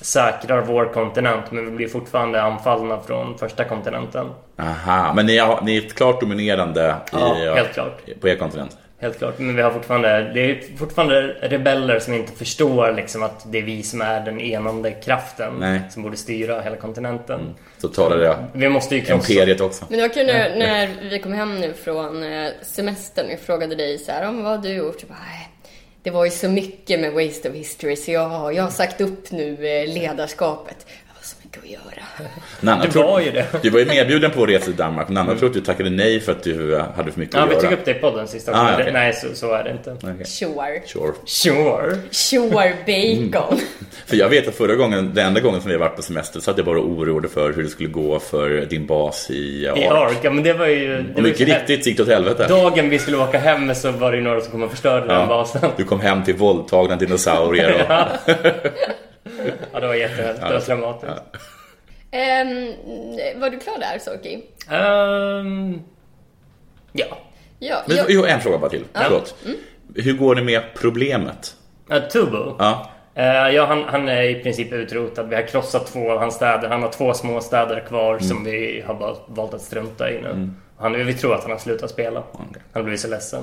säkrar 0.00 0.62
vår 0.62 0.92
kontinent 0.92 1.50
men 1.50 1.64
vi 1.64 1.70
blir 1.70 1.88
fortfarande 1.88 2.42
anfallna 2.42 3.00
från 3.00 3.38
första 3.38 3.64
kontinenten. 3.64 4.26
Aha, 4.58 5.12
men 5.14 5.26
ni, 5.26 5.38
har, 5.38 5.60
ni 5.62 5.76
är 5.76 5.80
klart 5.80 6.20
dominerande 6.20 6.80
i, 7.12 7.16
Ja, 7.16 7.54
helt 7.54 7.72
klart. 7.72 8.00
på 8.20 8.28
er 8.28 8.36
kontinent. 8.36 8.78
Helt 9.02 9.18
klart. 9.18 9.38
Men 9.38 9.56
vi 9.56 9.62
har 9.62 9.70
fortfarande, 9.70 10.30
det 10.34 10.40
är 10.50 10.76
fortfarande 10.78 11.20
rebeller 11.40 11.98
som 11.98 12.14
inte 12.14 12.32
förstår 12.32 12.92
liksom 12.92 13.22
att 13.22 13.52
det 13.52 13.58
är 13.58 13.62
vi 13.62 13.82
som 13.82 14.00
är 14.00 14.20
den 14.20 14.40
enande 14.40 14.90
kraften 14.92 15.54
Nej. 15.60 15.80
som 15.90 16.02
borde 16.02 16.16
styra 16.16 16.60
hela 16.60 16.76
kontinenten. 16.76 17.54
Så 17.78 17.88
talar 17.88 18.16
det 18.18 18.36
Vi 18.52 18.68
måste 18.68 18.94
ju 18.94 19.00
krossa... 19.00 19.32
imperiet 19.32 19.60
också. 19.60 19.84
Men 19.88 19.98
det 19.98 20.08
var 20.08 20.14
kul 20.14 20.26
när, 20.26 20.56
när 20.56 20.88
vi 21.10 21.18
kom 21.18 21.32
hem 21.32 21.60
nu 21.60 21.72
från 21.72 22.22
eh, 22.22 22.48
semestern. 22.62 23.30
Jag 23.30 23.40
frågade 23.40 23.74
dig 23.74 23.98
så 23.98 24.12
här, 24.12 24.28
om 24.28 24.42
vad 24.42 24.52
har 24.56 24.58
du 24.62 24.68
gjort? 24.72 24.96
Jag 25.00 25.08
bara, 25.08 25.18
"Nej, 25.30 25.48
det 26.02 26.10
var 26.10 26.24
ju 26.24 26.30
så 26.30 26.48
mycket 26.48 27.00
med 27.00 27.12
Waste 27.12 27.50
of 27.50 27.54
History 27.56 27.96
så 27.96 28.10
jag, 28.10 28.28
har- 28.28 28.52
jag 28.52 28.62
har 28.62 28.70
sagt 28.70 29.00
upp 29.00 29.30
nu 29.30 29.66
eh, 29.66 29.94
ledarskapet. 29.94 30.86
Mycket 31.56 31.64
att 31.64 31.70
göra. 31.70 32.28
Nanna, 32.60 32.84
Det 32.84 32.96
var 32.98 33.20
ju 33.20 33.30
det. 33.30 33.46
Du 33.62 33.70
var 33.70 33.78
ju 33.78 33.86
medbjuden 33.86 34.30
på 34.30 34.46
resa 34.46 34.64
till 34.64 34.76
Danmark. 34.76 35.08
Nanna 35.08 35.34
tror 35.34 35.48
att 35.48 35.54
du 35.54 35.60
tackade 35.60 35.90
nej 35.90 36.20
för 36.20 36.32
att 36.32 36.42
du 36.42 36.78
hade 36.96 37.12
för 37.12 37.20
mycket 37.20 37.34
Ja, 37.34 37.42
att 37.42 37.48
vi 37.48 37.52
göra. 37.54 37.62
tog 37.62 37.72
upp 37.72 37.84
det 37.84 37.90
i 37.90 37.94
podden 37.94 38.28
sist 38.28 38.48
också. 38.48 38.60
Ah, 38.60 38.76
det, 38.76 38.92
nej, 38.92 39.12
så, 39.12 39.26
så 39.34 39.52
är 39.54 39.64
det 39.64 39.70
inte. 39.70 39.90
Okej. 40.02 40.24
Sure. 40.26 40.82
Sure. 40.86 41.12
Sure. 41.26 41.96
Sure 42.10 42.72
bacon. 42.86 43.58
För 44.06 44.16
jag 44.16 44.28
vet 44.28 44.48
att 44.48 44.54
förra 44.54 44.74
gången, 44.74 45.10
den 45.14 45.26
enda 45.26 45.40
gången 45.40 45.60
som 45.60 45.70
vi 45.70 45.76
varit 45.76 45.96
på 45.96 46.02
semester 46.02 46.40
så 46.40 46.50
att 46.50 46.56
jag 46.56 46.66
bara 46.66 46.78
oroade 46.80 47.28
för 47.28 47.52
hur 47.52 47.62
det 47.62 47.68
skulle 47.68 47.88
gå 47.88 48.18
för 48.20 48.50
din 48.50 48.86
bas 48.86 49.30
i 49.30 49.68
Ark. 49.68 49.78
I 49.78 49.84
Ark, 49.86 50.18
ja 50.22 50.30
men 50.30 50.44
det 50.44 50.52
var 50.52 50.66
ju... 50.66 50.88
Det 50.88 51.00
Och 51.02 51.14
var 51.14 51.16
ju 51.16 51.22
mycket 51.22 51.48
riktigt 51.48 51.86
gick 51.86 51.96
det 51.96 52.02
åt 52.02 52.08
helvete. 52.08 52.46
Dagen 52.48 52.88
vi 52.90 52.98
skulle 52.98 53.16
åka 53.16 53.38
hem 53.38 53.74
så 53.74 53.90
var 53.90 54.10
det 54.10 54.16
ju 54.16 54.22
några 54.24 54.40
som 54.40 54.50
kom 54.52 54.62
och 54.62 54.70
förstörde 54.70 55.06
den 55.06 55.28
basen. 55.28 55.70
Du 55.76 55.84
kom 55.84 56.00
hem 56.00 56.24
till 56.24 56.34
våldtagna 56.34 56.96
dinosaurier 56.96 57.74
och... 57.74 58.30
Ja, 59.72 59.80
det 59.80 59.86
var 59.86 59.94
jättehemskt. 59.94 60.42
Det 60.42 60.52
var 60.52 60.60
traumatiskt. 60.60 61.22
Ehm, 62.10 62.72
var 63.40 63.50
du 63.50 63.58
klar 63.60 63.78
där, 63.78 63.98
Sorki? 63.98 64.42
Ehm, 64.70 65.82
ja. 66.92 67.06
Ja, 67.58 67.82
Men, 67.86 67.96
jag, 67.96 68.06
jo, 68.08 68.24
en 68.24 68.40
fråga 68.40 68.58
bara 68.58 68.70
till. 68.70 68.84
Förlåt. 68.94 69.34
Hur 69.94 70.12
går 70.12 70.34
det 70.34 70.42
med 70.42 70.62
problemet? 70.74 71.56
Uh, 71.92 72.08
Tubo. 72.08 72.56
Ja. 72.58 72.90
Eh, 73.14 73.24
ja, 73.24 73.66
han, 73.66 73.84
han 73.84 74.08
är 74.08 74.22
i 74.22 74.34
princip 74.42 74.72
utrotad. 74.72 75.28
Vi 75.28 75.34
har 75.34 75.42
krossat 75.42 75.86
två 75.86 76.12
av 76.12 76.18
hans 76.18 76.34
städer. 76.34 76.68
Han 76.68 76.82
har 76.82 76.90
två 76.90 77.14
små 77.14 77.40
städer 77.40 77.84
kvar 77.88 78.18
som 78.18 78.44
vi 78.44 78.84
har 78.86 79.16
valt 79.26 79.54
att 79.54 79.60
strunta 79.60 80.10
i 80.10 80.22
nu. 80.22 80.50
Han, 80.76 81.06
vi 81.06 81.14
tror 81.14 81.34
att 81.34 81.42
han 81.42 81.50
har 81.50 81.58
slutat 81.58 81.90
spela. 81.90 82.22
Han 82.32 82.54
har 82.72 82.82
blivit 82.82 83.00
så 83.00 83.08
ledsen. 83.08 83.42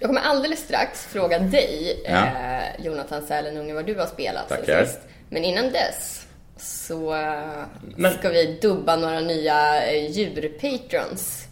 Jag 0.00 0.08
kommer 0.08 0.20
alldeles 0.20 0.60
strax 0.60 1.06
fråga 1.06 1.38
dig, 1.38 2.02
Ja. 2.04 2.26
eh, 2.26 2.84
Jonathan 2.84 3.22
Sälenunge, 3.22 3.74
vad 3.74 3.86
du 3.86 3.94
har 3.94 4.06
spelat 4.06 4.48
sen 4.48 4.58
Tackar. 4.58 4.84
sist. 4.84 5.00
Men 5.30 5.44
innan 5.44 5.64
dess 5.72 6.26
så 6.56 7.14
eh, 7.14 7.64
Men- 7.96 8.18
ska 8.18 8.28
vi 8.28 8.58
dubba 8.62 8.96
några 8.96 9.20
nya 9.20 9.86
eh, 9.92 10.10
djurpatrons. 10.10 11.44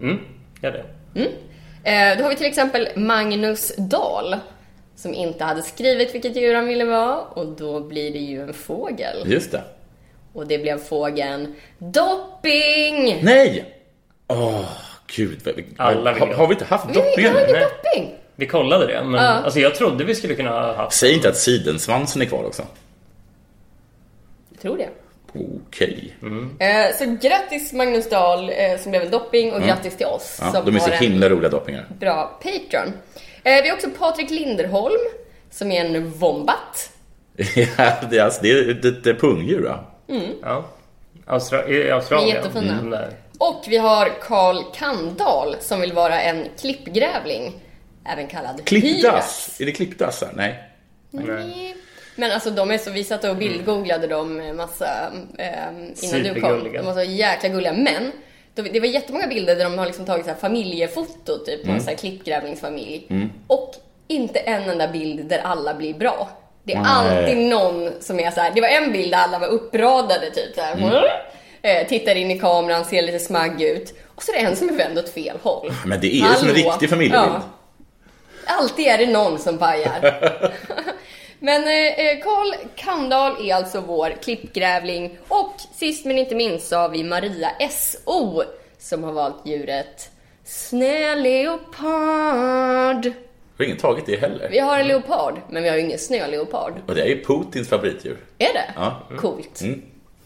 Mm, 0.00 0.18
gör 0.62 0.72
det. 0.72 0.84
Eh, 1.84 2.16
då 2.18 2.22
har 2.24 2.30
vi 2.30 2.36
till 2.36 2.46
exempel 2.46 2.88
Magnus 2.96 3.72
Dahl 3.76 4.36
som 4.96 5.14
inte 5.14 5.44
hade 5.44 5.62
skrivit 5.62 6.14
vilket 6.14 6.36
djur 6.36 6.54
han 6.54 6.66
ville 6.66 6.84
vara 6.84 7.20
och 7.20 7.46
då 7.46 7.80
blir 7.80 8.12
det 8.12 8.18
ju 8.18 8.42
en 8.42 8.52
fågel. 8.54 9.22
Just 9.32 9.52
det. 9.52 9.62
Och 10.32 10.46
det 10.46 10.58
blev 10.58 10.78
fågeln 10.78 11.54
Dopping! 11.78 13.18
Nej! 13.22 13.74
Åh, 14.28 14.64
gud. 15.16 15.38
vi- 15.44 15.64
Alla 15.76 16.12
vill 16.12 16.20
har, 16.22 16.28
ha. 16.28 16.34
har 16.36 16.46
vi 16.46 16.52
inte 16.52 16.64
haft 16.64 16.90
Vi 16.90 16.92
doppingar? 16.94 17.30
har 17.32 17.40
ingen 17.40 17.52
Nej. 17.52 17.62
dopping! 17.62 18.14
Vi 18.36 18.46
kollade 18.46 18.86
det, 18.86 19.04
men 19.04 19.14
Ja. 19.24 19.28
alltså, 19.30 19.60
jag 19.60 19.74
trodde 19.74 20.04
vi 20.04 20.14
skulle 20.14 20.34
kunna 20.34 20.50
ha 20.50 20.74
haft... 20.76 20.96
Säg 20.96 21.14
inte 21.14 21.28
att 21.28 21.36
sidensvansen 21.36 22.22
är 22.22 22.26
kvar 22.26 22.44
också. 22.44 22.62
Jag 24.50 24.60
tror 24.60 24.76
det. 24.78 24.88
Okej. 25.66 26.14
Eh, 26.58 26.96
så 26.98 27.16
grattis 27.28 27.72
Magnus 27.72 28.10
Dahl 28.10 28.48
eh, 28.50 28.78
som 28.80 28.90
blev 28.90 29.02
en 29.02 29.10
dopping 29.10 29.52
och 29.52 29.62
grattis 29.62 29.96
till 29.96 30.06
oss 30.06 30.38
Ja, 30.42 30.50
som 30.52 30.64
de 30.64 30.76
är 30.76 30.80
så 30.80 30.90
himla 30.90 31.28
roliga 31.28 31.48
doppingar. 31.50 31.86
bra 32.00 32.38
Patreon. 32.42 32.92
Eh, 33.44 33.62
vi 33.62 33.68
har 33.68 33.76
också 33.76 33.88
Patrik 33.98 34.30
Linderholm 34.30 35.00
som 35.50 35.72
är 35.72 35.84
en 35.84 36.10
wombat. 36.10 36.90
Ja, 37.76 37.92
det 38.10 38.18
är, 38.18 38.22
alltså, 38.24 38.42
det 38.42 38.50
är 38.50 38.86
ett 38.86 39.06
ett 39.06 39.20
pungdjur, 39.20 39.62
va? 39.62 39.84
Ja. 40.42 40.64
Austra- 41.26 41.68
I 41.70 41.90
Australien. 41.90 42.36
jättefina. 42.36 42.78
Mm. 42.78 42.94
Och 43.40 43.64
vi 43.68 43.76
har 43.76 44.20
Karl 44.20 44.62
Kandahl 44.74 45.56
som 45.60 45.80
vill 45.80 45.92
vara 45.92 46.20
en 46.20 46.48
klippgrävling. 46.60 47.52
Även 48.04 48.26
kallad 48.26 48.64
Klippdass? 48.64 49.60
Är 49.60 49.66
det 49.66 49.72
klippdassar? 49.72 50.32
Nej. 50.34 50.58
Nej. 51.10 51.76
Men 52.16 52.32
alltså 52.32 52.50
de 52.50 52.70
är 52.70 52.78
så, 52.78 52.90
vi 52.90 53.04
satt 53.04 53.24
och 53.24 53.36
bildgooglade 53.36 54.06
dem 54.06 54.56
massa 54.56 55.12
eh, 55.38 55.48
innan 56.02 56.34
du 56.34 56.40
kom. 56.40 56.72
De 56.72 56.86
var 56.86 56.94
så 56.94 57.02
jäkla 57.02 57.48
gulliga. 57.48 57.72
Men 57.72 58.12
det 58.54 58.80
var 58.80 58.86
jättemånga 58.86 59.26
bilder 59.26 59.56
där 59.56 59.64
de 59.64 59.78
har 59.78 59.86
liksom 59.86 60.04
tagit 60.04 60.24
så 60.24 60.30
här 60.30 60.38
familjefoto 60.38 61.38
typ 61.46 61.64
på 61.64 61.70
en 61.70 61.80
så 61.80 61.90
här 61.90 61.96
klippgrävlingsfamilj. 61.96 63.06
Och 63.46 63.74
inte 64.08 64.38
en 64.38 64.62
enda 64.70 64.88
bild 64.88 65.26
där 65.28 65.38
alla 65.38 65.74
blir 65.74 65.94
bra. 65.94 66.28
Det 66.64 66.72
är 66.72 66.82
Nej. 66.82 66.90
alltid 66.90 67.36
någon 67.36 67.92
som 68.00 68.20
är 68.20 68.30
så 68.30 68.40
här. 68.40 68.52
det 68.54 68.60
var 68.60 68.68
en 68.68 68.92
bild 68.92 69.12
där 69.12 69.18
alla 69.18 69.38
var 69.38 69.46
uppradade 69.46 70.30
typ 70.30 70.54
så 70.54 70.60
här. 70.60 70.76
Eh, 71.62 71.86
tittar 71.88 72.14
in 72.14 72.30
i 72.30 72.38
kameran, 72.38 72.84
ser 72.84 73.02
lite 73.02 73.18
smagg 73.18 73.62
ut. 73.62 73.94
Och 74.06 74.22
så 74.22 74.32
är 74.32 74.36
det 74.36 74.42
en 74.42 74.56
som 74.56 74.68
är 74.68 74.72
vänd 74.72 74.98
åt 74.98 75.08
fel 75.08 75.36
håll. 75.42 75.72
Men 75.86 76.00
det 76.00 76.06
är 76.06 76.28
ju 76.30 76.34
som 76.34 76.48
en 76.48 76.54
riktig 76.54 76.90
familjebild. 76.90 77.22
Ja. 77.32 77.42
Alltid 78.46 78.86
är 78.86 78.98
det 78.98 79.06
någon 79.06 79.38
som 79.38 79.58
pajar. 79.58 80.00
Men 81.42 81.62
eh, 81.62 82.22
Karl 82.22 82.54
Kandahl 82.76 83.48
är 83.48 83.54
alltså 83.54 83.80
vår 83.80 84.14
klippgrävling 84.22 85.18
och 85.28 85.54
sist 85.74 86.06
men 86.06 86.18
inte 86.18 86.34
minst 86.34 86.68
så 86.68 86.76
har 86.76 86.88
vi 86.88 87.04
Maria 87.04 87.50
S.O. 87.58 88.42
som 88.78 89.04
har 89.04 89.12
valt 89.12 89.46
djuret 89.46 90.10
snöleopard. 90.44 93.06
Jag 93.06 93.12
har 93.58 93.64
ingen 93.64 93.76
tagit 93.76 94.06
det 94.06 94.16
heller. 94.16 94.48
Vi 94.50 94.58
har 94.58 94.78
en 94.78 94.88
leopard, 94.88 95.34
men 95.50 95.62
vi 95.62 95.68
har 95.68 95.76
ju 95.76 95.82
ingen 95.82 95.98
snöleopard. 95.98 96.72
Och 96.86 96.94
det 96.94 97.02
är 97.02 97.06
ju 97.06 97.24
Putins 97.24 97.68
favoritdjur. 97.68 98.16
Är 98.38 98.52
det? 98.52 98.72
Ja. 98.76 99.02
Coolt. 99.18 99.60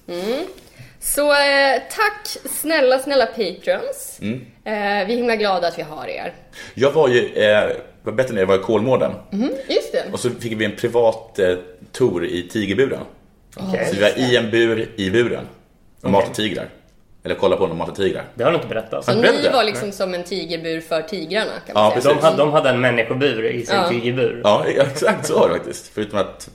Mm. 0.09 0.45
Så 1.05 1.33
eh, 1.33 1.83
tack 1.91 2.37
snälla, 2.61 2.99
snälla 2.99 3.27
patrons. 3.27 4.19
Mm. 4.23 4.35
Eh, 4.65 5.07
vi 5.07 5.13
är 5.13 5.17
himla 5.17 5.37
glada 5.37 5.69
att 5.69 5.79
vi 5.79 5.83
har 5.83 6.07
er. 6.09 6.35
Jag 6.75 6.91
var 6.93 7.09
ju, 7.09 7.27
eh, 7.35 7.71
var 8.03 8.13
bättre 8.13 8.41
jag 8.41 8.47
var 8.47 8.55
i 8.55 8.59
Kolmården. 8.59 9.13
Just 9.69 9.93
det. 9.93 10.05
Och 10.13 10.21
så 10.21 10.31
fick 10.31 10.53
vi 10.61 10.65
en 10.65 10.77
privat 10.77 11.39
eh, 11.39 11.55
tour 11.93 12.25
i 12.25 12.49
tigerburen. 12.49 13.01
Okej. 13.57 13.87
Så 13.87 13.95
vi 13.97 14.01
var 14.03 14.19
i 14.19 14.37
en 14.37 14.51
bur 14.51 14.89
i 14.97 15.11
buren 15.11 15.47
och 16.03 16.11
matade 16.11 16.35
tigrar. 16.35 16.69
Eller 17.25 17.35
kolla 17.35 17.57
på 17.57 17.67
dem 17.67 17.79
mata 17.79 17.93
tigrar. 17.95 18.25
Det 18.35 18.45
har 18.45 18.51
du 18.51 18.57
inte 18.57 18.69
berättat. 18.69 19.05
Så 19.05 19.15
ni 19.15 19.21
berättade. 19.23 19.51
var 19.51 19.65
liksom 19.65 19.93
som 19.93 20.15
en 20.15 20.25
tigerbur 20.25 20.81
för 20.81 21.03
tigrarna 21.03 21.51
kan 21.67 21.75
man 21.75 21.85
Ja, 21.85 21.91
säga. 21.91 21.95
precis. 22.03 22.21
De 22.21 22.25
hade, 22.27 22.37
de 22.37 22.53
hade 22.53 22.69
en 22.71 22.81
människobur 22.81 23.45
i 23.47 23.67
sin 23.67 23.77
Ja. 23.77 23.89
tigerbur. 23.89 24.41
Ja, 24.45 24.65
exakt 24.91 25.27
så 25.27 25.39
var 25.39 25.49
det 25.49 25.55
faktiskt. 25.55 25.91
Förutom 25.95 26.19
att 26.19 26.51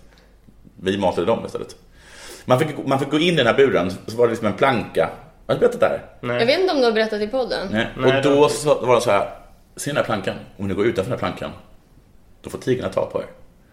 vi 0.82 0.98
matade 0.98 1.28
dem 1.28 1.44
istället. 1.46 1.76
Man 2.50 2.60
fick, 2.60 2.88
man 2.88 3.00
fick 3.00 3.10
gå 3.10 3.20
in 3.20 3.34
i 3.34 3.38
den 3.38 3.48
här 3.48 3.54
buren, 3.54 3.92
så 4.08 4.18
var 4.18 4.26
det 4.26 4.32
liksom 4.32 4.48
en 4.48 4.54
planka. 4.54 5.10
Har 5.48 5.56
du 5.56 5.60
berättat 5.60 5.80
det 5.80 5.86
här? 5.86 6.40
Jag 6.40 6.46
vet 6.46 6.60
inte 6.60 6.74
om 6.74 6.80
du 6.80 6.86
har 6.86 6.92
berättat 6.92 7.22
i 7.22 7.28
podden. 7.28 7.68
Nej. 7.72 7.88
Nej, 7.98 8.18
och 8.18 8.24
då 8.24 8.50
så 8.50 8.86
var 8.86 8.96
det 8.96 9.02
så 9.02 9.12
här, 9.12 9.30
se 9.76 9.90
den 9.90 9.98
här 9.98 10.04
plankan, 10.04 10.36
om 10.58 10.68
ni 10.68 10.74
går 10.74 10.86
utanför 10.86 11.12
den 11.12 11.20
här 11.20 11.28
plankan, 11.28 11.52
då 12.42 12.50
får 12.50 12.58
tigrarna 12.58 12.94
ta 12.94 13.06
på 13.06 13.22
er. 13.22 13.28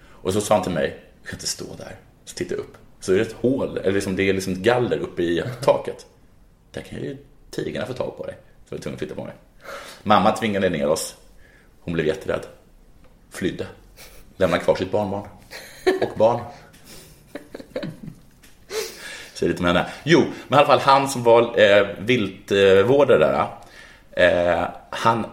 Och 0.09 0.33
så 0.33 0.41
sa 0.41 0.55
han 0.55 0.63
till 0.63 0.73
mig, 0.73 1.01
du 1.23 1.29
kan 1.29 1.37
inte 1.37 1.47
stå 1.47 1.65
där. 1.79 1.97
Så 2.25 2.35
tittade 2.35 2.55
jag 2.55 2.61
upp, 2.61 2.77
så 3.01 3.13
är 3.13 3.17
det 3.17 3.23
ett 3.23 3.37
hål, 3.41 3.79
eller 3.79 3.93
liksom, 3.93 4.17
det 4.17 4.29
är 4.29 4.35
liksom 4.35 4.53
ett 4.53 4.59
galler 4.59 4.99
uppe 4.99 5.23
i 5.23 5.43
taket. 5.63 6.07
Där 6.73 6.81
kan 6.81 6.99
ju 6.99 7.17
tigrarna 7.51 7.87
få 7.87 7.93
tag 7.93 8.17
på 8.17 8.27
dig. 8.27 8.35
Så 8.69 8.75
jag 8.75 8.79
var 8.79 8.83
tvungen 8.83 8.95
att 8.95 8.99
flytta 8.99 9.15
på 9.15 9.25
mig. 9.25 9.35
Mamma 10.03 10.33
tvingade 10.33 10.69
ner 10.69 10.89
oss. 10.89 11.17
Hon 11.81 11.95
blev 11.95 12.07
jätterädd. 12.07 12.47
Flydde. 13.31 13.67
Lämnade 14.37 14.63
kvar 14.63 14.75
sitt 14.75 14.91
barnbarn. 14.91 15.29
Och 16.03 16.19
barn. 16.19 16.41
Säger 19.37 19.51
lite 19.53 19.61
om 19.63 19.67
henne. 19.67 19.87
Jo, 20.05 20.21
men 20.49 20.57
i 20.57 20.63
alla 20.63 20.67
fall 20.67 20.79
han 20.79 21.09
som 21.09 21.23
var 21.23 21.61
eh, 21.61 21.87
viltvårdare 21.99 23.19
där. 23.19 23.47
Eh, 24.13 24.69
han, 24.91 25.27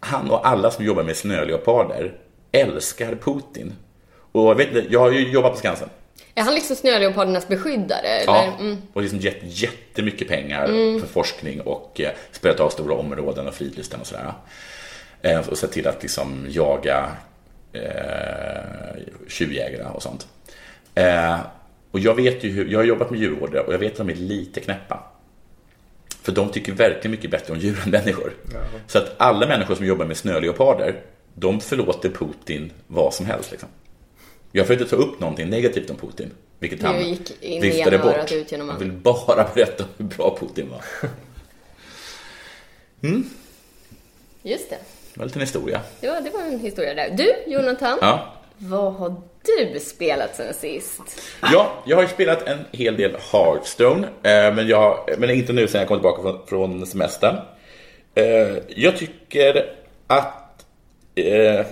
han 0.00 0.30
och 0.30 0.48
alla 0.48 0.70
som 0.70 0.84
jobbar 0.84 1.02
med 1.02 1.16
snöleoparder 1.16 2.12
älskar 2.52 3.14
Putin. 3.14 3.72
Och 4.32 4.42
jag, 4.50 4.54
vet, 4.54 4.68
jag 4.90 5.00
har 5.00 5.10
ju 5.10 5.30
jobbat 5.30 5.52
på 5.52 5.58
Skansen. 5.58 5.88
Är 6.34 6.42
han 6.42 6.54
liksom 6.54 6.76
snöleopardernas 6.76 7.48
beskyddare? 7.48 8.06
Eller? 8.08 8.32
Ja, 8.32 8.44
Mm. 8.60 8.76
och 8.92 9.02
liksom 9.02 9.18
gett 9.18 9.38
jättemycket 9.42 10.28
pengar 10.28 10.66
för 11.00 11.06
forskning 11.06 11.60
och 11.60 12.00
eh, 12.00 12.10
spelat 12.32 12.60
av 12.60 12.68
stora 12.70 12.94
områden 12.94 13.48
och 13.48 13.54
fridlysten 13.54 14.00
och 14.00 14.06
sådär. 14.06 14.32
Eh, 15.22 15.48
och 15.48 15.58
sett 15.58 15.72
till 15.72 15.86
att 15.88 16.02
liksom 16.02 16.46
jaga 16.48 17.10
eh, 17.72 19.00
tjuvjägare 19.28 19.84
och 19.94 20.02
sånt. 20.02 20.26
Eh, 20.94 21.36
och 21.90 22.00
jag 22.00 22.14
vet 22.14 22.44
ju 22.44 22.50
hur, 22.50 22.66
jag 22.68 22.78
har 22.78 22.84
jobbat 22.84 23.10
med 23.10 23.20
djurvårdare 23.20 23.62
och 23.62 23.72
jag 23.74 23.78
vet 23.78 23.92
att 23.92 23.98
de 24.06 24.10
är 24.10 24.14
lite 24.14 24.60
knäppa. 24.60 25.02
För 26.22 26.32
de 26.32 26.48
tycker 26.48 26.72
verkligen 26.72 27.10
mycket 27.10 27.30
bättre 27.30 27.52
om 27.52 27.58
djur 27.58 27.78
än 27.84 27.90
människor. 27.90 28.32
Så 28.86 28.98
att 28.98 29.14
alla 29.16 29.46
människor 29.46 29.74
som 29.74 29.86
jobbar 29.86 30.04
med 30.06 30.16
snöleoparder, 30.16 31.00
de 31.34 31.60
förlåter 31.60 32.08
Putin 32.08 32.72
vad 32.86 33.14
som 33.14 33.26
helst. 33.26 33.50
Liksom. 33.50 33.68
Jag 34.52 34.66
försökte 34.66 34.96
ta 34.96 35.02
upp 35.02 35.20
någonting 35.20 35.50
negativt 35.50 35.90
om 35.90 35.96
Putin, 35.96 36.30
vilket 36.58 36.80
Det 36.80 36.86
han 36.86 37.08
gick 37.08 37.42
in 37.42 37.62
viftade 37.62 37.98
bort. 37.98 38.32
ut 38.32 38.52
genom 38.52 38.68
Han 38.68 38.78
vill 38.78 38.92
bara 38.92 39.48
berätta 39.54 39.84
hur 39.96 40.04
bra 40.04 40.36
Putin 40.40 40.70
var. 40.70 40.84
Just 44.42 44.70
det. 44.70 44.78
Det 45.14 45.18
var 45.20 45.22
en 45.22 45.28
liten 45.28 45.40
historia. 45.42 45.80
Det 46.00 46.08
var, 46.10 46.20
det 46.20 46.30
var 46.30 46.40
en 46.40 46.60
historia 46.60 46.94
där. 46.94 47.10
Du, 47.16 47.52
Jonathan. 47.52 47.98
Ja. 48.00 48.34
Vad 48.58 48.94
har 48.94 49.22
du 49.74 49.80
spelat 49.80 50.36
sen 50.36 50.54
sist? 50.54 51.00
Ja, 51.52 51.72
jag 51.86 51.96
har 51.96 52.02
ju 52.02 52.08
spelat 52.08 52.48
en 52.48 52.58
hel 52.72 52.96
del 52.96 53.16
Hearthstone, 53.32 54.06
eh, 54.06 54.54
men, 54.54 54.68
jag, 54.68 55.08
men 55.18 55.30
inte 55.30 55.52
nu 55.52 55.68
sen 55.68 55.78
jag 55.80 55.88
kom 55.88 55.96
tillbaka 55.98 56.22
från, 56.22 56.46
från 56.46 56.86
semestern. 56.86 57.36
Eh, 58.14 58.56
jag 58.68 58.96
tycker 58.96 59.66
att 60.06 60.64
eh, 61.14 61.66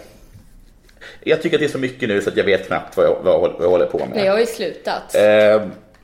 jag 1.24 1.42
tycker 1.42 1.56
att 1.56 1.60
det 1.60 1.66
är 1.66 1.68
så 1.68 1.78
mycket 1.78 2.08
nu 2.08 2.22
så 2.22 2.30
att 2.30 2.36
jag 2.36 2.44
vet 2.44 2.66
knappt 2.66 2.96
vad 2.96 3.06
jag, 3.06 3.16
vad 3.24 3.34
jag, 3.34 3.38
håller- 3.38 3.54
vad 3.54 3.64
jag 3.64 3.70
håller 3.70 3.86
på 3.86 3.98
med. 3.98 4.08
Nej, 4.14 4.24
jag 4.24 4.32
har 4.32 4.40
ju 4.40 4.46
slutat. 4.46 5.14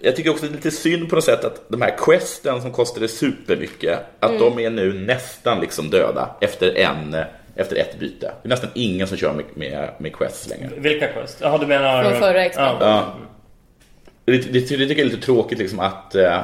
Jag 0.04 0.16
tycker 0.16 0.30
också 0.30 0.44
det 0.46 0.52
är 0.52 0.54
lite 0.56 0.70
synd 0.70 1.08
på 1.08 1.14
något 1.14 1.24
sätt 1.24 1.44
att 1.44 1.60
de 1.68 1.82
här 1.82 1.94
questen 1.98 2.62
som 2.62 2.72
kostade 2.72 3.08
supermycket, 3.08 3.98
att 4.20 4.30
Mm. 4.30 4.42
de 4.42 4.58
är 4.58 4.70
nu 4.70 4.92
nästan 4.92 5.60
liksom 5.60 5.90
döda 5.90 6.36
efter, 6.40 6.76
en, 6.78 7.16
efter 7.56 7.76
ett 7.76 7.98
byte. 7.98 8.32
Det 8.42 8.46
är 8.46 8.48
nästan 8.48 8.70
ingen 8.74 9.06
som 9.06 9.16
kör 9.16 9.32
med, 9.32 9.44
med, 9.54 9.90
med 9.98 10.16
quests 10.16 10.48
längre. 10.48 10.70
Vilka 10.76 11.06
quest? 11.06 11.38
Jaha, 11.40 11.58
du 11.58 11.66
menar... 11.66 12.04
Från 12.04 12.20
förra 12.20 12.44
expansionen. 12.44 12.88
Ja. 12.88 13.14
Det, 14.24 14.32
det, 14.32 14.52
det 14.52 14.60
tycker 14.60 14.80
jag 14.80 14.98
är 14.98 15.04
lite 15.04 15.26
tråkigt 15.26 15.58
liksom 15.58 15.80
att, 15.80 16.14
eh, 16.14 16.40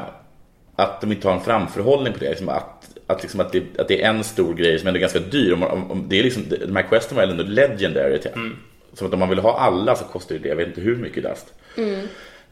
att 0.77 1.01
de 1.01 1.13
inte 1.13 1.29
har 1.29 1.35
en 1.35 1.41
framförhållning 1.41 2.13
på 2.13 2.19
det. 2.19 2.31
Liksom 2.31 2.49
att, 2.49 2.89
att, 3.07 3.23
liksom 3.23 3.41
att, 3.41 3.53
det, 3.53 3.63
att 3.79 3.89
det 3.89 4.03
är 4.03 4.09
en 4.09 4.25
stor 4.25 4.55
grej 4.55 4.79
som 4.79 4.89
ändå 4.89 4.99
är 4.99 5.01
ganska 5.01 5.19
dyr. 5.19 5.53
Om, 5.53 5.63
om, 5.63 5.91
om 5.91 6.05
det 6.09 6.19
är 6.19 6.23
liksom, 6.23 6.45
de 6.67 6.77
här 6.77 6.83
questen 6.83 7.17
var 7.17 7.23
ändå 7.25 7.45
legendary. 7.45 8.19
Till. 8.19 8.31
Så 8.93 9.07
att 9.07 9.13
om 9.13 9.19
man 9.19 9.29
vill 9.29 9.39
ha 9.39 9.59
alla 9.59 9.97
så 9.97 10.05
kostar 10.05 10.39
det, 10.39 10.49
jag 10.49 10.57
vet 10.57 10.69
inte 10.69 10.81
hur 10.81 10.97
mycket 10.97 11.23
dast. 11.23 11.55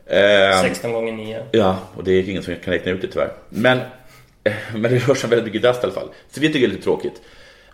Eh, 0.06 0.62
16 0.62 0.92
gånger 0.92 1.12
9. 1.12 1.42
Ja, 1.52 1.78
och 1.96 2.04
det 2.04 2.12
är 2.12 2.28
ingen 2.30 2.42
som 2.42 2.56
kan 2.56 2.72
räkna 2.72 2.92
ut 2.92 3.02
det 3.02 3.08
tyvärr. 3.08 3.32
Men, 3.48 3.78
men 4.74 4.82
det 4.82 5.08
rör 5.08 5.14
sig 5.14 5.24
om 5.24 5.30
väldigt 5.30 5.46
mycket 5.46 5.62
dust 5.62 5.82
i 5.82 5.84
alla 5.84 5.94
fall. 5.94 6.08
Så 6.30 6.40
det 6.40 6.46
tycker 6.46 6.60
jag 6.60 6.68
är 6.68 6.72
lite 6.72 6.84
tråkigt. 6.84 7.22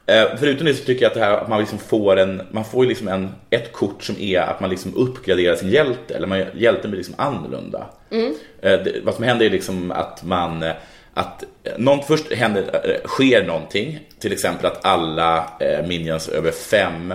Eh, 0.06 0.24
förutom 0.38 0.66
det 0.66 0.74
så 0.74 0.84
tycker 0.84 1.02
jag 1.02 1.10
att, 1.10 1.14
det 1.14 1.24
här, 1.24 1.36
att 1.36 1.48
man 1.48 1.60
liksom 1.60 1.78
får, 1.78 2.16
en, 2.16 2.42
man 2.50 2.64
får 2.64 2.86
liksom 2.86 3.08
en, 3.08 3.30
ett 3.50 3.72
kort 3.72 4.02
som 4.02 4.18
är 4.18 4.40
att 4.40 4.60
man 4.60 4.70
liksom 4.70 4.96
uppgraderar 4.96 5.56
sin 5.56 5.70
hjälte. 5.70 6.14
Eller 6.14 6.26
man, 6.26 6.44
hjälten 6.54 6.90
blir 6.90 6.98
liksom 6.98 7.14
annorlunda. 7.18 7.86
Eh, 8.10 8.82
det, 8.82 9.00
vad 9.04 9.14
som 9.14 9.24
händer 9.24 9.46
är 9.46 9.50
liksom 9.50 9.90
att 9.90 10.22
man 10.24 10.62
eh, 10.62 10.72
att 11.14 11.44
någon, 11.76 12.02
först 12.02 12.32
händer, 12.32 13.00
sker 13.04 13.44
någonting, 13.46 14.08
till 14.18 14.32
exempel 14.32 14.66
att 14.66 14.84
alla 14.84 15.50
eh, 15.60 15.86
minions 15.86 16.28
över 16.28 16.50
fem 16.50 17.14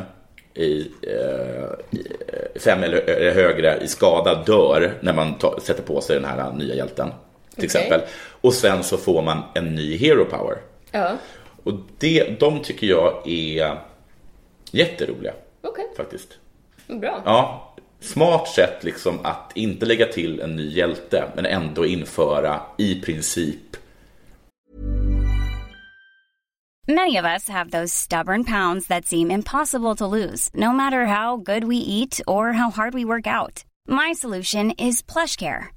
i, 0.54 0.92
eh, 1.02 1.70
fem 2.60 2.84
eller 2.84 3.32
högre 3.34 3.78
i 3.82 3.88
skada 3.88 4.44
dör 4.44 4.94
när 5.02 5.14
man 5.14 5.38
ta, 5.38 5.60
sätter 5.60 5.84
på 5.84 6.02
sig 6.02 6.16
den 6.16 6.26
här 6.26 6.54
nya 6.54 6.76
hjälten. 6.76 7.10
Till 7.10 7.16
Okej. 7.58 7.66
exempel. 7.66 8.02
Och 8.42 8.54
sen 8.54 8.84
så 8.84 8.98
får 8.98 9.22
man 9.22 9.44
en 9.56 9.76
ny 9.76 9.98
hero 9.98 10.26
power. 10.26 10.58
Ja, 10.92 11.12
Och 11.68 11.74
det, 11.98 12.40
de 12.40 12.62
tycker 12.62 12.88
jag 12.88 13.28
är 13.28 13.80
jätteroliga 14.72 15.34
okej. 15.62 15.86
faktiskt. 15.98 16.38
Bra. 16.88 17.22
Ja, 17.26 17.74
smart 18.00 18.48
sätt 18.48 18.84
liksom 18.84 19.20
att 19.24 19.52
inte 19.56 19.86
lägga 19.86 20.06
till 20.06 20.40
en 20.40 20.56
ny 20.56 20.70
hjälte 20.70 21.24
men 21.36 21.46
ändå 21.46 21.86
införa 21.86 22.62
i 22.78 23.02
princip 23.02 23.78
Many 26.90 27.18
of 27.18 27.26
us 27.26 27.50
have 27.50 27.70
those 27.70 27.92
stubborn 27.92 28.44
pounds 28.44 28.88
that 28.88 29.06
seem 29.06 29.32
impossible 29.32 29.96
to 29.96 30.08
lose, 30.08 30.50
no 30.54 30.72
matter 30.72 31.06
how 31.06 31.36
good 31.36 31.64
we 31.66 31.76
eat 31.76 32.22
or 32.28 32.54
how 32.54 32.70
hard 32.70 32.94
we 32.94 33.04
work 33.04 33.28
out. 33.28 33.66
My 33.88 34.14
solution 34.14 34.72
is 34.72 35.02
PlushCare. 35.02 35.77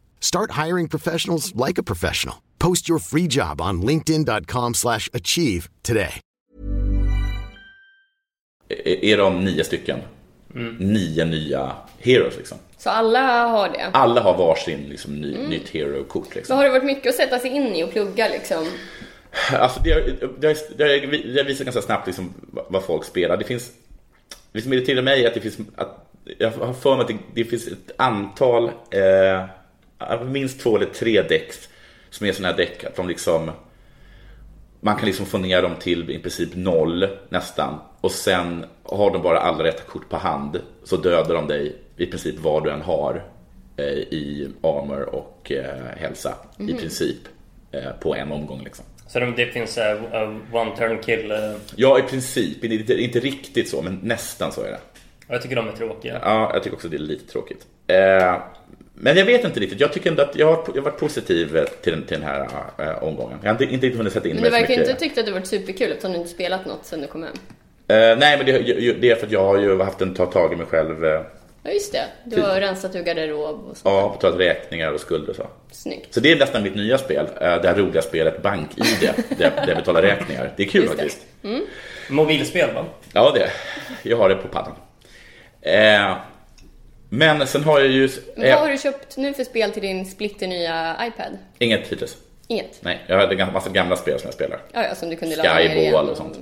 Start 0.23 0.51
hiring 0.65 0.87
professionals 0.87 1.53
like 1.67 1.77
a 1.79 1.83
professional. 1.83 2.35
Post 2.59 2.89
your 2.89 2.99
free 2.99 3.27
job 3.27 3.61
on 3.61 3.81
linkedin.com 3.81 4.73
slash 4.73 5.09
achieve 5.13 5.69
today. 5.81 6.19
Är 8.69 9.03
är 9.05 9.17
de 9.17 9.45
nio 9.45 9.63
stycken? 9.63 9.99
Nio 10.79 11.25
nya 11.25 11.75
heroes 11.99 12.37
liksom. 12.37 12.57
Så 12.77 12.89
alla 12.89 13.47
har 13.47 13.69
det. 13.69 13.89
Alla 13.93 14.21
har 14.21 14.37
varsin 14.37 14.79
liksom, 14.89 15.15
ny, 15.15 15.37
nytt 15.47 15.69
hero-kort. 15.69 16.27
Så 16.31 16.35
Liksom. 16.35 16.57
har 16.57 16.63
det 16.63 16.69
varit 16.69 16.83
mycket 16.85 17.09
att 17.09 17.15
sätta 17.15 17.39
sig 17.39 17.49
in 17.49 17.75
i 17.75 17.83
och 17.83 17.91
plugga 17.91 18.27
liksom? 18.27 18.65
Alltså, 19.53 19.79
det, 19.83 19.91
har- 19.91 20.01
det, 20.39 20.47
har- 20.47 20.77
det, 20.77 20.83
har- 20.83 21.33
det 21.35 21.43
visar 21.43 21.65
ganska 21.65 21.81
snabbt 21.81 22.07
liksom, 22.07 22.33
vad- 22.69 22.83
folk 22.83 23.05
spelar. 23.05 23.37
Det 23.37 23.43
finns, 23.45 23.71
det 24.51 24.61
som 24.61 24.73
irriterar 24.73 25.01
mig 25.01 25.23
är 25.23 25.27
att 25.27 25.33
det 25.33 25.41
finns, 25.41 25.57
att, 25.75 26.07
jag 26.37 26.51
har 26.51 26.73
för 26.73 26.95
mig 26.95 27.01
att 27.01 27.07
det, 27.07 27.17
det 27.33 27.43
finns 27.45 27.67
ett 27.67 27.91
antal, 27.97 28.65
eh, 28.91 29.45
minst 30.25 30.59
två 30.59 30.75
eller 30.75 30.85
tre 30.85 31.21
däck 31.21 31.53
som 32.09 32.27
är 32.27 32.31
sådana 32.31 32.51
här 32.51 32.57
däck 32.57 32.83
att 32.83 32.95
de 32.95 33.07
liksom, 33.07 33.51
man 34.79 34.95
kan 34.95 35.05
liksom 35.05 35.25
få 35.25 35.37
ner 35.37 35.61
dem 35.61 35.75
till 35.79 36.11
i 36.11 36.19
princip 36.19 36.55
noll 36.55 37.07
nästan. 37.29 37.79
Och 38.01 38.11
sen 38.11 38.65
har 38.83 39.11
de 39.11 39.21
bara 39.21 39.39
alla 39.39 39.63
rätta 39.63 39.83
kort 39.83 40.09
på 40.09 40.17
hand 40.17 40.61
så 40.83 40.97
dödar 40.97 41.35
de 41.35 41.47
dig 41.47 41.75
i 41.97 42.05
princip 42.05 42.35
vad 42.39 42.63
du 42.63 42.71
än 42.71 42.81
har 42.81 43.23
eh, 43.77 43.85
i 43.85 44.49
armor 44.61 45.01
och 45.01 45.51
eh, 45.51 45.97
hälsa 45.97 46.35
i 46.57 46.73
princip 46.73 47.17
eh, 47.71 47.91
på 47.99 48.15
en 48.15 48.31
omgång 48.31 48.63
liksom. 48.63 48.85
Så 49.07 49.19
det, 49.19 49.45
finns 49.45 49.77
uh, 49.77 50.55
one 50.55 50.77
turn 50.77 51.01
kill. 51.03 51.31
Uh, 51.31 51.37
Ja, 51.75 51.99
i 51.99 52.01
princip. 52.01 52.63
Inte, 52.63 52.93
inte 52.93 53.19
riktigt 53.19 53.69
så, 53.69 53.81
men 53.81 53.99
nästan 54.03 54.51
så 54.51 54.61
är 54.61 54.71
det. 54.71 54.79
jag 55.27 55.41
tycker 55.41 55.55
de 55.55 55.67
är 55.67 55.71
tråkiga. 55.71 56.19
Ja, 56.23 56.51
jag 56.53 56.63
tycker 56.63 56.75
också 56.75 56.87
det 56.87 56.97
är 56.97 56.99
lite 56.99 57.31
tråkigt. 57.31 57.65
Eh, 57.87 58.41
men 59.03 59.17
jag 59.17 59.25
vet 59.25 59.45
inte 59.45 59.59
riktigt. 59.59 59.79
Jag 59.79 59.93
tycker 59.93 60.09
ändå 60.09 60.21
att 60.23 60.35
jag 60.35 60.47
har, 60.47 60.63
jag 60.67 60.73
har 60.73 60.81
varit 60.81 60.99
positiv 60.99 61.57
eh, 61.57 61.63
till 61.63 61.91
den, 61.93 62.03
till 62.03 62.19
den 62.19 62.27
här 62.27 62.47
eh, 62.77 63.03
omgången. 63.03 63.37
Jag 63.43 63.53
har 63.53 63.61
inte, 63.63 63.73
inte 63.87 63.97
hunnit 63.97 64.13
sätta 64.13 64.27
in 64.29 64.35
Men 64.35 64.43
du 64.43 64.49
mig 64.49 64.59
så 64.59 64.61
verkar 64.61 64.79
mycket. 64.79 64.89
inte 64.89 64.99
tyckt 64.99 65.17
att 65.17 65.25
det 65.25 65.31
varit 65.31 65.47
superkul 65.47 65.91
eftersom 65.91 66.11
du 66.11 66.17
inte 66.17 66.29
spelat 66.29 66.65
något 66.65 66.85
sen 66.85 67.01
du 67.01 67.07
kom 67.07 67.23
hem. 67.23 67.33
Eh, 67.87 68.17
nej, 68.17 68.37
men 68.37 68.45
det, 68.45 68.57
det 69.01 69.09
är 69.11 69.15
för 69.15 69.25
att 69.25 69.31
jag 69.31 69.43
har 69.45 69.57
ju 69.57 69.81
haft 69.81 70.01
en 70.01 70.13
ta 70.13 70.25
tag 70.25 70.53
i 70.53 70.55
mig 70.55 70.65
själv. 70.65 71.05
Eh, 71.05 71.21
Ja 71.63 71.71
just 71.71 71.91
det, 71.93 72.03
du 72.25 72.41
har 72.41 72.59
rensat 72.61 72.95
ur 72.95 73.03
garderob 73.03 73.65
och 73.69 73.77
så. 73.77 73.89
ja, 73.89 74.15
betalat 74.19 74.39
räkningar 74.39 74.91
och 74.91 74.99
skulder 74.99 75.29
och 75.29 75.35
så. 75.35 75.47
Snyggt. 75.71 76.13
Så 76.13 76.19
det 76.19 76.31
är 76.31 76.35
nästan 76.39 76.63
mitt 76.63 76.75
nya 76.75 76.97
spel. 76.97 77.25
Det 77.39 77.67
här 77.67 77.75
roliga 77.75 78.01
spelet 78.01 78.41
BankID, 78.41 78.85
där, 79.01 79.13
där 79.37 79.67
jag 79.67 79.77
betalar 79.77 80.01
räkningar. 80.01 80.51
Det 80.57 80.63
är 80.63 80.67
kul 80.67 80.81
Just 80.81 80.93
faktiskt. 80.93 81.19
Mobilspel 82.09 82.73
va? 82.73 82.85
Ja, 83.13 83.31
det. 83.35 83.49
Jag 84.09 84.17
har 84.17 84.29
det 84.29 84.35
på 84.35 84.47
paddan. 84.47 84.73
Eh, 87.11 87.17
men 87.17 87.47
sen 87.47 87.63
har 87.63 87.79
jag 87.79 87.89
ju... 87.89 88.09
Men 88.35 88.45
Eh, 88.45 88.51
vad 88.51 88.59
har 88.63 88.71
du 88.71 88.77
köpt 88.77 89.17
nu 89.17 89.33
för 89.33 89.43
spel 89.43 89.71
till 89.71 89.81
din 89.81 90.05
splitternya 90.05 90.97
iPad? 91.07 91.37
Inget 91.59 91.87
hittills. 91.87 92.17
Inget? 92.47 92.77
Nej, 92.81 93.01
jag 93.07 93.19
hade 93.19 93.41
en 93.41 93.53
massa 93.53 93.69
gamla 93.69 93.95
spel 93.95 94.19
som 94.19 94.27
jag 94.27 94.33
spelar. 94.33 94.59
Ja, 94.71 94.83
ja, 94.83 94.95
som 94.95 95.09
du 95.09 95.15
kunde 95.15 95.35
ladda 95.35 95.53
ner 95.53 95.75
igen. 95.75 95.95
Och 95.95 96.17
sånt. 96.17 96.37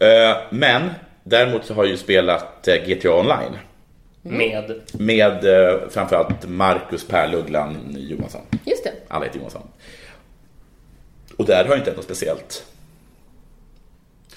Eh, 0.00 0.36
men 0.50 0.90
däremot 1.24 1.64
så 1.64 1.74
har 1.74 1.84
jag 1.84 1.90
ju 1.90 1.96
spelat 1.96 2.68
eh, 2.68 2.74
GTA 2.74 3.14
Online. 3.14 3.58
Med... 4.22 4.80
Med 4.92 5.44
eh, 5.44 5.78
framförallt 5.90 6.48
Marcus 6.48 7.06
Per 7.06 7.28
Lugglan 7.28 7.96
Johansson. 7.98 8.42
Just 8.64 8.84
det. 8.84 8.92
Alla 9.08 9.24
heter 9.24 9.38
Johansson. 9.38 9.68
Och 11.36 11.46
där 11.46 11.64
har 11.64 11.70
jag 11.70 11.78
inte 11.78 11.90
hänt 11.90 11.96
något 11.96 12.04
speciellt. 12.04 12.64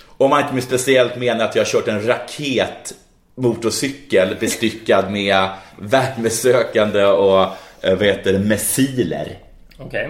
Om 0.06 0.30
man 0.30 0.42
inte 0.42 0.54
med 0.54 0.64
speciellt 0.64 1.16
menar 1.16 1.46
att 1.46 1.56
jag 1.56 1.64
har 1.64 1.70
kört 1.70 1.88
en 1.88 2.08
raket 2.08 2.94
motorcykel 3.42 4.36
bestyckad 4.40 5.12
med 5.12 5.50
värmesökande 5.78 7.06
och 7.06 7.42
eh, 7.82 7.96
vad 7.98 8.02
heter 8.04 8.34
det, 8.34 8.40
missiler. 8.40 9.38
Okej. 9.78 10.10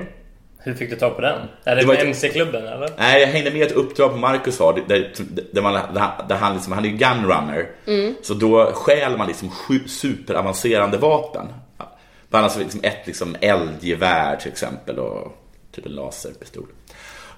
Hur 0.63 0.73
fick 0.73 0.89
du 0.89 0.95
tag 0.95 1.15
på 1.15 1.21
den? 1.21 1.39
Är 1.63 1.75
det, 1.75 1.85
Det 1.85 1.93
ett- 1.93 2.03
MC-klubben 2.03 2.67
eller? 2.67 2.89
Nej, 2.97 3.21
jag 3.21 3.27
hängde 3.27 3.51
med 3.51 3.61
ett 3.61 3.71
uppdrag 3.71 4.11
på 4.11 4.17
Marcus 4.17 4.59
har, 4.59 4.83
där, 4.87 5.11
där, 5.51 5.61
man, 5.61 5.73
där, 6.27 6.35
han- 6.35 6.53
liksom, 6.53 6.73
han 6.73 6.85
är 6.85 6.89
ju 6.89 6.97
gunrunner. 6.97 7.69
Så 8.21 8.33
då 8.33 8.71
stjäl 8.73 9.17
man 9.17 9.27
liksom 9.27 9.49
sju, 9.49 9.79
superavancerade 9.87 10.97
vapen. 10.97 11.45
Bland 12.29 12.45
annat 12.45 12.57
liksom 12.57 12.79
ett 12.83 13.07
liksom 13.07 13.35
eldgevär 13.41 14.35
till 14.35 14.51
exempel 14.51 14.99
och 14.99 15.37
typ 15.75 15.85
en 15.85 15.91
laserpistol. 15.91 16.65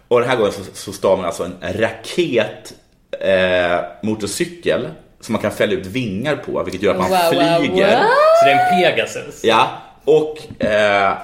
Och 0.07 0.19
den 0.19 0.29
här 0.29 0.37
gången 0.37 0.51
så, 0.53 0.61
så 0.73 0.91
stal 0.91 1.17
man 1.17 1.25
alltså 1.25 1.43
en 1.43 1.55
raket 1.73 2.73
eh, 3.19 3.79
motorcykel 4.03 4.87
som 5.21 5.33
man 5.33 5.41
kan 5.41 5.51
fälla 5.51 5.73
ut 5.73 5.85
vingar 5.85 6.35
på, 6.35 6.63
vilket 6.63 6.81
gör 6.83 6.91
att 6.91 6.99
man 6.99 7.09
Wow, 7.09 7.17
flyger. 7.29 7.99
wow. 7.99 8.07
Så 8.39 8.45
det 8.45 8.51
är 8.51 8.59
en 8.75 8.83
Pegasus? 8.83 9.43
Ja, 9.43 9.69
och, 10.05 10.63
eh, 10.63 11.17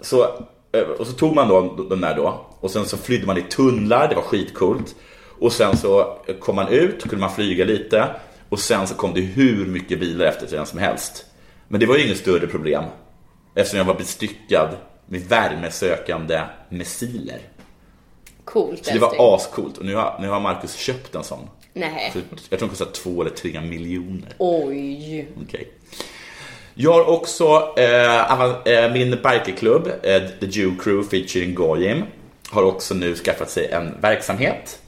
så, 0.00 0.22
eh, 0.72 0.80
och 0.98 1.06
så 1.06 1.12
tog 1.12 1.34
man 1.34 1.48
då 1.48 1.84
den 1.90 2.00
där 2.00 2.16
då 2.16 2.46
och 2.60 2.70
sen 2.70 2.84
så 2.86 2.96
flydde 2.96 3.26
man 3.26 3.38
i 3.38 3.42
tunnlar, 3.42 4.08
det 4.08 4.14
var 4.14 4.22
skitcoolt. 4.22 4.94
Och 5.40 5.52
sen 5.52 5.76
så 5.76 6.18
kom 6.40 6.56
man 6.56 6.68
ut, 6.68 7.02
kunde 7.02 7.16
man 7.16 7.34
flyga 7.34 7.64
lite 7.64 8.08
och 8.48 8.58
sen 8.58 8.86
så 8.86 8.94
kom 8.94 9.14
det 9.14 9.20
hur 9.20 9.66
mycket 9.66 10.00
bilar 10.00 10.26
efter 10.26 10.46
sig 10.46 10.66
som 10.66 10.78
helst. 10.78 11.24
Men 11.68 11.80
det 11.80 11.86
var 11.86 11.96
ju 11.96 12.04
inget 12.04 12.18
större 12.18 12.46
problem 12.46 12.84
eftersom 13.54 13.78
jag 13.78 13.84
var 13.84 13.94
bestyckad 13.94 14.68
med 15.06 15.20
värmesökande 15.20 16.40
missiler. 16.68 17.38
Coolt 18.44 18.84
Så 18.86 18.92
det 18.92 18.98
var 18.98 19.34
ascoolt 19.34 19.78
och 19.78 19.84
nu 19.84 19.94
har, 19.94 20.18
nu 20.20 20.28
har 20.28 20.40
Marcus 20.40 20.74
köpt 20.74 21.14
en 21.14 21.24
sån. 21.24 21.48
Nej. 21.74 22.10
Så 22.12 22.18
jag 22.50 22.58
tror 22.58 22.58
den 22.58 22.68
kostar 22.68 22.86
två 22.92 23.20
eller 23.20 23.30
tre 23.30 23.60
miljoner. 23.60 24.28
Oj. 24.38 25.28
Okej. 25.46 25.68
Jag 26.74 26.92
har 26.92 27.08
också 27.08 27.74
eh, 27.78 28.74
eh, 28.84 28.92
min 28.92 29.10
bikerklubb, 29.10 29.86
eh, 30.02 30.22
The 30.40 30.46
Jew 30.46 30.76
Crew 30.82 31.08
featuring 31.10 31.54
Goyim, 31.54 32.02
har 32.50 32.62
också 32.62 32.94
nu 32.94 33.14
skaffat 33.14 33.50
sig 33.50 33.70
en 33.70 34.00
verksamhet. 34.00 34.82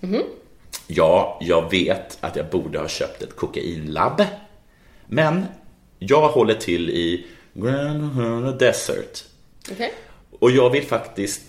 Ja, 0.86 1.38
jag 1.42 1.70
vet 1.70 2.18
att 2.20 2.36
jag 2.36 2.46
borde 2.50 2.78
ha 2.78 2.88
köpt 2.88 3.22
ett 3.22 3.36
kokainlabb. 3.36 4.22
Men 5.06 5.44
jag 5.98 6.28
håller 6.28 6.54
till 6.54 6.90
i 6.90 7.26
Grand 7.54 8.58
Desert. 8.58 9.24
Okej. 9.72 9.92
Och 10.38 10.50
jag 10.50 10.70
vill 10.70 10.82
faktiskt, 10.86 11.42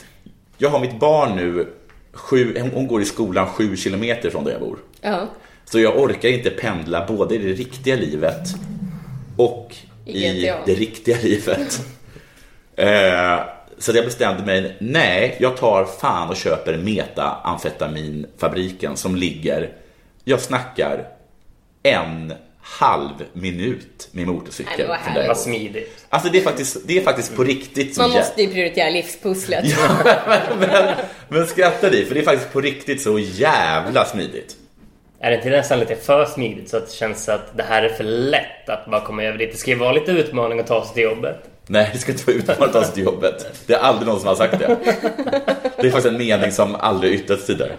jag 0.58 0.70
har 0.70 0.80
mitt 0.80 1.00
barn 1.00 1.36
nu, 1.36 1.68
sju, 2.12 2.60
hon- 2.62 2.72
hon 2.72 2.88
går 2.88 3.02
i 3.02 3.06
skolan 3.06 3.48
sju 3.48 3.76
kilometer 3.78 4.30
från 4.30 4.44
där 4.44 4.52
jag 4.52 4.62
bor. 4.62 4.78
Ja. 5.02 5.28
Så 5.66 5.80
jag 5.80 6.00
orkar 6.00 6.30
inte 6.30 6.50
pendla 6.50 7.06
både 7.06 7.36
i 7.36 7.38
det 7.38 7.54
riktiga 7.54 7.96
livet 7.96 8.48
och 9.38 9.76
I 10.06 10.26
i 10.26 10.54
det 10.66 10.74
riktiga 10.74 11.18
livet. 11.22 11.80
eh, 12.76 13.40
så 13.78 13.92
jag 13.96 14.06
bestämde 14.06 14.46
mig, 14.46 14.76
nej, 14.80 15.36
jag 15.40 15.58
tar 15.58 15.86
fan 15.86 16.30
och 16.30 16.36
köper 16.36 16.78
metaamfetaminfabriken 16.78 18.98
som 18.98 19.16
ligger, 19.16 19.74
jag 20.24 20.42
snackar 20.42 21.08
en 21.84 22.34
halv 22.62 23.12
minut 23.34 24.08
med 24.12 24.26
Nej, 24.26 24.36
motorcykel. 24.36 24.88
men 25.06 25.16
vad 25.16 25.28
Vad 25.28 25.38
smidigt. 25.38 26.06
Alltså 26.10 26.30
det 26.30 26.38
är 26.38 26.42
faktiskt, 26.44 26.78
det 26.88 26.98
är 26.98 27.02
faktiskt 27.04 27.36
på 27.36 27.44
riktigt 27.44 27.96
så 27.96 28.02
Man 28.02 28.12
jä- 28.12 28.18
måste 28.18 28.42
ju 28.42 28.52
prioritera 28.52 28.90
livspusslet. 28.90 29.66
men, 30.60 30.96
men 31.30 31.48
skratta 31.48 31.90
di, 31.90 32.06
för 32.06 32.14
det 32.16 32.22
är 32.22 32.26
faktiskt 32.26 32.54
på 32.54 32.62
riktigt 32.62 33.02
så 33.02 33.20
jävla 33.20 34.06
smidigt. 34.06 34.56
Är 35.26 35.30
det 35.32 35.36
inte 35.36 35.50
nästan 35.50 35.80
lite 35.80 35.96
för 35.96 36.26
smidigt 36.26 36.70
så 36.70 36.78
att 36.78 36.86
det 36.88 36.94
känns 36.94 37.30
att 37.30 37.58
det 37.58 37.64
här 37.64 37.84
är 37.84 37.90
för 37.90 38.04
lätt 38.04 38.70
att 38.70 38.86
bara 38.86 39.02
komma 39.02 39.24
över 39.24 39.38
dit? 39.38 39.52
Det 39.52 39.58
ska 39.58 39.72
ju 39.72 39.78
vara 39.78 39.92
lite 39.92 40.12
utmaning 40.12 40.60
att 40.60 40.68
ta 40.68 40.86
sig 40.86 40.94
till 40.94 41.04
jobbet. 41.04 41.38
Nej, 41.68 41.90
det 41.94 42.00
ska 42.00 42.12
inte 42.12 42.24
vara 42.26 42.38
utmanande 42.38 42.66
att 42.66 42.74
ta 42.74 42.84
sig 42.84 42.94
till 42.94 43.04
jobbet. 43.04 43.64
Det 43.68 43.74
är 43.74 43.80
aldrig 43.80 44.08
någon 44.08 44.20
som 44.20 44.28
har 44.28 44.36
sagt 44.36 44.60
det. 44.60 44.78
Det 45.78 45.88
är 45.88 45.92
faktiskt 45.92 46.06
en 46.06 46.18
mening 46.18 46.52
som 46.52 46.76
aldrig 46.76 47.14
yttrats 47.14 47.46
tidigare. 47.46 47.72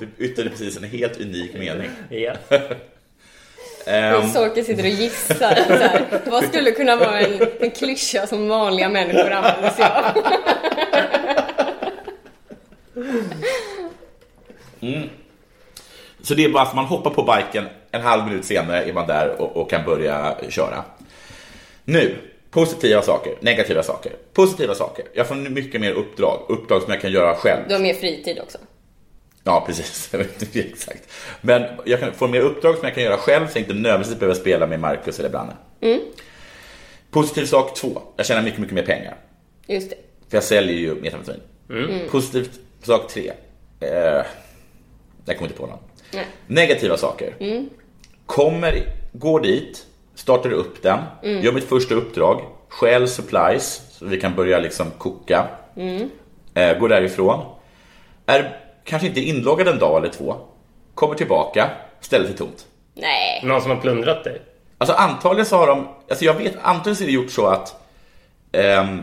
Du 0.00 0.24
yttrade 0.24 0.50
precis 0.50 0.76
en 0.76 0.84
helt 0.84 1.20
unik 1.20 1.54
mening. 1.54 1.90
Ja. 2.08 2.32
Ehm, 3.86 4.28
Sorke 4.28 4.64
sitter 4.64 4.82
och 4.82 4.88
gissar. 4.88 5.54
Så 5.68 5.72
här, 5.72 6.04
vad 6.26 6.44
skulle 6.44 6.70
kunna 6.70 6.96
vara 6.96 7.20
en, 7.20 7.48
en 7.60 7.70
klyscha 7.70 8.26
som 8.26 8.48
vanliga 8.48 8.88
människor 8.88 9.30
använder 9.30 9.70
sig 9.70 9.84
av? 9.84 10.22
Så 16.22 16.34
det 16.34 16.44
är 16.44 16.48
bara 16.48 16.62
att 16.62 16.74
man 16.74 16.84
hoppar 16.84 17.10
på 17.10 17.22
biken, 17.22 17.68
en 17.90 18.00
halv 18.00 18.24
minut 18.24 18.44
senare 18.44 18.82
är 18.82 18.92
man 18.92 19.06
där 19.06 19.40
och, 19.40 19.56
och 19.56 19.70
kan 19.70 19.84
börja 19.84 20.36
köra. 20.48 20.84
Nu, 21.84 22.16
Positiva 22.56 23.02
saker, 23.02 23.34
negativa 23.40 23.82
saker. 23.82 24.12
Positiva 24.32 24.74
saker. 24.74 25.04
Jag 25.14 25.28
får 25.28 25.34
mycket 25.34 25.80
mer 25.80 25.92
uppdrag. 25.92 26.46
Uppdrag 26.48 26.82
som 26.82 26.92
jag 26.92 27.00
kan 27.00 27.12
göra 27.12 27.34
själv. 27.34 27.62
Du 27.68 27.74
har 27.74 27.80
mer 27.80 27.94
fritid 27.94 28.38
också. 28.42 28.58
Ja, 29.44 29.64
precis. 29.66 30.08
Jag 30.12 30.18
vet 30.18 30.42
inte 30.42 30.60
exakt. 30.60 31.12
Men 31.40 31.62
jag 31.84 32.00
kan 32.00 32.12
få 32.12 32.26
mer 32.26 32.40
uppdrag 32.40 32.76
som 32.76 32.84
jag 32.84 32.94
kan 32.94 33.02
göra 33.02 33.16
själv 33.16 33.46
så 33.46 33.58
jag 33.58 33.62
inte 33.62 33.74
nödvändigtvis 33.74 34.18
behöver 34.18 34.40
spela 34.40 34.66
med 34.66 34.80
Marcus 34.80 35.18
eller 35.18 35.28
Branne. 35.28 35.52
Positiv 37.10 37.44
sak 37.44 37.74
två. 37.74 38.02
Jag 38.16 38.26
tjänar 38.26 38.42
mycket, 38.42 38.60
mycket 38.60 38.74
mer 38.74 38.86
pengar. 38.86 39.16
Just 39.66 39.90
det. 39.90 39.96
För 40.28 40.36
jag 40.36 40.44
säljer 40.44 40.76
ju 40.76 40.94
metamfetamin. 40.94 41.42
Mm. 41.70 42.08
Positiv 42.08 42.50
sak 42.82 43.12
tre. 43.12 43.32
Eh, 43.80 44.22
jag 45.26 45.36
kommer 45.36 45.48
inte 45.50 45.60
på 45.60 45.66
någon. 45.66 45.78
Nej. 46.12 46.26
Negativa 46.46 46.96
saker. 46.96 47.34
Kommer, 48.26 48.82
går 49.12 49.40
dit, 49.40 49.86
startar 50.14 50.52
upp 50.52 50.82
den, 50.82 50.98
gör 51.22 51.52
mitt 51.52 51.68
första 51.68 51.94
uppdrag, 51.94 52.40
stjäl 52.68 53.08
supplies 53.08 53.82
så 53.90 54.04
vi 54.04 54.20
kan 54.20 54.34
börja 54.34 54.58
liksom 54.58 54.90
koka. 54.98 55.48
Eh, 56.54 56.78
går 56.78 56.88
därifrån. 56.88 57.44
Är 58.26 58.60
kanske 58.84 59.08
inte 59.08 59.20
inloggad 59.20 59.68
en 59.68 59.78
dag 59.78 59.98
eller 59.98 60.12
två. 60.12 60.36
Kommer 60.94 61.14
tillbaka, 61.14 61.70
stället 62.00 62.30
är 62.30 62.34
tomt. 62.34 62.66
Nej. 62.94 63.40
Någon 63.44 63.62
som 63.62 63.70
har 63.70 63.78
plundrat 63.78 64.24
dig? 64.24 64.42
Alltså 64.78 64.96
antagligen 64.96 65.46
så 65.46 65.56
har 65.56 65.66
de, 65.66 65.88
alltså 66.08 66.24
jag 66.24 66.34
vet, 66.34 66.56
antagligen 66.62 66.96
så 66.96 67.02
är 67.02 67.06
det 67.06 67.12
gjort 67.12 67.30
så 67.30 67.46
att 67.46 67.74
ehm, 68.52 69.02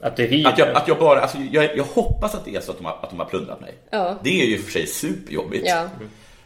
Att 0.00 0.16
du 0.16 0.22
hyr 0.26 0.46
Att 0.46 0.58
jag, 0.58 0.68
att 0.68 0.88
jag 0.88 0.98
bara, 0.98 1.20
alltså 1.20 1.38
jag, 1.52 1.76
jag 1.76 1.84
hoppas 1.84 2.34
att 2.34 2.44
det 2.44 2.56
är 2.56 2.60
så 2.60 2.70
att 2.70 2.78
de 2.78 2.84
har, 2.84 2.98
att 3.02 3.10
de 3.10 3.18
har 3.18 3.26
plundrat 3.26 3.60
mig. 3.60 3.74
Ja. 3.90 4.14
Det 4.22 4.42
är 4.42 4.46
ju 4.46 4.58
för 4.58 4.72
sig 4.72 4.86
superjobbigt. 4.86 5.64
Ja. 5.68 5.84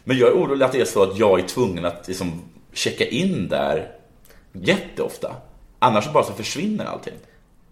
Men 0.05 0.19
jag 0.19 0.29
är 0.29 0.33
orolig 0.33 0.65
att 0.65 0.73
det 0.73 0.81
är 0.81 0.85
så 0.85 1.03
att 1.03 1.19
jag 1.19 1.38
är 1.41 1.45
tvungen 1.45 1.85
att 1.85 2.09
liksom 2.09 2.43
checka 2.73 3.07
in 3.07 3.49
där 3.49 3.88
jätteofta. 4.53 5.33
Annars 5.79 6.12
bara 6.12 6.25
så 6.25 6.33
försvinner 6.33 6.85
allting. 6.85 7.15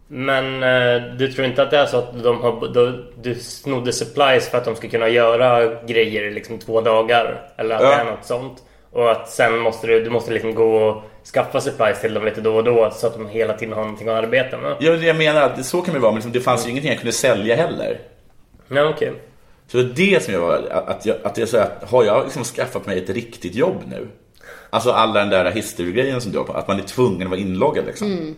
Men 0.08 0.62
eh, 0.62 1.16
du 1.16 1.32
tror 1.32 1.46
inte 1.46 1.62
att 1.62 1.70
det 1.70 1.78
är 1.78 1.86
så 1.86 1.96
att 1.96 2.22
de 2.22 2.40
har, 2.40 2.68
då, 2.74 3.04
du 3.22 3.34
snodde 3.34 3.92
supplies 3.92 4.48
för 4.48 4.58
att 4.58 4.64
de 4.64 4.76
ska 4.76 4.88
kunna 4.88 5.08
göra 5.08 5.74
grejer 5.84 6.22
i 6.24 6.30
liksom 6.30 6.58
två 6.58 6.80
dagar? 6.80 7.50
Eller 7.56 7.74
att 7.74 7.82
Ja. 7.82 7.88
det 7.88 7.94
är 7.94 8.04
något 8.04 8.24
sånt? 8.24 8.62
Och 8.90 9.10
att 9.10 9.30
sen 9.30 9.58
måste 9.58 9.86
du, 9.86 10.04
du 10.04 10.10
måste 10.10 10.32
liksom 10.32 10.54
gå 10.54 10.76
och 10.76 11.02
skaffa 11.24 11.60
supplies 11.60 12.00
till 12.00 12.14
dem 12.14 12.24
lite 12.24 12.40
då 12.40 12.56
och 12.56 12.64
då 12.64 12.90
så 12.90 13.06
att 13.06 13.14
de 13.14 13.28
hela 13.28 13.52
tiden 13.52 13.74
har 13.74 13.82
någonting 13.82 14.08
att 14.08 14.24
arbeta 14.24 14.58
med? 14.58 14.76
Ja, 14.80 14.92
det 14.92 15.06
jag 15.06 15.16
menar, 15.16 15.42
att 15.42 15.66
så 15.66 15.82
kan 15.82 15.94
det 15.94 16.00
vara, 16.00 16.12
men 16.12 16.16
liksom, 16.16 16.32
det 16.32 16.40
fanns 16.40 16.66
ju 16.66 16.70
ingenting 16.70 16.90
jag 16.90 17.00
kunde 17.00 17.12
sälja 17.12 17.56
heller. 17.56 18.00
Ja, 18.68 18.88
okej. 18.88 19.12
Så 19.66 19.76
det 19.76 19.82
är 19.82 19.94
det 19.94 20.24
som 20.24 20.34
jag 20.34 20.40
var, 20.40 20.68
att, 20.86 21.06
jag, 21.06 21.16
att 21.22 21.38
är 21.38 21.46
så 21.46 21.58
att 21.58 21.90
har 21.90 22.04
jag 22.04 22.24
liksom 22.24 22.44
skaffat 22.44 22.86
mig 22.86 22.98
ett 22.98 23.10
riktigt 23.10 23.54
jobb 23.54 23.82
nu? 23.86 24.08
Alltså 24.70 24.90
alla 24.90 25.20
den 25.20 25.30
där 25.30 25.50
history-grejen 25.50 26.20
som 26.20 26.32
du 26.32 26.38
har 26.38 26.44
på, 26.44 26.52
att 26.52 26.68
man 26.68 26.78
är 26.78 26.82
tvungen 26.82 27.22
att 27.22 27.30
vara 27.30 27.40
inloggad 27.40 27.86
liksom. 27.86 28.36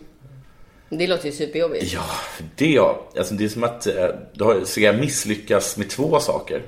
Det 0.97 1.07
låter 1.07 1.25
ju 1.25 1.31
superjobbigt. 1.31 1.93
Ja, 1.93 2.03
det, 2.55 2.79
alltså 2.79 3.33
det 3.33 3.43
är 3.45 3.49
som 3.49 3.63
att 3.63 3.87
eh, 3.87 4.05
då 4.33 4.45
har- 4.45 4.63
ska 4.65 4.81
jag 4.81 4.99
misslyckas 4.99 5.77
med 5.77 5.89
två 5.89 6.19
saker. 6.19 6.61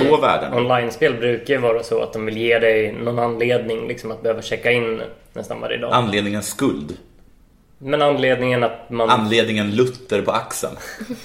Två 0.00 0.16
värden. 0.16 0.54
Online-spel 0.54 1.14
brukar 1.14 1.54
ju 1.54 1.60
vara 1.60 1.82
så 1.82 2.02
att 2.02 2.12
de 2.12 2.26
vill 2.26 2.36
ge 2.36 2.58
dig 2.58 2.92
någon 2.92 3.18
anledning 3.18 3.88
liksom 3.88 4.10
att 4.10 4.22
behöva 4.22 4.42
checka 4.42 4.70
in 4.72 5.02
nästan 5.32 5.60
varje 5.60 5.76
dag. 5.78 5.92
Anledningen 5.92 6.42
skuld. 6.42 6.96
Men 7.78 8.02
anledningen 8.02 8.62
att 8.64 8.90
man... 8.90 9.10
Anledningen 9.10 9.74
Luther 9.76 10.22
på 10.22 10.30
axeln. 10.30 10.76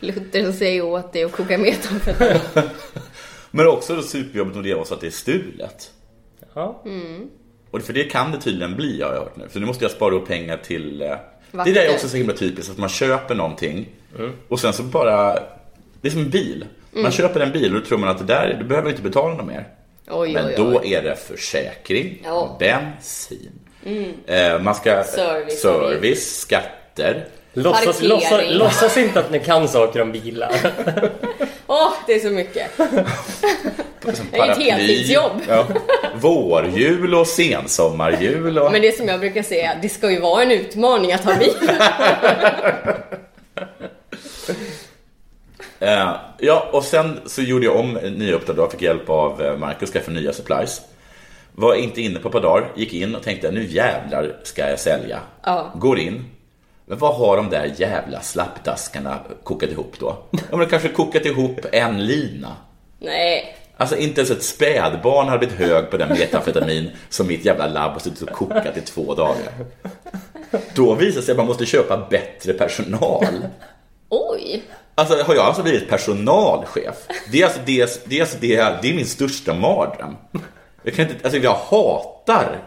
Luther 0.00 0.42
som 0.44 0.52
säger 0.52 0.82
åt 0.84 1.12
dig 1.12 1.24
att 1.24 1.32
koka 1.32 1.58
metamfetamin. 1.58 2.40
Men 3.50 3.66
också 3.66 3.94
då 3.96 4.02
superjobbigt 4.02 4.56
om 4.56 4.62
det 4.62 4.74
var 4.74 4.84
så 4.84 4.94
att 4.94 5.00
det 5.00 5.06
är 5.06 5.10
stulet. 5.10 5.90
ja. 6.54 6.82
Och 7.72 7.82
för 7.82 7.92
det 7.92 8.04
kan 8.04 8.32
det 8.32 8.40
tydligen 8.40 8.76
bli 8.76 9.02
har 9.02 9.12
jag 9.12 9.18
hört 9.20 9.36
nu. 9.36 9.48
För 9.48 9.60
nu 9.60 9.66
måste 9.66 9.84
jag 9.84 9.90
spara 9.92 10.14
upp 10.14 10.26
pengar 10.28 10.56
till... 10.56 11.02
eh, 11.02 11.08
Det 11.08 11.18
Vakter. 11.50 11.74
där 11.74 11.84
är 11.84 11.90
också 11.94 12.08
så 12.08 12.16
himla 12.16 12.34
typiskt 12.34 12.70
att 12.72 12.78
man 12.78 12.88
köper 12.88 13.34
någonting 13.34 13.88
och 14.48 14.60
sen 14.60 14.72
så 14.72 14.82
bara... 14.82 15.34
Det 16.00 16.08
är 16.08 16.10
som 16.10 16.20
en 16.20 16.30
bil. 16.30 16.64
Man 16.90 17.12
köper 17.12 17.40
en 17.40 17.52
bil 17.52 17.74
och 17.74 17.80
då 17.80 17.86
tror 17.86 17.98
man 17.98 18.08
att 18.08 18.18
det 18.18 18.24
där, 18.24 18.56
du 18.60 18.64
behöver 18.64 18.90
inte 18.90 19.02
betala 19.02 19.34
något 19.34 19.46
mer. 19.46 19.68
Oj, 20.10 20.32
Men 20.32 20.46
oj, 20.46 20.54
då 20.56 20.78
oj. 20.80 20.92
är 20.94 21.02
det 21.02 21.16
försäkring, 21.16 22.20
Ja. 22.24 22.56
bensin, 22.60 23.50
eh, 24.26 24.58
man 24.62 24.74
ska... 24.74 25.04
Service. 25.04 25.60
service 25.62 26.36
skatter. 26.40 27.26
Låtsas, 27.54 28.02
låtsas, 28.02 28.40
låtsas 28.48 28.96
inte 28.96 29.20
att 29.20 29.30
ni 29.30 29.40
kan 29.40 29.68
saker 29.68 30.02
om 30.02 30.12
bilar. 30.12 30.52
Åh, 31.66 31.92
det 32.06 32.14
är 32.14 32.20
så 32.20 32.30
mycket. 32.30 32.70
Det 34.30 34.38
är 34.38 34.50
ett 34.50 34.58
heltidsjobb. 34.58 35.42
Ja. 35.48 35.66
Vårjul 36.14 37.14
och 37.14 37.26
sensommarjul. 37.26 38.58
Och... 38.58 38.72
Men 38.72 38.82
det 38.82 38.96
som 38.96 39.08
jag 39.08 39.20
brukar 39.20 39.42
säga, 39.42 39.76
det 39.82 39.88
ska 39.88 40.10
ju 40.10 40.20
vara 40.20 40.42
en 40.42 40.50
utmaning 40.50 41.12
att 41.12 41.24
ha 41.24 41.34
bil. 41.34 41.54
Eh, 45.78 46.14
ja, 46.38 46.68
och 46.72 46.84
sen 46.84 47.20
så 47.26 47.42
gjorde 47.42 47.64
jag 47.64 47.76
om 47.76 47.92
nya 47.92 48.34
uppdrag 48.34 48.58
och 48.58 48.72
fick 48.72 48.82
hjälp 48.82 49.10
av 49.10 49.42
eh, 49.42 49.56
Marcus 49.56 49.90
skaffa 49.90 50.10
nya 50.10 50.32
supplies. 50.32 50.80
Var 51.52 51.74
inte 51.74 52.00
inne 52.00 52.18
på 52.18 52.28
ett 52.28 52.32
par 52.32 52.40
dagar, 52.40 52.68
gick 52.76 52.92
in 52.92 53.14
och 53.14 53.22
tänkte 53.22 53.50
nu 53.50 53.64
jävlar 53.64 54.36
ska 54.42 54.70
jag 54.70 54.80
sälja. 54.80 55.20
Ja. 55.42 55.72
Går 55.74 55.98
in. 55.98 56.24
Men 56.92 56.98
vad 56.98 57.14
har 57.14 57.36
de 57.36 57.50
där 57.50 57.74
jävla 57.76 58.20
slappdaskarna 58.20 59.18
kokat 59.44 59.70
ihop 59.70 59.94
då? 59.98 60.16
De 60.50 60.66
kanske 60.66 60.88
kokat 60.88 61.26
ihop 61.26 61.60
en 61.72 62.06
lina. 62.06 62.56
Nej. 62.98 63.56
Alltså 63.76 63.96
inte 63.96 64.20
ens 64.20 64.30
ett 64.30 64.42
spädbarn 64.42 65.28
hade 65.28 65.38
blivit 65.38 65.58
hög 65.58 65.90
på 65.90 65.96
den 65.96 66.08
metamfetamin 66.08 66.90
som 67.08 67.26
mitt 67.26 67.44
jävla 67.44 67.66
labb 67.66 67.92
har 67.92 67.98
suttit 67.98 68.22
och 68.22 68.28
kokat 68.28 68.76
i 68.76 68.80
två 68.80 69.14
dagar. 69.14 69.52
Då 70.74 70.94
visar 70.94 71.20
det 71.20 71.26
sig 71.26 71.32
att 71.32 71.38
man 71.38 71.46
måste 71.46 71.66
köpa 71.66 72.06
bättre 72.10 72.52
personal. 72.52 73.26
Oj. 74.08 74.62
Alltså 74.94 75.22
har 75.22 75.34
jag 75.34 75.46
alltså 75.46 75.62
blivit 75.62 75.88
personalchef? 75.88 76.96
Det 77.32 77.40
är 77.40 77.44
alltså 77.44 77.60
det, 77.64 78.04
det, 78.04 78.16
är 78.16 78.20
alltså 78.20 78.38
det, 78.40 78.56
det 78.82 78.90
är 78.90 78.94
min 78.94 79.06
största 79.06 79.54
mardröm. 79.54 80.16
Jag 80.82 80.94
kan 80.94 81.08
inte, 81.08 81.24
alltså 81.24 81.38
jag 81.38 81.54
hatar 81.54 82.11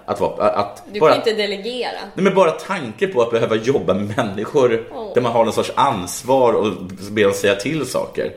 att 0.06 0.20
vara, 0.20 0.50
att 0.50 0.84
Du 0.92 1.00
bara, 1.00 1.12
kan 1.12 1.20
inte 1.20 1.34
delegera. 1.34 2.00
nej, 2.14 2.24
men 2.24 2.36
bara 2.36 2.52
tanke 2.52 3.08
på 3.08 3.22
att 3.22 3.32
behöva 3.32 3.56
jobba 3.56 3.94
med 3.94 4.18
människor 4.18 4.70
där 5.16 5.22
man 5.22 5.32
har 5.32 5.44
någon 5.44 5.54
sorts 5.54 5.72
ansvar 5.76 6.54
och 6.54 6.72
be 7.12 7.24
dem 7.24 7.34
säga 7.34 7.56
till 7.56 7.86
saker. 7.86 8.32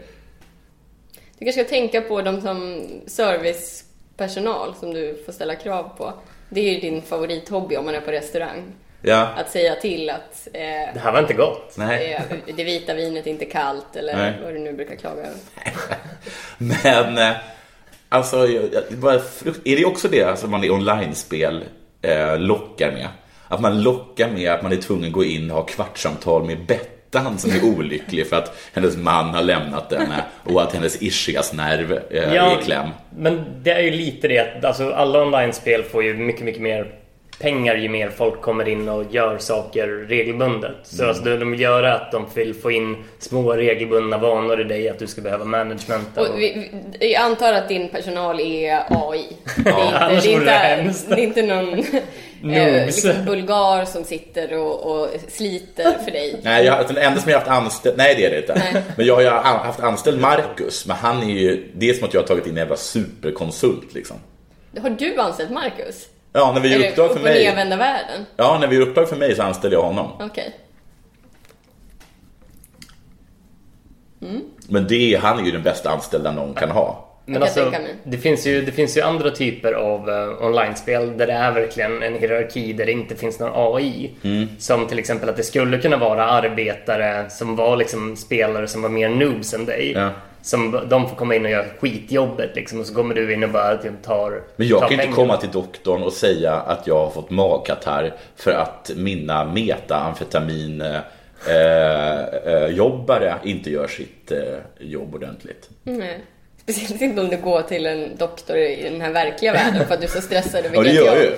Du 1.39 1.45
kanske 1.45 1.65
ska 1.65 1.71
tänka 1.71 2.01
på 2.01 2.23
dem 2.23 2.41
som 2.41 2.83
servicepersonal 3.07 4.75
som 4.81 4.95
du 4.95 5.23
får 5.27 5.33
ställa 5.33 5.55
krav 5.55 5.91
på. 5.97 6.13
Det 6.49 6.61
är 6.61 6.73
ju 6.75 6.81
din 6.81 7.03
favorithobby 7.03 7.77
om 7.77 7.85
man 7.85 7.95
är 7.95 8.01
på 8.01 8.11
restaurang. 8.11 8.63
Ja, 9.03 9.29
Att 9.37 9.51
säga 9.51 9.75
till 9.75 10.11
att 10.11 10.49
eh, 10.53 10.61
Det 10.95 11.01
här 11.03 11.13
var 11.13 11.21
inte 11.21 11.35
gott. 11.35 11.75
nej. 11.77 12.13
eh, 12.15 12.55
det 12.57 12.65
vita 12.65 12.95
vinet 12.95 13.27
är 13.27 13.31
inte 13.31 13.45
kallt 13.45 13.97
eller 13.97 14.17
Nej. 14.17 14.35
vad 14.45 14.55
du 14.55 14.59
nu 14.59 14.73
brukar 14.73 14.97
klaga 14.97 15.21
över. 15.23 15.39
Men 16.59 17.19
eh, 17.19 17.37
alltså, 18.09 18.49
bara 18.91 19.15
är 19.65 19.77
det 19.77 19.85
också 19.85 20.09
det 20.09 20.39
som 20.39 20.51
man 20.51 20.65
i 20.65 20.71
online-spel 20.71 21.65
eh, 22.03 22.39
lockar 22.39 22.93
med? 22.93 23.09
Att 23.49 23.61
man 23.61 23.83
lockar 23.83 24.31
med 24.31 24.53
att 24.53 24.63
man 24.63 24.73
är 24.73 24.77
tvungen 24.77 25.07
att 25.07 25.13
gå 25.13 25.25
in 25.25 25.51
och 25.51 25.57
ha 25.57 25.65
kvartssamtal 25.65 26.45
med 26.45 26.67
Bettan 26.67 27.39
som 27.39 27.51
är 27.51 27.65
olycklig 27.65 28.27
för 28.27 28.37
att 28.37 28.59
hennes 28.73 28.97
man 28.97 29.35
har 29.35 29.43
lämnat 29.43 29.93
henne 29.93 30.25
och 30.45 30.63
att 30.63 30.73
hennes 30.73 31.03
ischiasnerv 31.03 31.93
eh, 32.11 32.33
är 32.33 32.61
i 32.61 32.65
kläm. 32.65 32.89
men 33.17 33.45
det 33.63 33.71
är 33.71 33.83
ju 33.83 33.91
lite 33.91 34.29
det 34.29 34.39
att 34.39 34.65
alltså, 34.65 34.91
alla 34.91 35.23
online-spel 35.23 35.83
får 35.83 36.05
ju 36.05 36.15
mycket, 36.15 36.45
mycket 36.45 36.63
mer 36.63 36.95
pengar 37.41 37.75
ju 37.77 37.89
mer 37.89 38.11
folk 38.11 38.41
kommer 38.41 38.69
in 38.69 38.89
och 38.89 39.05
gör 39.11 39.39
saker 39.39 39.87
regelbundet. 39.89 40.77
Så 40.83 40.97
Mm. 41.03 41.09
alltså, 41.09 41.25
det 41.25 41.37
de 41.37 41.51
vill 41.51 41.61
göra 41.61 41.89
är 41.89 41.95
att 41.95 42.13
de 42.13 42.27
vill 42.35 42.55
få 42.55 42.71
in 42.71 42.97
små 43.19 43.53
regelbundna 43.53 44.19
vanor 44.19 44.61
i 44.61 44.65
dig 44.65 44.89
att 44.89 44.99
du 44.99 45.07
ska 45.07 45.21
behöva 45.21 45.45
management. 45.45 46.09
Och 46.17 46.27
vi, 46.37 46.71
vi, 47.01 47.13
jag 47.13 47.23
antar 47.23 47.53
att 47.53 47.69
din 47.69 47.89
personal 47.89 48.41
är 48.41 48.83
AI. 48.91 49.27
Det 49.65 49.71
är 49.71 50.29
inte, 50.29 50.45
det 50.45 50.51
är 50.51 50.83
inte, 50.83 51.15
det 51.15 51.21
är 51.21 51.25
inte 51.25 51.43
någon 51.43 51.79
eh, 52.55 52.87
liksom 52.87 53.13
bulgar 53.27 53.85
som 53.85 54.05
sitter 54.05 54.59
och, 54.59 54.87
och 55.01 55.09
sliter 55.29 55.93
för 56.05 56.11
dig. 56.11 56.41
Nej, 56.43 56.65
jag, 56.65 56.89
den 56.89 56.97
enda 56.97 57.21
som 57.21 57.31
jag 57.31 57.39
haft 57.39 57.51
anställd, 57.51 57.99
nej 57.99 58.15
det 58.15 58.27
är 58.27 58.31
det 58.31 58.39
inte. 58.39 58.83
Men 58.97 59.07
jag 59.07 59.17
har 59.31 59.43
haft 59.59 59.81
anställd 59.81 60.21
Marcus, 60.21 60.87
men 60.87 60.97
han 60.97 61.23
är 61.23 61.33
ju, 61.35 61.65
det 61.75 61.91
är 61.91 61.95
som 61.95 62.05
att 62.09 62.15
jag 62.15 62.21
har 62.21 62.27
tagit 62.27 62.47
in 62.47 62.53
en 62.53 62.59
jävla 62.59 62.77
superkonsult 62.77 63.95
liksom. 63.95 64.17
Har 64.83 64.91
du 64.91 65.17
anställt 65.17 65.51
Marcus? 65.51 66.07
Ja, 66.33 66.53
när 66.55 66.61
vi 66.61 66.75
Är 66.75 66.79
gör 66.79 66.89
uppdrag 66.89 67.07
upp 67.11 67.17
för 67.17 67.23
mig. 67.25 67.45
nervända 67.47 67.77
världen? 67.77 68.27
Ja, 68.37 68.59
när 68.61 68.67
vi 68.67 68.77
gör 68.77 68.83
uppdrag 68.83 69.09
för 69.09 69.17
mig 69.17 69.37
så 69.37 69.43
anställer 69.43 69.77
jag 69.77 69.83
honom. 69.83 70.11
Okej. 70.21 70.57
Men 74.69 74.87
det, 74.89 75.19
han 75.23 75.39
är 75.39 75.43
ju 75.43 75.51
den 75.51 75.63
bästa 75.63 75.91
anställda 75.91 76.31
någon 76.33 76.55
kan 76.55 76.71
ha. 76.71 77.05
Men 77.25 77.35
Jag 77.35 77.43
kan 77.43 77.49
alltså, 77.49 77.63
tänka 77.71 77.79
mig. 77.79 77.97
det 78.05 78.19
finns, 78.19 78.47
ju, 78.47 78.63
det 78.63 78.73
finns 78.73 78.97
ju 78.97 79.01
andra 79.01 79.31
typer 79.31 79.73
av 79.73 80.09
uh, 80.09 80.47
online-spel 80.47 81.19
där 81.19 81.27
det 81.27 81.33
är 81.33 81.53
verkligen 81.53 82.03
en 82.03 82.15
hierarki 82.15 82.73
där 82.73 82.87
det 82.87 82.93
inte 82.93 83.17
finns 83.17 83.41
någon 83.41 83.51
AI. 83.77 84.11
Mm. 84.23 84.49
Som 84.59 84.87
till 84.87 84.99
exempel 84.99 85.29
att 85.29 85.37
det 85.37 85.43
skulle 85.43 85.79
kunna 85.79 85.97
vara 85.97 86.25
arbetare 86.25 87.31
som 87.31 87.57
var 87.57 87.77
liksom 87.77 88.17
spelare 88.17 88.69
som 88.69 88.83
var 88.83 88.89
mer 88.89 89.09
noobs 89.09 89.55
än 89.55 89.65
dig. 89.65 89.93
Ja. 89.93 90.11
Som 90.43 90.89
de 90.89 91.09
får 91.09 91.17
komma 91.17 91.35
in 91.35 91.45
och 91.45 91.51
göra 91.51 91.65
skitjobbet 91.81 92.57
liksom 92.57 92.81
och 92.81 92.87
så 92.87 92.95
kommer 92.95 93.15
du 93.15 93.33
in 93.33 93.45
och 93.45 93.51
bara 93.51 93.77
typ, 93.77 94.03
tar 94.03 94.43
Men 94.57 94.69
jag 94.69 94.81
tar 94.81 94.89
kan 94.89 94.93
inte 94.93 95.05
pengarna. 95.05 95.17
komma 95.17 95.37
till 95.37 95.51
doktorn 95.51 96.03
och 96.03 96.13
säga 96.13 96.53
att 96.53 96.87
jag 96.87 96.95
har 97.05 97.11
fått 97.11 97.31
magkatarr 97.31 98.15
för 98.37 98.51
att 98.51 98.91
mina 98.97 99.45
metaamfetamin 99.45 100.81
eh, 100.81 100.99
eh, 102.47 102.67
jobbare 102.67 103.35
inte 103.45 103.71
gör 103.71 103.89
sitt 103.89 104.33
eh, 104.33 104.39
jobb 104.79 105.15
ordentligt. 105.15 105.69
Nej. 105.83 106.21
Speciellt 106.63 107.03
inte 107.03 107.21
om 107.21 107.29
du 107.29 107.37
går 107.37 107.63
till 107.63 107.87
en 107.87 108.17
doktor 108.17 108.57
i 108.57 108.83
den 108.91 109.01
här 109.01 109.13
verkliga 109.13 109.53
världen 109.53 109.87
för 109.87 109.95
att 109.95 110.01
du 110.01 110.07
är 110.07 110.11
så 110.11 110.21
stressad 110.21 110.65
över 110.65 110.77
Ja, 110.77 110.83
det 110.83 110.91
gör 110.93 111.17
jag 111.17 111.25
ju. 111.25 111.31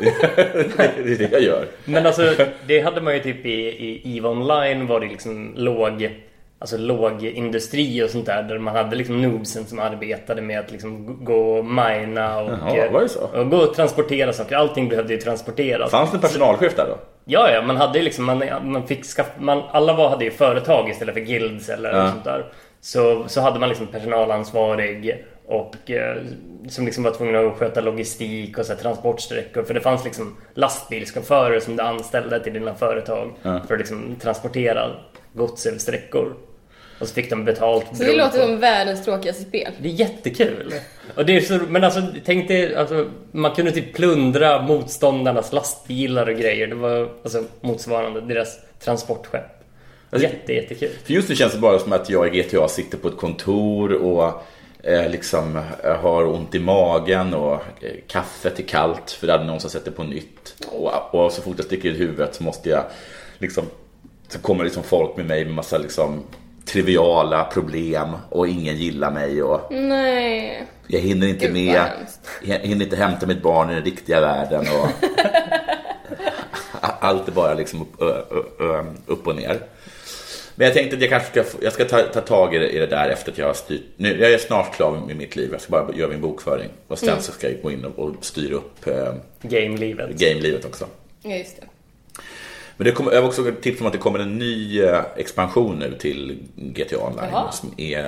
det 1.04 1.12
är 1.12 1.18
det 1.18 1.32
jag 1.32 1.42
gör. 1.42 1.66
Men 1.84 2.06
alltså 2.06 2.34
det 2.66 2.80
hade 2.80 3.00
man 3.00 3.14
ju 3.14 3.20
typ 3.20 3.46
i, 3.46 3.50
i 3.50 4.16
EVE 4.18 4.28
Online 4.28 4.86
var 4.86 5.00
det 5.00 5.06
liksom 5.06 5.54
låg 5.56 6.10
Alltså 6.64 6.76
låg 6.76 7.22
industri 7.24 8.02
och 8.02 8.10
sånt 8.10 8.26
där 8.26 8.42
där 8.42 8.58
man 8.58 8.76
hade 8.76 8.96
liksom 8.96 9.22
noobsen 9.22 9.66
som 9.66 9.78
arbetade 9.78 10.42
med 10.42 10.60
att 10.60 10.70
liksom 10.72 11.24
gå 11.24 11.58
och 11.58 11.64
mina 11.64 12.40
och, 12.40 12.50
Jaha, 12.50 13.08
och 13.40 13.50
gå 13.50 13.56
och 13.56 13.74
transportera 13.74 14.32
saker. 14.32 14.56
Allting 14.56 14.88
behövde 14.88 15.14
ju 15.14 15.20
transporteras. 15.20 15.90
Fanns 15.90 16.10
det 16.10 16.16
en 16.16 16.20
personalchef 16.20 16.76
där 16.76 16.86
då? 16.88 16.98
Ja, 17.24 17.50
ja, 17.50 17.62
man 17.62 17.76
hade 17.76 17.98
ju 17.98 18.04
liksom, 18.04 18.24
man, 18.24 18.42
man 18.62 18.86
fick 18.86 19.04
skaff, 19.04 19.26
man, 19.38 19.62
alla 19.70 19.92
var, 19.96 20.08
hade 20.08 20.24
ju 20.24 20.30
företag 20.30 20.90
istället 20.90 21.14
för 21.14 21.20
guilds 21.20 21.68
eller 21.68 21.96
Ja. 21.96 22.10
sånt 22.10 22.24
där. 22.24 22.44
Så, 22.80 23.24
så 23.26 23.40
hade 23.40 23.58
man 23.58 23.68
liksom 23.68 23.86
personalansvarig 23.86 25.24
och 25.46 25.90
eh, 25.90 26.16
som 26.68 26.84
liksom 26.84 27.04
var 27.04 27.10
tvungen 27.10 27.46
att 27.46 27.58
sköta 27.58 27.80
logistik 27.80 28.58
och 28.58 28.66
så 28.66 28.72
här, 28.72 28.80
transportsträckor. 28.80 29.62
För 29.62 29.74
det 29.74 29.80
fanns 29.80 30.04
liksom 30.04 30.36
lastbilschaufförer 30.54 31.60
som 31.60 31.76
du 31.76 31.82
anställde 31.82 32.40
till 32.40 32.52
dina 32.52 32.74
företag 32.74 33.30
för 33.42 33.74
att 33.74 33.78
liksom 33.78 34.16
transportera 34.22 34.90
gods 35.32 35.66
över 35.66 35.78
sträckor. 35.78 36.34
Och 36.98 37.08
så 37.08 37.14
fick 37.14 37.30
de 37.30 37.44
betalt. 37.44 37.86
Så 37.96 38.02
det 38.04 38.16
låter 38.16 38.38
på- 38.40 38.46
som 38.46 38.60
världens 38.60 39.04
tråkigaste 39.04 39.42
spel. 39.42 39.72
det 39.82 39.88
är 39.88 39.92
jättekul. 39.92 40.74
Och 41.14 41.26
det 41.26 41.36
är 41.36 41.40
så, 41.40 41.58
men 41.68 41.84
alltså, 41.84 42.02
tänk 42.24 42.48
dig, 42.48 42.74
alltså, 42.76 43.10
man 43.32 43.54
kunde 43.54 43.72
typ 43.72 43.94
plundra 43.94 44.62
motståndarnas 44.62 45.52
lastbilar 45.52 46.28
och 46.28 46.36
grejer. 46.38 46.66
Det 46.66 46.74
var 46.74 47.08
alltså, 47.22 47.44
motsvarande 47.60 48.20
deras 48.20 48.58
transportskepp. 48.80 49.44
Alltså- 50.10 50.28
Jätte, 50.28 50.52
jättekul. 50.52 50.90
För 51.04 51.12
just 51.12 51.28
nu 51.28 51.34
känns 51.36 51.52
det 51.52 51.58
bara 51.58 51.78
som 51.78 51.92
att 51.92 52.10
jag 52.10 52.36
i 52.36 52.42
GTA 52.42 52.68
sitter 52.68 52.98
på 52.98 53.08
ett 53.08 53.16
kontor 53.16 53.92
och 53.92 54.42
eh, 54.82 55.10
liksom 55.10 55.56
eh, 55.84 55.96
har 55.96 56.24
ont 56.26 56.54
i 56.54 56.58
magen 56.58 57.34
och 57.34 57.52
eh, 57.54 57.60
kaffet 58.08 58.58
är 58.58 58.62
kallt 58.62 59.10
för 59.10 59.26
det 59.26 59.32
hade 59.32 59.44
någon 59.44 59.60
som 59.60 59.70
sätter 59.70 59.90
på 59.90 60.02
nytt. 60.02 60.54
Och, 60.72 61.14
och 61.14 61.32
så 61.32 61.42
fort 61.42 61.54
jag 61.56 61.66
sticker 61.66 61.88
ut 61.88 62.00
huvudet 62.00 62.34
så 62.34 62.42
måste 62.42 62.68
jag 62.70 62.84
liksom, 63.38 63.64
så 64.28 64.38
kommer 64.38 64.64
liksom 64.64 64.82
folk 64.82 65.16
med 65.16 65.26
mig 65.26 65.44
med 65.44 65.54
massa 65.54 65.78
liksom 65.78 66.22
triviala 66.64 67.44
problem 67.44 68.08
och 68.28 68.48
ingen 68.48 68.76
gillar 68.76 69.10
mig 69.10 69.42
och 69.42 69.72
Nej. 69.72 70.66
jag 70.86 71.00
hinner 71.00 71.26
inte 71.26 71.46
Gud, 71.46 71.54
med, 71.54 71.82
jag 72.42 72.58
hinner 72.58 72.84
inte 72.84 72.96
hämta 72.96 73.26
mitt 73.26 73.42
barn 73.42 73.70
i 73.70 73.74
den 73.74 73.84
riktiga 73.84 74.20
världen 74.20 74.60
och 74.60 74.88
allt 77.00 77.28
är 77.28 77.32
bara 77.32 77.54
liksom 77.54 77.80
upp, 77.98 78.22
upp 79.06 79.26
och 79.26 79.36
ner. 79.36 79.60
Men 80.54 80.64
jag 80.64 80.74
tänkte 80.74 80.96
att 80.96 81.02
jag 81.02 81.10
kanske 81.10 81.28
ska, 81.44 81.64
jag 81.64 81.72
ska 81.72 81.84
ta, 81.84 82.02
ta 82.02 82.20
tag 82.20 82.54
i 82.54 82.58
det, 82.58 82.70
i 82.70 82.78
det 82.78 82.86
där 82.86 83.08
efter 83.08 83.32
att 83.32 83.38
jag 83.38 83.46
har 83.46 83.54
styrt. 83.54 83.82
Nu, 83.96 84.20
jag 84.20 84.32
är 84.32 84.38
snart 84.38 84.74
klar 84.74 85.00
med 85.06 85.16
mitt 85.16 85.36
liv. 85.36 85.48
Jag 85.52 85.60
ska 85.60 85.70
bara 85.70 85.94
göra 85.94 86.10
min 86.10 86.20
bokföring. 86.20 86.68
Och 86.88 86.98
sen 86.98 87.22
så 87.22 87.32
ska 87.32 87.50
jag 87.50 87.62
gå 87.62 87.70
in 87.70 87.84
och, 87.84 87.98
och 87.98 88.14
styra 88.20 88.54
upp 88.54 88.86
eh, 88.86 89.14
Game-livet. 89.42 90.10
game-livet 90.10 90.64
också. 90.64 90.86
Ja, 91.22 91.30
just 91.36 91.60
det. 91.60 91.66
Men 92.76 92.84
det 92.84 92.92
kommer, 92.92 93.12
jag 93.12 93.20
har 93.20 93.28
också 93.28 93.48
ett 93.48 93.62
tips 93.62 93.80
om 93.80 93.86
att 93.86 93.92
det 93.92 93.98
kommer 93.98 94.18
en 94.18 94.38
ny 94.38 94.82
eh, 94.82 95.00
expansion 95.16 95.78
nu 95.78 95.96
till 95.98 96.38
GTA 96.56 96.98
Online 96.98 97.28
Jaha. 97.32 97.52
som 97.52 97.74
är 97.76 98.04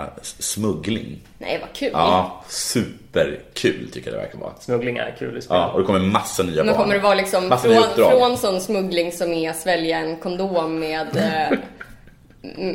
eh, 0.00 0.06
smuggling. 0.22 1.18
Nej, 1.38 1.58
vad 1.60 1.72
kul. 1.72 1.90
Ja, 1.92 2.44
superkul 2.48 3.90
tycker 3.92 4.10
jag 4.10 4.18
det 4.18 4.22
verkar 4.22 4.38
vara. 4.38 4.52
Smuggling 4.60 4.96
är 4.96 5.16
kul 5.18 5.38
i 5.38 5.42
spel. 5.42 5.56
Ja, 5.56 5.68
och 5.68 5.80
det 5.80 5.86
kommer 5.86 6.00
massa 6.00 6.42
nya 6.42 6.64
banor. 6.64 6.78
kommer 6.78 6.94
det 6.94 7.00
vara 7.00 7.14
liksom 7.14 7.48
Massa 7.48 7.68
från, 7.68 8.10
från 8.10 8.36
sån 8.36 8.60
smuggling 8.60 9.12
som 9.12 9.32
är 9.32 9.52
svälja 9.52 9.98
en 9.98 10.16
kondom 10.16 10.78
med, 10.78 11.16
eh, 11.16 11.58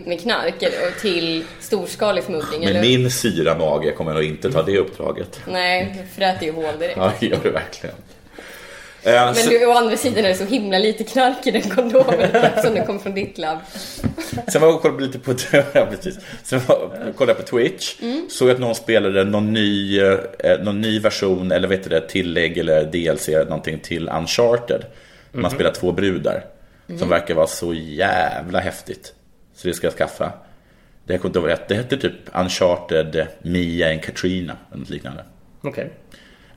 med 0.06 0.22
knark 0.22 0.56
och 0.56 1.02
till 1.02 1.46
storskalig 1.60 2.24
smuggling? 2.24 2.60
Med 2.60 2.70
eller? 2.70 2.82
min 2.82 3.12
syra 3.12 3.58
mage 3.58 3.92
kommer 3.92 4.12
jag 4.12 4.16
nog 4.16 4.30
inte 4.30 4.52
ta 4.52 4.64
det 4.64 4.78
uppdraget. 4.78 5.40
Nej, 5.48 6.06
för 6.14 6.22
det 6.22 6.28
äter 6.28 6.44
ju 6.44 6.52
hål 6.52 6.80
direkt. 6.80 6.98
Ja, 6.98 7.12
det 7.20 7.26
gör 7.26 7.40
det 7.44 7.50
verkligen. 7.50 7.96
Eh, 9.06 9.12
Men 9.26 9.36
så- 9.36 9.50
du, 9.50 9.66
å 9.66 9.72
andra 9.72 9.98
sidan 9.98 10.26
är 10.26 10.30
det 10.30 10.36
så 10.36 10.46
himla 10.46 10.78
lite 10.78 11.04
knark 11.04 11.48
i 11.48 11.52
den 11.52 11.62
kondomen 11.62 12.20
eftersom 12.34 12.74
den 12.76 12.86
kom 12.86 13.00
från 13.00 13.14
ditt 13.14 13.38
labb. 13.38 13.60
Sen 14.48 14.62
var 14.62 14.68
jag 14.68 14.76
och 14.76 14.82
kollade 14.82 15.04
lite 15.06 15.20
på, 15.20 15.34
ja, 15.74 15.86
precis. 15.92 16.20
Sen 16.44 16.60
var, 16.68 17.12
kollade 17.18 17.40
på 17.40 17.46
Twitch. 17.48 17.96
Såg 18.30 18.50
att 18.50 18.60
någon 18.60 18.76
spelade 18.76 19.24
någon 19.24 19.54
ny, 19.54 20.00
eh, 20.00 20.18
någon 20.64 20.82
ny 20.82 21.00
version 21.00 21.52
eller 21.52 21.68
vet 21.68 21.84
du 21.84 21.90
det, 21.90 22.02
tillägg 22.02 22.58
eller 22.58 22.84
DLC 22.86 23.28
någonting 23.28 23.80
till 23.80 24.10
Uncharted. 24.10 24.86
Man 25.32 25.52
spelar 25.52 25.72
två 25.72 25.92
brudar. 25.92 26.46
Som 27.00 27.10
verkar 27.10 27.36
vara 27.36 27.48
så 27.48 27.74
jävla 27.74 28.60
häftigt. 28.60 29.14
Så 29.56 29.68
det 29.68 29.74
ska 29.74 29.88
jag 29.88 29.94
skaffa. 29.94 30.32
Det 31.08 31.18
kommer 31.18 31.30
inte 31.30 31.40
ihåg 31.40 31.50
rätt. 31.50 31.68
Det 31.68 31.76
hette 31.76 31.98
typ 31.98 32.14
Uncharted 32.34 33.28
Mia 33.42 33.92
and 33.92 34.04
Katrina. 34.04 34.58
Eller 34.72 34.80
något 34.80 34.90
liknande. 34.90 35.24
Okej. 35.62 35.90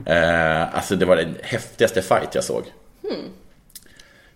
Eh, 0.07 0.74
alltså 0.76 0.96
det 0.96 1.05
var 1.05 1.16
den 1.16 1.36
häftigaste 1.42 2.03
fight 2.03 2.34
jag 2.34 2.44
såg. 2.44 2.64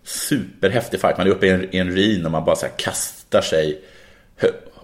Superhäftig 0.02 1.00
fight. 1.00 1.18
Man 1.18 1.26
är 1.26 1.30
uppe 1.30 1.46
i 1.46 1.50
en, 1.50 1.74
i 1.74 1.78
en 1.78 1.92
rin 1.92 2.26
och 2.26 2.32
man 2.32 2.44
bara 2.44 2.56
så 2.56 2.66
här 2.66 2.72
kastar 2.76 3.40
sig 3.40 3.80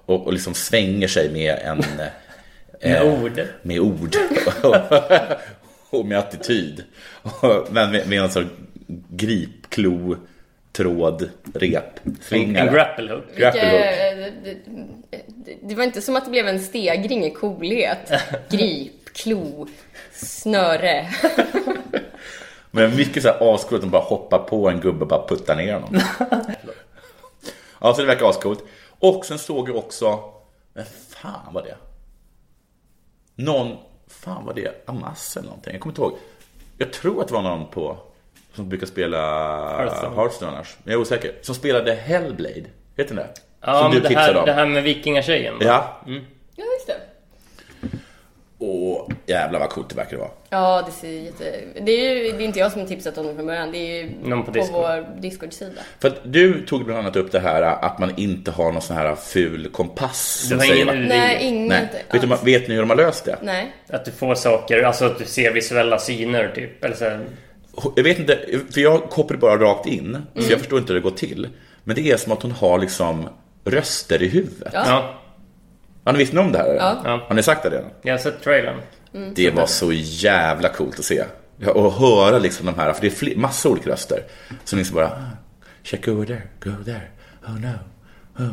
och, 0.07 0.27
och 0.27 0.33
liksom 0.33 0.55
svänger 0.55 1.09
sig 1.09 1.33
med 1.33 1.59
en... 1.65 1.85
Med 2.83 3.03
eh, 3.03 3.23
ord. 3.23 3.41
Med 3.63 3.81
ord. 3.81 4.17
och 5.91 6.07
med 6.07 6.19
attityd. 6.19 6.85
Men 7.71 7.91
med, 7.91 8.09
med 8.09 8.23
en 8.23 8.31
sån 8.31 8.51
gripklo, 9.09 10.17
tråd, 10.73 11.31
rep, 11.55 12.07
En, 12.07 12.17
svingare. 12.21 12.69
en 12.69 12.75
grapple 12.75 13.13
hook. 13.13 13.25
Grapple 13.37 13.61
hook. 13.61 13.81
Det, 13.81 14.33
det, 14.45 14.57
det, 15.45 15.55
det 15.63 15.75
var 15.75 15.85
inte 15.85 16.01
som 16.01 16.17
att 16.17 16.25
det 16.25 16.31
blev 16.31 16.49
en 16.49 16.61
stegring 16.61 17.25
i 17.25 17.31
coolhet. 17.31 18.13
Grip, 18.51 18.98
klo, 19.23 19.67
snöre. 20.13 21.09
Men 22.71 22.97
mycket 22.97 23.23
så 23.23 23.29
här 23.29 23.55
ascoolt 23.55 23.75
att 23.75 23.81
de 23.81 23.91
bara 23.91 24.03
hoppar 24.03 24.39
på 24.39 24.69
en 24.69 24.81
gubbe 24.81 25.01
och 25.01 25.09
bara 25.09 25.27
puttar 25.29 25.57
ner 25.57 25.75
honom. 25.75 26.01
ja, 27.81 27.95
så 27.95 28.01
det 28.01 28.07
verkar 28.07 28.31
ascoolt. 28.31 28.65
Och 28.99 29.25
sen 29.25 29.39
såg 29.39 29.69
jag 29.69 29.77
också, 29.77 30.21
men 30.73 30.85
fan 31.09 31.55
var 31.55 31.63
det? 31.63 31.77
Någon, 33.35 33.77
fan 34.07 34.45
var 34.45 34.55
det? 34.55 34.89
Amas 34.89 35.37
eller 35.37 35.49
någonting? 35.49 35.73
Jag 35.73 35.81
kommer 35.83 35.93
inte 35.93 36.03
ihåg. 36.03 36.19
Jag 36.79 36.93
tror 36.93 37.21
att 37.21 37.29
det 37.29 37.35
var 37.35 37.43
någon 37.43 37.71
på, 37.71 37.99
som 38.55 38.69
brukar 38.69 38.87
spela 38.87 39.19
Hearthstone. 39.77 40.17
Hearthstone 40.17 40.53
annars. 40.53 40.77
Men 40.83 40.93
jag 40.93 40.99
är 40.99 41.03
osäker. 41.03 41.35
Som 41.43 41.55
spelade 41.55 41.95
Hellblade. 41.95 42.65
Vet 42.97 43.11
ni 43.11 43.17
det? 43.17 43.29
Ja, 43.61 43.79
som 43.79 43.93
men 43.93 44.03
det 44.03 44.19
här, 44.19 44.37
om. 44.37 44.47
det 44.47 44.53
här 44.53 44.67
med 44.67 44.83
vikingatjejen. 44.83 45.55
Ja. 45.61 46.03
Det. 46.07 46.21
Åh, 48.61 49.09
jävlar 49.27 49.61
vad 49.61 49.71
coolt 49.71 49.89
det 49.89 49.95
verkar 49.97 50.17
vara. 50.17 50.31
Ja, 50.51 50.83
det 50.87 50.93
ser 50.93 51.09
jätte... 51.09 51.45
Det 51.83 51.93
är 51.93 52.15
ju 52.15 52.33
det 52.33 52.43
är 52.43 52.47
inte 52.47 52.59
jag 52.59 52.73
som 52.73 52.81
har 52.81 52.89
tipsat 52.89 53.19
om 53.19 53.27
det 53.27 53.35
från 53.35 53.47
början. 53.47 53.73
Det 53.73 53.79
är 53.79 54.03
ju 54.03 54.11
Någon 54.25 54.45
på 54.45 54.53
på, 54.53 54.59
Discord. 54.59 54.75
vår 54.83 55.21
Discord-sida. 55.21 55.81
För 56.01 56.09
att 56.09 56.21
du 56.25 56.67
tog 56.67 56.85
bland 56.85 57.01
annat 57.01 57.17
upp 57.17 57.33
det 57.33 57.41
här 57.41 57.63
att 57.63 57.99
man 57.99 58.13
inte 58.17 58.51
har 58.51 58.73
någon 58.73 58.83
sån 58.83 58.97
här 58.97 59.15
ful 59.17 59.69
kompass. 59.73 60.41
Du 60.43 60.49
som 60.49 60.59
har 60.59 60.67
säger 60.67 60.83
ingen 60.83 60.99
UV. 61.03 61.09
Nej, 61.09 61.39
inget 61.47 61.69
Nej. 61.69 61.89
Vet, 62.13 62.23
du, 62.23 62.29
vet 62.53 62.69
ni 62.69 62.75
hur 62.75 62.81
de 62.81 62.91
har 62.91 62.97
löst 62.97 63.25
det? 63.25 63.39
Nej. 63.43 63.73
Att 63.89 64.05
du 64.05 64.11
får 64.11 64.35
saker, 64.35 64.83
alltså 64.83 65.05
att 65.05 65.19
du 65.19 65.25
ser 65.25 65.53
visuella 65.53 65.99
syner 65.99 66.53
typ. 66.55 66.85
Eller 66.85 66.97
så 66.97 67.05
Jag 67.97 68.05
vet 68.05 68.19
inte, 68.19 68.39
för 68.75 68.81
jag 68.81 69.03
kopplade 69.11 69.41
bara 69.41 69.57
rakt 69.57 69.87
in, 69.87 70.07
Mm. 70.09 70.23
så 70.47 70.53
jag 70.53 70.59
förstår 70.59 70.79
inte 70.79 70.93
hur 70.93 71.01
det 71.01 71.05
går 71.11 71.17
till. 71.17 71.49
Men 71.85 71.97
det 71.97 72.11
är 72.11 72.17
som 72.17 72.33
att 72.33 72.43
hon 72.43 72.53
har 72.53 72.79
liksom 72.79 73.29
röster 73.65 74.23
i 74.23 74.29
huvudet. 74.29 74.71
Ja. 74.73 74.83
ja, 74.87 75.21
Har 76.09 76.13
ni 76.13 76.19
visst 76.19 76.35
om 76.35 76.53
det 76.53 76.59
här? 76.59 76.75
Ja. 76.75 76.97
Ja. 77.05 77.21
Har 77.29 77.35
ni 77.35 77.43
sagt 77.43 77.63
det 77.63 77.71
redan? 77.71 77.91
jag 78.03 78.13
har 78.13 78.19
sett 78.19 78.43
trailern. 78.43 78.77
Det 79.35 79.51
var 79.51 79.67
så 79.67 79.93
jävla 79.93 80.69
coolt 80.69 80.99
att 80.99 81.05
se. 81.05 81.25
Ja, 81.57 81.73
Och 81.73 81.93
höra 81.93 82.39
liksom 82.39 82.67
de 82.67 82.75
här, 82.75 82.93
för 82.93 83.01
det 83.01 83.07
är 83.09 83.11
fler, 83.11 83.37
massa 83.37 83.69
olika 83.69 83.91
röster. 83.91 84.23
Som 84.65 84.79
liksom 84.79 84.97
bara, 84.97 85.07
ah, 85.07 85.31
check 85.83 86.09
over 86.09 86.27
there, 86.27 86.43
go 86.65 86.85
there, 86.85 87.01
oh 87.47 87.61
no, 87.61 87.75
oh, 88.45 88.53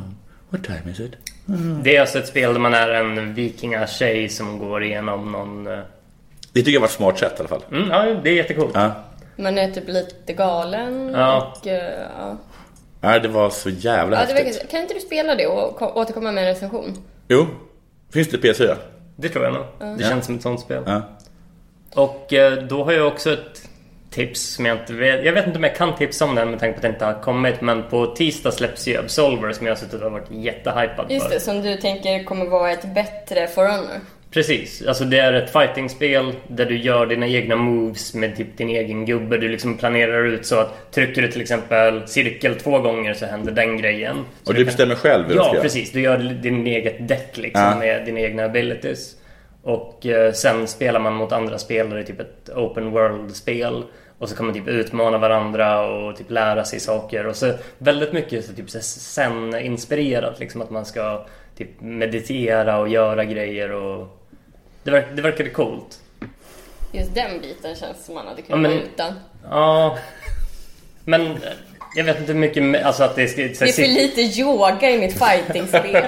what 0.50 0.64
time 0.64 0.92
is 0.92 1.00
it? 1.00 1.12
Det 1.84 1.96
är 1.96 2.02
alltså 2.02 2.20
ett 2.20 2.28
spel 2.28 2.54
där 2.54 2.60
man 2.60 2.74
är 2.74 2.90
en 2.90 3.34
vikingatjej 3.34 4.30
som 4.30 4.60
går 4.60 4.84
igenom 4.84 5.32
någon... 5.32 5.68
eh, 5.68 5.80
Det 6.54 6.60
tycker 6.60 6.72
jag 6.72 6.80
var 6.82 6.88
ett 6.88 6.94
smart 6.94 7.20
sätt 7.20 7.34
i 7.36 7.40
alla 7.40 7.48
fall. 7.50 7.64
Mm, 7.72 7.90
ja, 7.90 8.04
det 8.24 8.30
är 8.30 8.34
jättecoolt. 8.34 8.72
Ja. 8.74 8.92
Man 9.36 9.58
är 9.58 9.72
typ 9.72 9.88
lite 9.88 10.34
galen 10.34 11.10
Ja. 11.16 11.54
och... 11.62 11.68
eh, 11.68 11.94
ja. 12.20 12.38
Ja, 13.02 13.20
det 13.20 13.28
var 13.28 13.50
så 13.50 13.70
jävla 13.70 14.18
Ja, 14.20 14.26
det 14.26 14.34
häftigt. 14.34 14.56
verkar, 14.56 14.68
kan 14.72 14.82
inte 14.82 14.94
du 14.94 15.00
spela 15.00 15.36
det 15.36 15.48
och 15.48 15.76
ko- 15.76 15.92
återkomma 15.96 16.32
med 16.32 16.44
en 16.44 16.50
recension? 16.50 16.98
Jo, 17.28 17.48
finns 18.14 18.28
det 18.28 18.38
PS4? 18.38 18.76
Det 19.16 19.30
tror 19.30 19.46
jag 19.46 19.54
nog. 19.54 19.98
Det 19.98 20.04
känns 20.04 20.26
som 20.26 20.36
ett 20.36 20.42
sånt 20.42 20.60
spel. 20.60 20.84
Ja. 20.86 21.02
Och 21.96 22.34
eh, 22.34 22.64
då 22.64 22.84
har 22.84 22.92
jag 22.92 23.08
också 23.08 23.34
ett 23.34 23.70
tips 24.10 24.42
som 24.42 24.66
jag 24.66 24.78
inte 24.78 24.94
vet. 24.94 25.26
Jag 25.26 25.34
vet 25.34 25.48
inte 25.48 25.58
om 25.58 25.64
jag 25.64 25.76
kan 25.76 25.96
tipsa 25.96 26.26
om 26.26 26.36
den 26.36 26.50
med 26.50 26.60
tanke 26.60 26.74
på 26.74 26.78
att 26.78 26.82
den 26.82 26.94
inte 26.94 27.06
har 27.06 27.22
kommit. 27.22 27.62
Men 27.62 27.84
på 27.90 28.06
tisdag 28.06 28.52
släpps 28.52 28.88
ju 28.88 28.98
Absolver 28.98 29.54
som 29.54 29.66
jag 29.66 29.74
har 29.74 29.80
suttit 29.80 30.02
och 30.02 30.12
varit 30.12 30.32
jättehypad 30.32 31.12
Just 31.12 31.26
för. 31.26 31.34
det, 31.34 31.40
som 31.40 31.62
du 31.62 31.78
tänker 31.78 32.24
kommer 32.24 32.46
vara 32.46 32.72
ett 32.72 32.94
bättre 32.96 33.48
For 33.48 33.68
Honor. 33.68 34.02
Precis, 34.36 34.82
alltså 34.88 35.04
det 35.06 35.20
är 35.20 35.34
ett 35.34 35.50
fightingspel 35.50 36.32
där 36.48 36.66
du 36.66 36.78
gör 36.78 37.06
dina 37.06 37.28
egna 37.28 37.56
moves 37.56 38.14
med 38.14 38.36
typ 38.38 38.58
din 38.58 38.70
egen 38.70 39.06
gubbe. 39.06 39.38
Du 39.38 39.50
liksom 39.50 39.78
planerar 39.78 40.26
ut 40.26 40.46
så 40.46 40.60
att 40.60 40.92
trycker 40.92 41.22
du 41.22 41.28
till 41.28 41.42
exempel 41.42 42.08
cirkel 42.08 42.56
två 42.56 42.80
gånger 42.80 43.14
så 43.14 43.26
händer 43.26 43.52
den 43.52 43.78
grejen. 43.78 44.16
Så 44.44 44.50
Och 44.50 44.54
du 44.54 44.60
kan- 44.60 44.66
bestämmer 44.66 44.96
själv 44.96 45.24
hur 45.28 45.34
du 45.36 45.40
ska 45.44 45.56
Ja, 45.56 45.62
precis. 45.62 45.92
Du 45.92 46.02
gör 46.02 46.18
din 46.18 46.68
eget 46.68 47.08
deck 47.08 47.38
liksom 47.38 47.62
Ja. 47.64 47.76
med 47.80 48.06
dina 48.06 48.20
egna 48.20 48.44
abilities. 48.46 49.16
Och 49.64 50.06
eh, 50.06 50.32
sen 50.34 50.68
spelar 50.68 51.00
man 51.00 51.14
mot 51.14 51.32
andra 51.32 51.58
spelare 51.58 52.04
typ 52.04 52.20
ett 52.20 52.50
open 52.56 52.92
world-spel. 52.92 53.84
Och 54.18 54.30
så 54.30 54.36
kan 54.36 54.46
man 54.46 54.56
typ 54.56 54.68
utmana 54.68 55.18
varandra 55.18 55.82
och 55.88 56.16
typ 56.18 56.32
lära 56.32 56.64
sig 56.64 56.80
saker. 56.80 57.28
Och 57.28 57.36
så 57.36 57.54
väldigt 57.78 58.14
mycket 58.14 58.46
så 58.46 58.54
typ 58.54 58.70
sen-inspirerat. 58.70 60.40
Liksom 60.40 60.62
att 60.62 60.70
man 60.70 60.86
ska 60.86 61.26
typ 61.58 61.82
meditera 61.82 62.78
och 62.78 62.88
göra 62.90 63.26
grejer 63.26 63.72
och... 63.72 64.22
Det, 64.86 64.92
verk, 64.92 65.06
det 65.16 65.22
verkade 65.22 65.50
coolt. 65.50 66.00
Just 66.92 67.16
den 67.16 67.42
biten 67.42 67.76
känns 67.76 68.06
som 68.06 68.16
man 68.16 68.28
hade 68.28 68.42
Ja, 68.42 68.46
kunnat 68.56 68.62
men- 68.62 68.72
vara 68.72 68.82
utan. 68.82 69.14
Ja... 69.50 69.98
Men 71.06 71.38
jag 71.96 72.04
vet 72.04 72.20
inte 72.20 72.34
hur 72.34 72.40
mycket... 72.40 72.86
Alltså 72.86 73.04
att 73.04 73.16
det 73.16 73.28
ska... 73.28 73.42
Det 73.42 73.62
är 73.62 73.72
för 73.72 73.82
lite 73.82 74.22
yoga 74.42 74.92
i 74.92 75.00
mitt 75.00 75.20
fightingspel. 75.20 75.92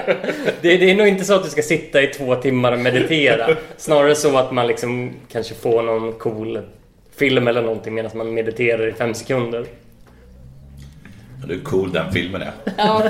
Det, 0.60 0.76
det 0.76 0.90
är 0.90 0.94
nog 0.94 1.06
inte 1.08 1.24
så 1.24 1.34
att 1.34 1.44
du 1.44 1.50
ska 1.50 1.62
sitta 1.62 2.02
i 2.02 2.06
två 2.06 2.34
timmar 2.34 2.72
och 2.72 2.78
meditera. 2.78 3.56
Snarare 3.76 4.14
så 4.14 4.38
att 4.38 4.52
man 4.52 4.66
liksom 4.66 5.12
kanske 5.32 5.54
får 5.54 5.82
någon 5.82 6.12
cool 6.12 6.62
film 7.16 7.48
eller 7.48 7.62
någonting 7.62 7.94
medan 7.94 8.10
man 8.14 8.34
mediterar 8.34 8.88
i 8.88 8.92
fem 8.92 9.14
sekunder. 9.14 9.66
Hur 11.48 11.60
cool 11.64 11.92
den 11.92 12.12
filmen 12.12 12.42
är. 12.42 12.52
Ja, 12.78 13.02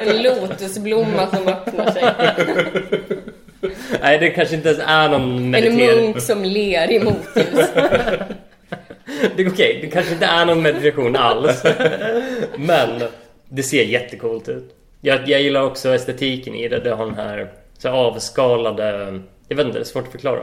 en 0.00 0.22
lotusblomma 0.22 1.26
som 1.30 1.48
öppnar 1.48 1.90
sig. 1.90 2.04
Nej, 4.02 4.18
det 4.18 4.30
kanske 4.30 4.54
inte 4.56 4.68
ens 4.68 4.82
är 4.86 5.08
någon 5.08 5.22
En 5.22 5.50
meditering. 5.50 6.04
munk 6.04 6.20
som 6.20 6.44
ler 6.44 6.90
i 6.92 7.00
motljus. 7.00 7.68
Det 9.36 9.42
är 9.42 9.48
okej, 9.52 9.78
det 9.82 9.86
kanske 9.86 10.12
inte 10.12 10.26
är 10.26 10.44
någon 10.44 10.62
meditation 10.62 11.16
alls. 11.16 11.62
Men 12.56 13.02
det 13.48 13.62
ser 13.62 13.82
jättecoolt 13.84 14.48
ut. 14.48 14.76
Jag, 15.00 15.28
jag 15.28 15.42
gillar 15.42 15.62
också 15.62 15.94
estetiken 15.94 16.54
i 16.54 16.68
det. 16.68 16.80
Det 16.80 16.90
har 16.90 17.06
den 17.06 17.14
här 17.14 17.48
så 17.78 17.88
avskalade... 17.88 19.20
Jag 19.48 19.56
vet 19.56 19.66
inte, 19.66 19.78
det 19.78 19.82
är 19.82 19.84
svårt 19.84 20.04
att 20.06 20.12
förklara. 20.12 20.40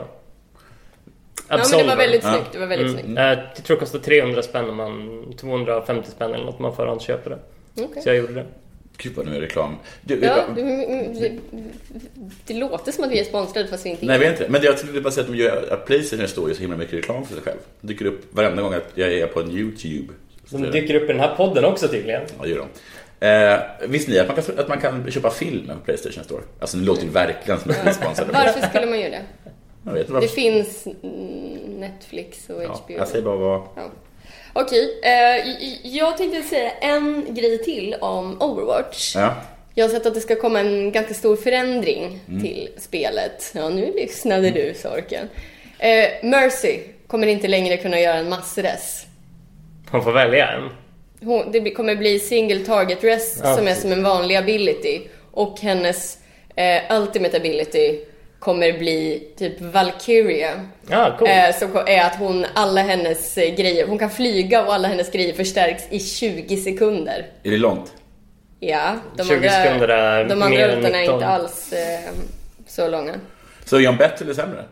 Ja, 1.48 1.56
men 1.56 1.78
det 1.78 1.84
var 1.84 1.96
väldigt 1.96 2.22
snyggt. 2.22 2.52
Det 2.52 2.58
var 2.58 2.66
väldigt 2.66 2.88
Mm. 2.88 3.04
snyggt. 3.04 3.18
Eh, 3.18 3.24
Jag 3.24 3.64
tror 3.64 3.76
det 3.76 3.80
kostar 3.80 3.98
300 3.98 4.42
spänn 4.42 4.68
om 4.70 4.76
man... 4.76 5.24
250 5.40 6.10
spänn 6.10 6.34
eller 6.34 6.44
något 6.44 6.58
man 6.58 6.76
förhandsköper 6.76 7.30
det. 7.30 7.38
Okej. 7.84 8.02
Så 8.02 8.08
jag 8.08 8.16
gjorde 8.16 8.32
det. 8.34 8.44
Gud 8.96 9.12
vad 9.16 9.26
nu 9.26 9.36
är 9.36 9.40
reklam. 9.40 9.76
Du, 10.02 10.18
Ja, 10.22 10.44
det, 10.56 10.62
det, 11.20 11.32
det 12.46 12.54
låter 12.54 12.92
som 12.92 13.04
att 13.04 13.10
vi 13.10 13.20
är 13.20 13.24
sponsrade 13.24 13.68
fast 13.68 13.86
vi 13.86 13.90
inte 13.90 14.06
Nej, 14.06 14.16
är. 14.16 14.20
vi 14.20 14.26
är 14.26 14.30
inte. 14.30 14.48
Men 14.48 14.62
jag 14.62 14.78
skulle 14.78 15.00
bara 15.00 15.10
säga 15.10 15.24
att, 15.24 15.30
de 15.32 15.36
gör, 15.38 15.68
att 15.72 15.86
Playstation 15.86 16.28
står 16.28 16.48
ju 16.48 16.54
så 16.54 16.60
himla 16.60 16.76
mycket 16.76 16.94
reklam 16.94 17.24
för 17.26 17.34
sig 17.34 17.42
själv. 17.42 17.58
Det 17.80 17.86
dyker 17.86 18.04
upp 18.06 18.34
varenda 18.34 18.62
gång 18.62 18.74
att 18.74 18.90
jag 18.94 19.12
är 19.12 19.26
på 19.26 19.40
en 19.40 19.50
YouTube. 19.50 20.12
Så 20.46 20.56
De 20.56 20.62
det- 20.62 20.70
dyker 20.70 20.94
upp 20.94 21.02
i 21.02 21.06
den 21.06 21.20
här 21.20 21.34
podden 21.36 21.64
också 21.64 21.88
tydligen. 21.88 22.22
Ja, 22.38 22.42
det 22.44 22.48
gör 22.50 22.58
de. 22.58 22.68
Eh, 23.26 23.88
visste 23.88 24.10
ni 24.10 24.18
att 24.18 24.26
man, 24.28 24.36
kan, 24.42 24.58
att 24.58 24.68
man 24.68 24.80
kan 24.80 25.10
köpa 25.10 25.30
film 25.30 25.66
på 25.66 25.74
Playstation 25.84 26.24
Store? 26.24 26.42
Alltså 26.60 26.76
det 26.76 26.84
låter 26.84 27.02
ju 27.04 27.08
verkligen 27.10 27.60
som 27.60 27.70
att 27.70 27.76
vi 27.84 27.88
är 27.88 27.92
sponsrade. 27.92 28.32
Varför 28.32 28.68
skulle 28.68 28.86
man 28.86 29.00
göra 29.00 29.10
det? 29.10 29.22
Jag 29.86 29.92
vet 29.92 30.08
inte 30.08 30.20
Det 30.20 30.28
finns 30.28 30.86
mm, 30.86 31.80
Netflix 31.80 32.50
och 32.50 32.62
Ja, 32.62 32.68
HBO. 32.84 32.96
jag 32.98 33.08
säger 33.08 33.24
bara 33.24 33.36
vad... 33.36 33.60
Ja. 33.76 33.90
Okej, 34.52 35.00
eh, 35.02 35.46
j- 35.62 35.80
jag 35.82 36.16
tänkte 36.18 36.42
säga 36.42 36.70
en 36.80 37.26
grej 37.34 37.58
till 37.64 37.94
om 38.00 38.42
Overwatch. 38.42 39.16
Ja. 39.16 39.34
Jag 39.74 39.84
har 39.84 39.90
sett 39.90 40.06
att 40.06 40.14
det 40.14 40.20
ska 40.20 40.36
komma 40.36 40.60
en 40.60 40.92
ganska 40.92 41.14
stor 41.14 41.36
förändring 41.36 42.20
Mm. 42.28 42.42
till 42.42 42.68
spelet. 42.78 43.52
Ja, 43.54 43.68
nu 43.68 43.92
lyssnade 43.96 44.50
du 44.50 44.74
Sorken. 44.74 45.28
Eh, 45.78 46.08
Mercy 46.22 46.78
kommer 47.06 47.26
inte 47.26 47.48
längre 47.48 47.76
kunna 47.76 48.00
göra 48.00 48.16
en 48.16 48.28
massres. 48.28 49.06
Man 49.90 50.04
får 50.04 50.12
välja 50.12 50.46
en. 50.48 50.68
Hon, 51.28 51.52
det 51.52 51.70
kommer 51.70 51.96
bli 51.96 52.18
single 52.18 52.64
target 52.64 53.04
rest 53.04 53.40
Ja, 53.44 53.56
som 53.56 53.68
är 53.68 53.74
som 53.74 53.92
en 53.92 54.02
vanlig 54.02 54.36
ability. 54.36 55.00
Och 55.30 55.60
hennes 55.60 56.18
eh, 56.56 56.82
ultimate 57.00 57.36
ability 57.36 57.98
kommer 58.44 58.78
bli 58.78 59.28
typ 59.36 59.60
Valkyria. 59.60 60.50
Ja, 60.90 61.16
cool. 61.18 61.28
Eh, 61.28 61.54
som 61.58 61.76
är 61.86 62.06
att 62.06 62.16
hon, 62.18 62.46
alla 62.54 62.82
hennes 62.82 63.38
eh, 63.38 63.54
grejer, 63.54 63.86
hon 63.86 63.98
kan 63.98 64.10
flyga 64.10 64.66
och 64.66 64.74
alla 64.74 64.88
hennes 64.88 65.12
grejer 65.12 65.34
förstärks 65.34 65.82
i 65.90 66.00
20 66.00 66.56
sekunder. 66.56 67.26
Är 67.42 67.50
det 67.50 67.56
långt? 67.56 67.92
Ja, 68.60 68.96
de 69.16 69.24
20 69.24 69.48
sekunder 69.50 69.88
är 69.88 70.24
de 70.24 70.34
mer 70.38 70.44
andra 70.44 70.62
än 70.62 70.76
rutorna 70.76 70.98
är 70.98 71.02
19. 71.02 71.14
inte 71.14 71.26
alls 71.26 71.72
eh, 71.72 72.10
så 72.66 72.88
långa. 72.88 73.14
Så 73.64 73.80
är 73.80 73.86
hon 73.86 73.96
bättre 73.96 74.24
eller 74.24 74.34
sämre? 74.34 74.64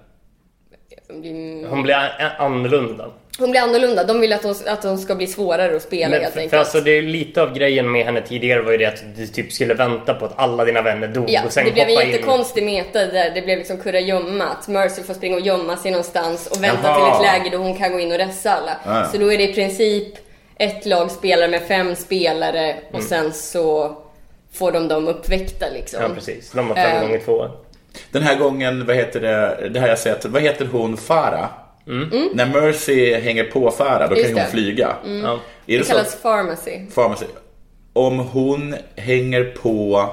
Mm, 1.10 1.64
Hon 1.70 1.82
blir 1.82 1.94
annorlunda. 2.38 3.10
Hon 3.38 3.50
blir 3.50 3.60
annorlunda. 3.60 4.04
De 4.04 4.20
vill 4.20 4.32
att 4.32 4.42
hon, 4.42 4.54
att 4.66 4.84
hon 4.84 4.98
ska 4.98 5.14
bli 5.14 5.26
svårare 5.26 5.76
att 5.76 5.82
spela 5.82 6.08
Men 6.08 6.20
helt 6.20 6.24
för, 6.26 6.32
för 6.32 6.40
enkelt. 6.40 6.60
alltså 6.60 6.80
det 6.80 6.90
är 6.90 7.02
lite 7.02 7.42
av 7.42 7.54
grejen 7.54 7.92
med 7.92 8.04
henne 8.04 8.20
tidigare 8.20 8.62
var 8.62 8.72
ju 8.72 8.78
det 8.78 8.86
att 8.86 9.02
du 9.16 9.26
typ 9.26 9.52
skulle 9.52 9.74
vänta 9.74 10.14
på 10.14 10.24
att 10.24 10.32
alla 10.38 10.64
dina 10.64 10.82
vänner 10.82 11.08
dog 11.08 11.30
Ja, 11.30 11.42
och 11.46 11.52
sen 11.52 11.64
det 11.64 11.70
blev 11.72 11.84
en 11.88 11.90
hoppa 11.94 12.02
in. 12.04 12.10
jättekonstig 12.10 12.64
meta 12.64 13.06
där 13.06 13.30
det 13.34 13.42
blev 13.42 13.58
liksom 13.58 13.76
kurragömma. 13.78 14.44
Att 14.44 14.68
Mercy 14.68 15.02
får 15.02 15.14
springa 15.14 15.34
och 15.36 15.40
gömma 15.42 15.76
sig 15.76 15.90
någonstans 15.90 16.46
och 16.46 16.64
vänta 16.64 16.78
Jaha. 16.84 17.18
till 17.20 17.26
ett 17.26 17.32
läge 17.32 17.56
då 17.56 17.62
hon 17.62 17.78
kan 17.78 17.92
gå 17.92 18.00
in 18.00 18.12
och 18.12 18.18
ressa 18.18 18.50
alla. 18.52 18.76
Ja. 18.86 19.08
Så 19.12 19.18
då 19.18 19.32
är 19.32 19.38
det 19.38 19.44
i 19.50 19.54
princip 19.54 20.14
ett 20.58 20.86
lag 20.86 21.10
spelare 21.10 21.48
med 21.48 21.62
fem 21.62 21.94
spelare 21.96 22.76
och 22.88 22.94
Mm. 22.94 23.06
sen 23.06 23.32
så 23.32 23.96
får 24.52 24.72
de 24.72 24.88
dem 24.88 25.08
uppväckta 25.08 25.66
liksom. 25.74 26.02
Ja 26.02 26.08
precis, 26.14 26.50
de 26.50 26.68
var 26.68 26.74
fem 26.76 26.96
Ehm. 26.96 27.02
gånger 27.02 27.18
två. 27.24 27.48
Den 28.10 28.22
här 28.22 28.36
gången, 28.38 28.86
vad 28.86 28.96
heter 28.96 29.20
det, 29.20 29.68
det 29.68 29.80
här 29.80 29.88
jag 29.88 29.98
sett, 29.98 30.24
vad 30.24 30.42
heter 30.42 30.64
hon, 30.72 30.96
Farah? 30.96 31.46
När 32.34 32.46
Mercy 32.60 33.14
hänger 33.14 33.44
på 33.44 33.70
Farah, 33.70 33.98
då 33.98 34.04
Mm. 34.04 34.18
Just 34.18 34.28
kan 34.28 34.34
hon 34.38 34.44
det. 34.44 34.50
flyga. 34.50 34.96
Ja. 35.04 35.10
Är 35.10 35.38
Det 35.66 35.78
det 35.78 35.84
så? 35.84 35.92
kallas 35.92 36.22
pharmacy. 36.22 36.78
Pharmacy. 36.94 37.26
Om 37.92 38.18
hon 38.18 38.74
hänger 38.96 39.44
på 39.44 40.08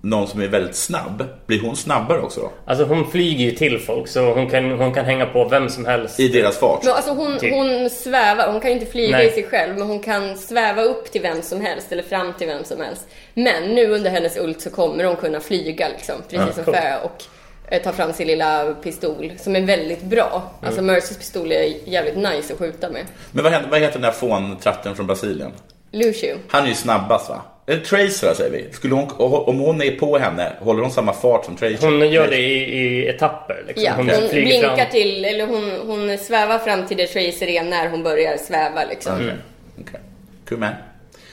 någon 0.00 0.28
som 0.28 0.40
är 0.40 0.48
väldigt 0.48 0.76
snabb, 0.76 1.24
blir 1.46 1.60
hon 1.60 1.76
snabbare 1.76 2.20
också 2.20 2.40
då? 2.40 2.50
Alltså 2.66 2.84
hon 2.84 3.10
flyger 3.10 3.44
ju 3.44 3.50
till 3.50 3.78
folk 3.78 4.08
så 4.08 4.34
hon 4.34 4.50
kan, 4.50 4.70
hon 4.70 4.94
kan 4.94 5.04
hänga 5.04 5.26
på 5.26 5.48
vem 5.48 5.68
som 5.68 5.84
helst. 5.86 6.20
I 6.20 6.28
deras 6.28 6.58
fart? 6.58 6.84
Men 6.84 6.92
alltså 6.92 7.10
hon, 7.12 7.38
Typ. 7.38 7.52
hon 7.54 7.90
svävar, 7.90 8.52
hon 8.52 8.60
kan 8.60 8.70
inte 8.70 8.86
flyga 8.86 9.16
Nej. 9.16 9.26
i 9.26 9.30
sig 9.30 9.42
själv 9.44 9.78
men 9.78 9.86
hon 9.88 10.00
kan 10.00 10.36
sväva 10.36 10.82
upp 10.82 11.12
till 11.12 11.22
vem 11.22 11.42
som 11.42 11.60
helst 11.60 11.92
eller 11.92 12.02
fram 12.02 12.32
till 12.38 12.46
vem 12.46 12.64
som 12.64 12.80
helst. 12.80 13.06
Men 13.34 13.74
nu 13.74 13.86
under 13.90 14.10
hennes 14.10 14.36
ult 14.36 14.60
så 14.60 14.70
kommer 14.70 15.04
hon 15.04 15.16
kunna 15.16 15.40
flyga 15.40 15.88
liksom, 15.88 16.14
precis 16.30 16.46
Ja, 16.46 16.52
som 16.52 16.64
coolt. 16.64 16.76
Och 17.04 17.22
eh, 17.68 17.82
ta 17.82 17.92
fram 17.92 18.12
sin 18.12 18.26
lilla 18.26 18.74
pistol 18.82 19.32
som 19.38 19.56
är 19.56 19.60
väldigt 19.60 20.02
bra. 20.02 20.52
Alltså 20.62 20.80
Mm. 20.80 20.94
Mercys 20.94 21.18
pistol 21.18 21.52
är 21.52 21.88
jävligt 21.88 22.16
nice 22.16 22.52
att 22.52 22.58
skjuta 22.58 22.90
med. 22.90 23.06
Men 23.32 23.44
vad, 23.44 23.52
händer, 23.52 23.70
vad 23.70 23.80
heter 23.80 23.92
den 23.92 24.02
där 24.02 24.10
fåntratten 24.10 24.96
från 24.96 25.06
Brasilien? 25.06 25.50
Lucio. 25.90 26.36
Han 26.48 26.64
är 26.64 26.68
ju 26.68 26.74
snabbast 26.74 27.28
va? 27.28 27.42
Eller 27.66 27.80
Tracer 27.80 28.34
säger 28.34 28.50
vi. 28.50 28.72
Skulle 28.72 28.94
hon, 28.94 29.08
om 29.18 29.58
hon 29.58 29.82
är 29.82 29.90
på 29.90 30.18
henne, 30.18 30.52
håller 30.60 30.82
hon 30.82 30.90
samma 30.90 31.12
fart 31.12 31.44
som 31.44 31.56
Tracer? 31.56 31.86
Hon 31.86 32.10
gör 32.10 32.28
det 32.30 32.38
i, 32.38 32.78
i 32.78 33.08
etapper 33.08 33.64
liksom. 33.66 33.84
Ja, 33.84 33.92
hon, 33.96 34.28
flyger 34.28 34.46
blinkar 34.46 34.76
fram. 34.76 34.90
till, 34.90 35.24
eller 35.24 35.46
hon, 35.46 35.70
hon 35.86 36.18
svävar 36.18 36.58
fram 36.58 36.86
till 36.86 36.96
det 36.96 37.06
Tracer 37.06 37.46
är 37.46 37.64
när 37.64 37.88
hon 37.88 38.02
börjar 38.02 38.36
sväva 38.36 38.84
liksom. 38.84 39.14
Mm. 39.14 39.36
Okej. 39.80 40.00
Kul 40.48 40.58
man. 40.58 40.72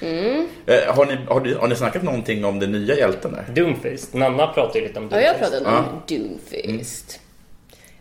Mm. 0.01 0.47
Eh, 0.67 0.95
har, 0.95 1.05
ni, 1.05 1.17
har, 1.27 1.39
ni, 1.41 1.53
har 1.53 1.67
ni 1.67 1.75
snackat 1.75 2.03
någonting 2.03 2.45
om 2.45 2.59
den 2.59 2.71
nya 2.71 2.95
hjälten 2.97 3.31
där? 3.33 3.61
Doomfist. 3.61 4.13
Nanna 4.13 4.47
pratar 4.47 4.79
ju 4.79 4.87
lite 4.87 4.99
om 4.99 5.09
Ja, 5.11 5.17
Doomfist. 5.17 5.41
jag 5.41 5.51
pratade 5.51 5.77
om 5.77 6.01
Doomfist. 6.07 7.19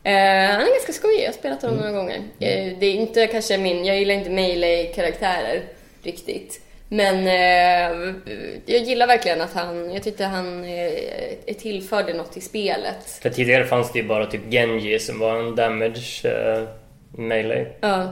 Eh, 0.02 0.12
han 0.50 0.60
är 0.60 0.70
ganska 0.74 0.92
skojig, 0.92 1.20
jag 1.20 1.28
har 1.28 1.32
spelat 1.32 1.62
honom 1.62 1.76
några 1.76 1.92
gånger. 1.92 2.16
Eh, 2.16 2.78
det 2.80 2.86
är 2.86 2.94
inte 2.94 3.26
kanske 3.26 3.58
min, 3.58 3.84
jag 3.84 3.98
gillar 3.98 4.14
inte 4.14 4.30
melee-karaktärer 4.30 5.62
riktigt. 6.02 6.60
Men 6.92 7.26
eh, 7.26 8.14
jag 8.66 8.82
gillar 8.82 9.06
verkligen 9.06 9.40
att 9.40 9.52
han, 9.52 9.92
jag 9.92 10.02
tyckte 10.02 10.24
han 10.24 10.64
eh, 10.64 11.54
tillförde 11.58 12.14
något 12.14 12.32
till 12.32 12.42
spelet. 12.42 13.10
För 13.22 13.30
tidigare 13.30 13.64
fanns 13.64 13.92
det 13.92 13.98
ju 13.98 14.08
bara 14.08 14.26
typ 14.26 14.50
Genji 14.50 14.98
som 14.98 15.18
var 15.18 15.38
en 15.38 15.54
damage 15.54 16.24
uh, 16.24 16.68
melee. 17.10 17.66
Ja. 17.80 18.08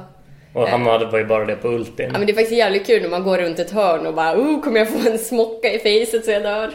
Och 0.53 0.69
han 0.69 0.87
hade 0.87 1.07
var 1.07 1.19
ju 1.19 1.25
bara 1.25 1.45
det 1.45 1.57
på 1.57 1.69
ultin. 1.69 2.11
ja, 2.13 2.19
men 2.19 2.27
det 2.27 2.33
är 2.33 2.35
faktiskt 2.35 2.59
jävligt 2.59 2.87
kul 2.87 3.03
när 3.03 3.09
man 3.09 3.23
går 3.25 3.39
runt 3.39 3.59
ett 3.59 3.71
hörn 3.71 4.07
och 4.07 4.15
bara 4.15 4.37
oh, 4.41 4.63
kommer 4.63 4.79
jag 4.79 4.89
få 4.89 5.11
en 5.11 5.19
smocka 5.19 5.73
i 5.73 5.79
facet 5.79 6.25
så 6.25 6.31
jag 6.31 6.43
dör? 6.43 6.71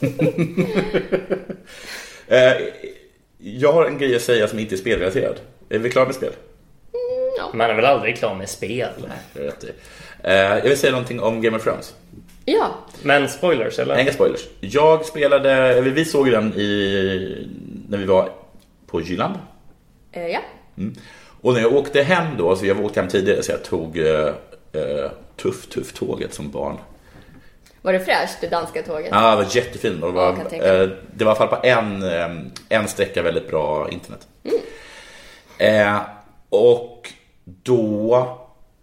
Eh, 2.30 2.52
jag 3.38 3.72
har 3.72 3.84
en 3.86 3.98
grej 3.98 4.16
att 4.16 4.22
säga 4.22 4.48
som 4.48 4.58
inte 4.58 4.74
är 4.74 4.76
spelrelaterad. 4.76 5.36
Är 5.68 5.78
vi 5.78 5.90
klara 5.90 6.06
med 6.06 6.14
spel? 6.14 6.32
Man 7.54 7.70
är 7.70 7.74
väl 7.74 7.84
aldrig 7.84 8.16
klar 8.16 8.34
med 8.34 8.48
spel? 8.48 8.88
Jag, 9.34 9.42
vet 9.42 9.60
det. 9.60 9.72
Eh, 10.30 10.34
jag 10.58 10.62
vill 10.62 10.76
säga 10.78 10.90
någonting 10.92 11.20
om 11.20 11.42
Game 11.42 11.56
of 11.56 11.64
Thrones. 11.64 11.94
Ja, 12.44 12.74
Men 13.02 13.28
spoilers 13.28 13.78
eller? 13.78 13.98
Inga 13.98 14.12
spoilers. 14.12 14.40
Jag 14.60 15.04
spelade, 15.04 15.52
eller 15.52 15.90
vi 15.90 16.04
såg 16.04 16.30
den 16.30 16.54
i, 16.54 17.46
när 17.88 17.98
vi 17.98 18.04
var 18.04 18.30
på 18.86 19.00
Jylland. 19.00 19.34
eh, 20.12 20.26
ja. 20.26 20.40
Mm. 20.78 20.94
Och 21.40 21.54
när 21.54 21.60
jag 21.60 21.74
åkte 21.74 22.02
hem 22.02 22.36
då, 22.38 22.56
så 22.56 22.66
jag 22.66 22.74
var 22.74 22.84
åkt 22.84 22.96
hem 22.96 23.08
tidigare 23.08 23.42
så 23.42 23.52
jag 23.52 23.64
tog 23.64 23.98
eh, 23.98 24.26
eh, 24.72 25.10
Tuff 25.36 25.66
Tuff 25.66 25.92
tåget 25.92 26.34
som 26.34 26.50
barn. 26.50 26.76
Var 27.82 27.92
det 27.92 28.00
fräscht, 28.00 28.40
det 28.40 28.48
danska 28.48 28.82
tåget? 28.82 29.08
Ja, 29.10 29.30
det 29.30 29.36
var 29.36 29.56
jättefint. 29.56 30.00
Det 30.00 30.10
var, 30.10 30.30
eh, 30.30 30.88
det 31.14 31.24
var 31.24 31.24
i 31.24 31.24
alla 31.24 31.34
fall 31.34 31.48
på 31.48 31.66
en, 31.66 32.02
eh, 32.02 32.30
en 32.68 32.88
sträcka 32.88 33.22
väldigt 33.22 33.48
bra 33.48 33.90
internet. 33.90 34.28
Eh, 35.58 36.00
och 36.48 37.12
då 37.44 38.16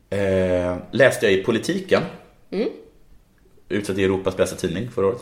eh, 0.09 0.75
läste 0.91 1.25
jag 1.25 1.33
i 1.33 1.43
Politiken. 1.43 2.01
Utsedd 3.69 3.95
till 3.95 4.05
Europas 4.05 4.37
bästa 4.37 4.55
tidning 4.55 4.89
förra 4.91 5.07
året. 5.07 5.21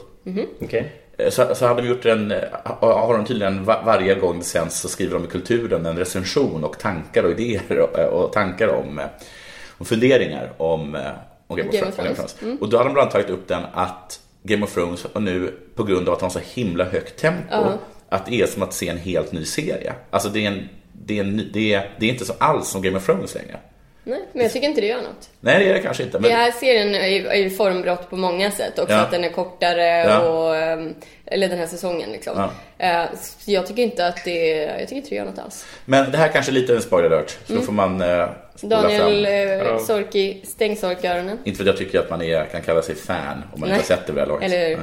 Okej. 0.62 0.80
Eh, 0.80 1.03
Så, 1.30 1.56
så 1.56 1.68
hade 1.68 1.82
de 1.82 1.88
gjort 1.88 2.06
en, 2.06 2.32
eh, 2.32 2.40
har 2.80 3.14
de 3.18 3.26
tydligen 3.26 3.64
va- 3.64 3.82
varje 3.86 4.16
gång 4.16 4.40
det 4.40 4.46
sänds 4.46 4.80
så 4.80 4.88
skriver 4.90 5.14
de 5.14 5.24
i 5.26 5.28
Kulturen 5.28 5.86
en 5.86 5.98
recension 5.98 6.64
och 6.64 6.80
tankar 6.80 7.24
och 7.24 7.32
idéer 7.32 7.80
och, 7.80 8.00
och 8.24 8.34
tankar 8.34 8.68
om 8.68 9.00
eh, 9.00 9.06
och 9.78 9.88
funderingar 9.88 10.52
om, 10.58 10.96
eh, 10.96 11.02
om 11.48 11.58
Game, 11.58 11.72
Game 11.72 11.88
of 11.90 11.96
Thrones. 11.96 12.16
Thrones. 12.18 12.34
Thrones. 12.34 12.62
Och 12.62 12.70
då 12.70 12.78
hade 12.78 12.90
de 12.90 12.94
bland 12.94 13.04
annat 13.06 13.12
tagit 13.14 13.30
upp 13.30 13.48
den 13.48 13.64
att 13.74 14.20
Game 14.44 14.64
of 14.66 14.74
Thrones 14.74 15.06
och 15.06 15.22
nu 15.24 15.54
på 15.76 15.84
grund 15.84 16.08
av 16.08 16.14
att 16.14 16.20
de 16.20 16.26
har 16.26 16.30
så 16.32 16.40
himla 16.54 16.84
högt 16.84 17.20
tempo 17.20 17.56
att 18.10 18.26
det 18.26 18.42
är 18.42 18.46
som 18.48 18.64
att 18.64 18.74
se 18.74 18.90
en 18.90 18.98
helt 18.98 19.32
ny 19.32 19.46
serie. 19.46 19.94
Alltså 20.10 20.30
det 20.30 20.46
är, 20.46 20.52
en, 20.52 20.70
det 20.94 21.20
är, 21.20 21.24
en, 21.24 21.50
det 21.54 21.74
är, 21.74 21.90
det 22.00 22.06
är 22.06 22.10
inte 22.10 22.26
så 22.26 22.34
alls 22.38 22.68
som 22.70 22.82
Game 22.82 22.98
of 22.98 23.06
Thrones 23.06 23.36
längre. 23.36 23.60
Nej, 24.06 24.20
men 24.34 24.44
jag 24.44 24.52
tycker 24.54 24.68
inte 24.68 24.82
det 24.82 24.88
gör 24.88 25.02
något. 25.02 25.30
Nej, 25.40 25.64
det 25.64 25.70
är 25.70 25.74
det 25.74 25.80
kanske 25.80 26.04
inte. 26.04 26.20
Men, 26.20 26.30
Den 26.32 26.40
här 26.40 26.52
serien 26.52 26.96
är 26.96 27.08
ju, 27.08 27.28
är 27.28 27.36
ju 27.36 27.50
formbrott 27.50 28.10
på 28.10 28.16
många 28.16 28.52
sätt. 28.52 28.80
Också 28.80 28.94
Ja. 28.94 29.00
att 29.02 29.12
den 29.12 29.24
är 29.24 29.30
kortare 29.30 29.84
Ja. 30.04 30.20
och... 30.20 30.56
ehm, 30.56 30.94
Eller 31.26 31.48
den 31.50 31.58
här 31.60 31.68
säsongen 31.68 32.12
liksom. 32.12 32.50
Ja. 32.78 32.86
Eh, 32.88 33.06
Så 33.22 33.52
jag 33.52 33.68
tycker 33.68 33.84
inte 33.84 34.08
att 34.08 34.24
det... 34.26 34.48
Jag 34.56 34.80
tycker 34.80 34.96
inte 34.96 35.10
det 35.10 35.16
gör 35.16 35.26
något 35.26 35.40
alls. 35.40 35.66
men 35.86 36.12
det 36.12 36.18
här 36.18 36.28
kanske 36.28 36.52
är 36.52 36.54
lite 36.54 36.76
en 36.76 36.82
spoiler 36.82 37.10
alert. 37.12 37.38
Så 37.46 37.54
då 37.54 37.62
får 37.62 37.74
man 37.74 38.02
eh, 38.02 38.08
Mm. 38.64 38.70
Daniel 38.82 39.26
fram. 39.62 39.76
eh, 39.76 39.80
Sorki, 39.82 40.42
stäng 40.46 40.76
sorköronen. 40.76 41.38
Inte 41.44 41.58
för 41.58 41.64
att 41.64 41.68
jag 41.68 41.78
tycker 41.78 42.00
att 42.00 42.10
man 42.10 42.22
är, 42.22 42.46
kan 42.46 42.62
kalla 42.62 42.82
sig 42.82 42.96
fan 42.96 43.44
om 43.54 43.60
man 43.60 43.70
Nej. 43.70 43.80
inte 43.80 43.94
har 43.94 43.98
sett 43.98 44.08
det 44.08 44.14
väl 44.14 44.28
laget. 44.28 44.52
Eller. 44.54 44.80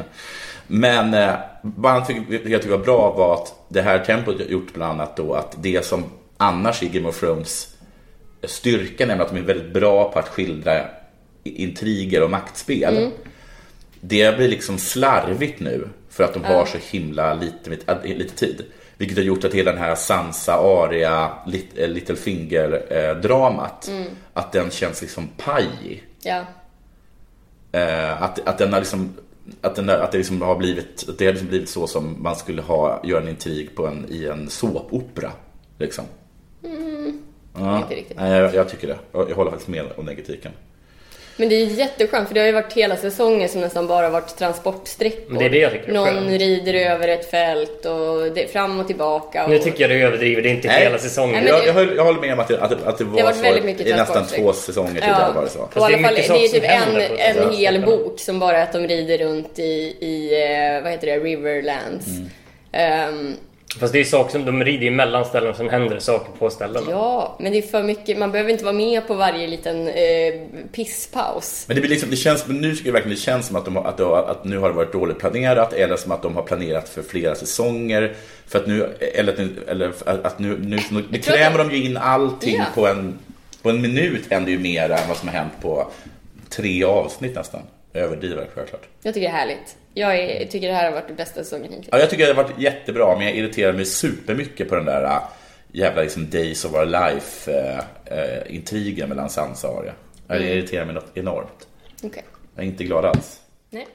Men 0.67 1.15
eh, 1.15 1.35
vad 1.63 1.95
jag 1.97 2.07
tycker 2.07 2.49
jag 2.51 2.63
tycker 2.63 2.77
var 2.77 2.85
bra 2.85 3.11
var 3.11 3.35
att 3.35 3.55
det 3.69 3.83
här 3.83 3.99
tempot 3.99 4.51
gjort 4.51 4.75
bland 4.75 4.93
annat 5.01 5.17
då 5.17 5.35
att 5.35 5.55
det 5.59 5.85
som 5.85 6.05
annars 6.37 6.83
i 6.83 6.87
Game 6.89 7.09
of 7.09 7.21
Thrones 7.21 7.69
styrka, 8.45 9.07
nämligen 9.07 9.21
att 9.21 9.29
de 9.35 9.39
är 9.39 9.43
väldigt 9.43 9.73
bra 9.73 10.13
på 10.13 10.19
att 10.19 10.29
skildra 10.29 10.85
intriger 11.45 12.23
och 12.23 12.31
maktspel. 12.31 12.97
Mm. 12.97 13.11
Det 14.01 14.37
blir 14.37 14.49
liksom 14.49 14.79
slarvigt 14.79 15.61
nu 15.61 15.89
för 16.09 16.25
att 16.25 16.35
de 16.35 16.45
har 16.45 16.67
så 16.67 16.79
himla 16.91 17.35
lite, 17.35 17.71
lite 18.05 18.37
tid. 18.37 18.65
Vilket 18.97 19.19
har 19.19 19.25
gjort 19.25 19.45
att 19.45 19.55
hela 19.55 19.73
den 19.73 19.81
här 19.81 19.95
Sansa, 19.95 20.55
Aria, 20.55 21.31
eh, 21.77 21.89
Littlefinger-dramat, 21.89 23.89
Mm. 23.89 24.09
att 24.33 24.53
den 24.53 24.71
känns 24.71 25.03
liksom 25.03 25.29
pajig. 25.37 26.05
Ja. 26.23 26.45
Eh, 27.73 28.23
att, 28.23 28.49
att 28.49 28.59
den 28.59 28.73
har 28.73 28.81
liksom 28.81 29.15
att, 29.61 29.75
den, 29.75 29.91
att 29.91 30.13
det 30.13 30.19
liksom 30.19 30.43
har 30.43 30.57
blivit 30.57 31.05
att 31.09 31.19
det 31.19 31.25
har 31.25 31.33
liksom 31.33 31.49
blivit 31.49 31.69
så 31.69 31.87
som 31.87 32.23
man 32.23 32.37
skulle 32.37 32.63
ha 32.63 33.01
göra 33.05 33.23
en 33.23 33.29
intrig 33.29 33.75
på 33.75 33.87
en, 33.87 34.07
i 34.09 34.27
en 34.27 34.51
såpopera. 34.51 35.33
Liksom. 35.79 36.05
Ja, 37.61 37.77
Inte 37.79 37.95
riktigt. 37.95 38.17
nej, 38.21 38.41
jag, 38.41 38.55
jag 38.55 38.69
tycker 38.69 38.87
det. 38.89 38.97
Jag, 39.13 39.31
jag 39.31 39.37
håller 39.37 39.51
faktiskt 39.51 39.69
med 39.69 39.85
om 39.97 40.07
den 40.07 40.17
kritiken. 40.17 40.53
Men 41.37 41.49
det 41.49 41.55
är 41.55 41.67
jätteskönt 41.67 42.29
för 42.29 42.35
det 42.35 42.41
har 42.41 42.47
ju 42.47 42.53
varit 42.53 42.73
hela 42.73 42.97
säsongen 42.97 43.49
som 43.49 43.61
nästan 43.61 43.87
bara 43.87 44.11
varit 44.11 44.37
transportsträckor. 44.37 45.39
Det 45.39 45.45
är 45.45 45.51
det 45.51 45.59
jag 45.59 45.73
tycker 45.73 45.89
är 45.89 45.93
Någon 45.93 46.07
skönt. 46.09 46.31
rider 46.41 46.75
över 46.75 47.09
ett 47.09 47.31
fält 47.31 47.87
och 47.87 48.33
det, 48.35 48.53
fram 48.53 48.81
och 48.81 48.87
tillbaka. 48.87 49.45
Och... 49.45 49.51
Nu 49.51 49.59
tycker 49.59 49.81
jag 49.81 49.91
du 49.91 50.03
överdriver, 50.03 50.43
det 50.43 50.49
är 50.49 50.55
inte 50.55 50.69
Nej. 50.69 50.83
hela 50.85 50.99
säsongen. 50.99 51.35
Nej, 51.45 51.49
Jag, 51.49 51.61
det- 51.63 51.67
jag, 51.67 51.75
håller, 51.75 51.95
jag 51.97 52.05
håller 52.05 52.21
med 52.21 52.33
om 52.33 52.39
att 52.41 52.49
det, 52.49 52.61
att 52.61 52.71
det, 52.71 52.77
att 52.89 52.99
det 52.99 53.05
var 53.05 53.23
varit 53.23 53.37
så 53.37 53.43
väldigt 53.43 53.65
mycket 53.65 53.87
i 53.87 53.93
nästan 53.93 54.27
två 54.27 54.53
säsonger 54.53 54.95
tidigare 54.95 55.33
var 55.35 55.43
det 55.43 55.51
så. 55.51 55.69
Det 55.75 55.81
är 55.81 55.85
alla 55.85 55.99
fall, 55.99 56.15
mycket 56.15 56.29
det 56.29 56.45
är 56.45 56.49
typ 56.49 56.65
en, 56.65 57.37
på 57.43 57.51
en 57.51 57.55
hel 57.57 57.85
bok 57.85 58.21
som 58.21 58.39
bara 58.39 58.59
är 58.59 58.63
att 58.63 58.73
de 58.73 58.79
rider 58.89 59.19
runt 59.19 59.59
i, 59.59 59.97
i 60.01 60.43
eh, 60.77 60.83
vad 60.83 60.93
heter 60.93 61.07
det, 61.07 61.19
Riverlands. 61.19 62.07
Mm. 62.07 62.29
Ehm, 62.73 63.37
Fast 63.79 63.93
det 63.93 64.01
är 64.01 64.05
saker 64.05 64.31
som 64.33 64.45
de 64.45 64.65
rider 64.65 64.87
emellan 64.87 65.25
ställen 65.25 65.51
och 65.51 65.57
sen 65.57 65.69
händer 65.71 65.95
det 65.95 66.01
saker 66.01 66.33
på 66.39 66.51
ställena. 66.51 66.87
ja, 66.91 67.37
men 67.41 67.53
det 67.53 67.59
är 67.59 67.63
för 67.63 67.83
mycket. 67.83 68.19
Man 68.19 68.33
behöver 68.33 68.51
inte 68.51 68.65
vara 68.65 68.75
med 68.75 69.07
på 69.07 69.15
varje 69.15 69.47
liten 69.47 69.89
eh, 69.89 69.95
pisspaus. 70.73 71.65
Men 71.69 71.75
det, 71.75 71.81
blir 71.81 71.91
liksom, 71.91 72.11
det 72.11 72.17
känns, 72.17 72.47
men 72.47 72.57
nu 72.57 72.71
tycker 72.75 72.87
jag 72.89 72.93
verkligen 72.93 73.15
det 73.17 73.21
känns 73.23 73.47
som 73.47 73.57
att, 73.57 73.65
de, 73.65 73.77
har- 73.77 73.85
att, 73.85 73.99
har- 73.99 74.23
att 74.31 74.45
nu 74.45 74.59
har 74.59 74.69
det 74.69 74.75
varit 74.75 74.93
dåligt 74.93 75.19
planerat 75.19 75.73
eller 75.73 75.97
som 75.97 76.13
att 76.13 76.23
de 76.23 76.35
har 76.37 76.43
planerat 76.43 76.89
för 76.89 77.03
flera 77.03 77.35
säsonger. 77.35 78.15
För 78.47 78.59
att 78.59 78.67
nu, 78.67 78.97
eller, 79.15 79.33
att- 79.33 79.69
eller 79.69 79.93
att 80.27 80.39
nu, 80.39 80.59
nu, 80.61 80.79
nu, 80.91 81.05
nu 81.11 81.19
krämer 81.19 81.59
det- 81.59 81.65
de 81.65 81.77
ju 81.77 81.85
in 81.85 81.97
allting 81.97 82.57
Ja. 82.59 82.65
på, 82.75 82.87
en, 82.87 83.19
på 83.63 83.71
en 83.71 83.81
minut 83.81 84.23
händer 84.31 84.53
ju 84.53 84.59
mer 84.59 84.91
än 84.91 85.09
vad 85.09 85.17
som 85.17 85.29
har 85.29 85.37
hänt 85.37 85.53
på 85.63 85.87
tre 86.49 86.85
avsnitt 86.85 87.35
nästan. 87.35 87.61
Överdriver 87.95 88.47
självklart. 88.55 88.83
Jag 89.03 89.15
tycker 89.15 89.29
det 89.29 89.35
är 89.35 89.39
härligt. 89.39 89.77
Jag 89.95 90.17
är, 90.19 90.47
tycker 90.47 90.69
det 90.69 90.75
här 90.75 90.85
har 90.85 90.93
varit 90.93 91.09
det 91.09 91.15
bästa 91.15 91.45
säsongen 91.45 91.73
hittills. 91.73 91.89
Ja, 91.93 91.99
jag 91.99 92.11
tycker 92.11 92.27
det 92.27 92.33
har 92.35 92.43
varit 92.43 92.59
jättebra, 92.59 93.17
men 93.17 93.27
jag 93.27 93.37
irriterar 93.37 93.73
mig 93.73 93.85
supermycket 93.85 94.69
på 94.69 94.75
den 94.75 94.85
där 94.85 95.05
äh, 95.05 95.23
jävla 95.73 96.03
liksom 96.03 96.31
Days 96.31 96.65
of 96.65 96.75
Our 96.75 96.87
Life-intrigen 96.87 99.09
mellan 99.09 99.31
Sansa 99.31 99.69
och 99.69 99.79
Arya. 99.81 99.93
Ja, 100.27 100.35
Det 100.35 100.53
irriterar 100.53 100.85
mig 100.85 100.95
något 100.95 101.11
enormt. 101.17 101.69
Okej. 102.03 102.25
Jag 102.55 102.65
är 102.65 102.69
inte 102.69 102.85
glad 102.85 103.05
alls. 103.05 103.41
Nej. 103.71 103.87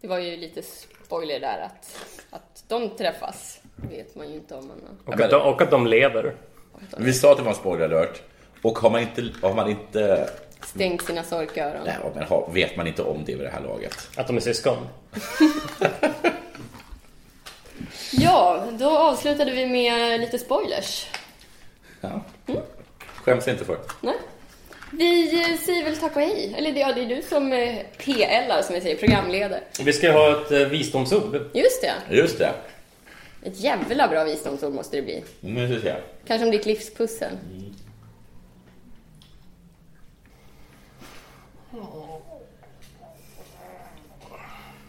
Det 0.00 0.08
var 0.08 0.18
ju 0.18 0.36
lite 0.36 0.62
spoiler 0.62 1.40
där 1.40 1.58
att, 1.60 1.96
att 2.30 2.64
de 2.68 2.88
träffas. 2.88 3.60
vet 3.90 4.14
man 4.14 4.28
ju 4.28 4.34
inte 4.34 4.54
om 4.54 4.66
man 4.68 4.76
har... 5.04 5.14
Och, 5.14 5.20
att 5.20 5.30
de, 5.30 5.42
och 5.42 5.62
att 5.62 5.70
de 5.70 5.86
lever. 5.86 6.34
Vi 6.98 7.12
sa 7.12 7.30
att 7.30 7.36
det 7.36 7.42
var 7.42 7.50
en 7.50 7.56
spoiler 7.56 7.84
alert. 7.84 8.22
Och 8.62 8.78
har 8.78 8.90
man 8.90 9.00
inte, 9.00 9.28
har 9.42 9.54
man 9.54 9.70
inte 9.70 10.30
stängt 10.64 11.06
sina 11.06 11.22
sorköron. 11.22 11.82
nej, 11.86 11.96
men 12.14 12.24
har, 12.24 12.50
vet 12.52 12.76
man 12.76 12.86
inte 12.86 13.02
om 13.02 13.24
det 13.24 13.34
vid 13.34 13.44
det 13.46 13.50
här 13.50 13.60
laget. 13.60 14.08
Att 14.16 14.26
de 14.26 14.36
är 14.36 14.40
syskon. 14.40 14.76
Ja, 18.12 18.66
då 18.78 18.98
avslutade 18.98 19.50
vi 19.50 19.66
med 19.66 20.20
lite 20.20 20.38
spoilers. 20.38 21.06
Ja. 22.00 22.22
Skäms 23.14 23.48
inte 23.48 23.64
för. 23.64 23.78
Nej. 24.00 24.14
Vi 24.90 25.40
eh, 25.40 25.58
säger 25.58 25.84
väl 25.84 25.96
tack 25.96 26.16
och 26.16 26.22
hej. 26.22 26.54
Eller 26.56 26.72
det, 26.72 26.80
ja, 26.80 26.92
det 26.92 27.00
är 27.00 27.06
du 27.06 27.22
som 27.22 27.52
eh, 27.52 27.76
PL, 27.98 28.62
som 28.62 28.74
vi 28.74 28.80
säger, 28.80 28.96
programledare. 28.96 29.60
Vi 29.84 29.92
ska 29.92 30.12
ha 30.12 30.42
ett 30.42 30.52
eh, 30.52 30.58
visdomsord. 30.58 31.34
Just 31.54 31.82
det. 31.82 32.16
Just 32.16 32.38
det. 32.38 32.52
Ett 33.42 33.60
jävla 33.60 34.08
bra 34.08 34.24
visdomsord 34.24 34.72
måste 34.72 34.96
det 34.96 35.02
bli. 35.02 35.22
Vi 35.40 35.80
se. 35.80 35.94
Kanske 36.26 36.44
om 36.44 36.50
ditt 36.50 36.66
livspussel. 36.66 37.32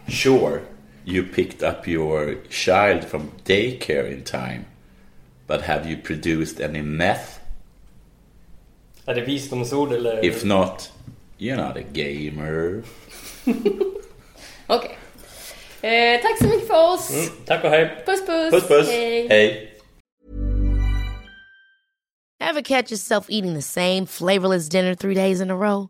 Sure, 0.07 0.61
you 1.05 1.23
picked 1.23 1.63
up 1.63 1.87
your 1.87 2.35
child 2.49 3.05
from 3.05 3.31
daycare 3.45 4.11
in 4.11 4.23
time. 4.23 4.65
But 5.47 5.61
have 5.61 5.87
you 5.89 5.97
produced 5.97 6.59
any 6.61 6.81
meth? 6.81 7.39
Är 9.05 9.13
det 9.15 9.21
visdomsord 9.21 9.93
eller? 9.93 10.25
If 10.25 10.43
not, 10.43 10.91
you're 11.37 11.57
not 11.57 11.77
a 11.77 11.83
gamer. 11.93 12.83
Okej. 14.67 14.97
Eh, 15.81 16.21
tack 16.21 16.37
så 16.37 16.47
mycket 16.47 16.67
för 16.67 16.93
oss. 16.93 17.11
Mm, 17.11 17.25
tack 17.45 17.63
och 17.63 17.69
hej. 17.69 18.03
Puss 18.05 18.25
puss. 18.25 18.51
Puss 18.51 18.67
puss. 18.67 18.87
Hej. 18.87 19.27
Hej. 19.27 19.69
Ever 22.39 22.61
catch 22.61 22.91
yourself 22.91 23.25
eating 23.29 23.53
the 23.53 23.61
same 23.61 24.05
flavorless 24.05 24.69
dinner 24.69 24.95
three 24.95 25.15
days 25.15 25.41
in 25.41 25.51
a 25.51 25.55
row? 25.55 25.89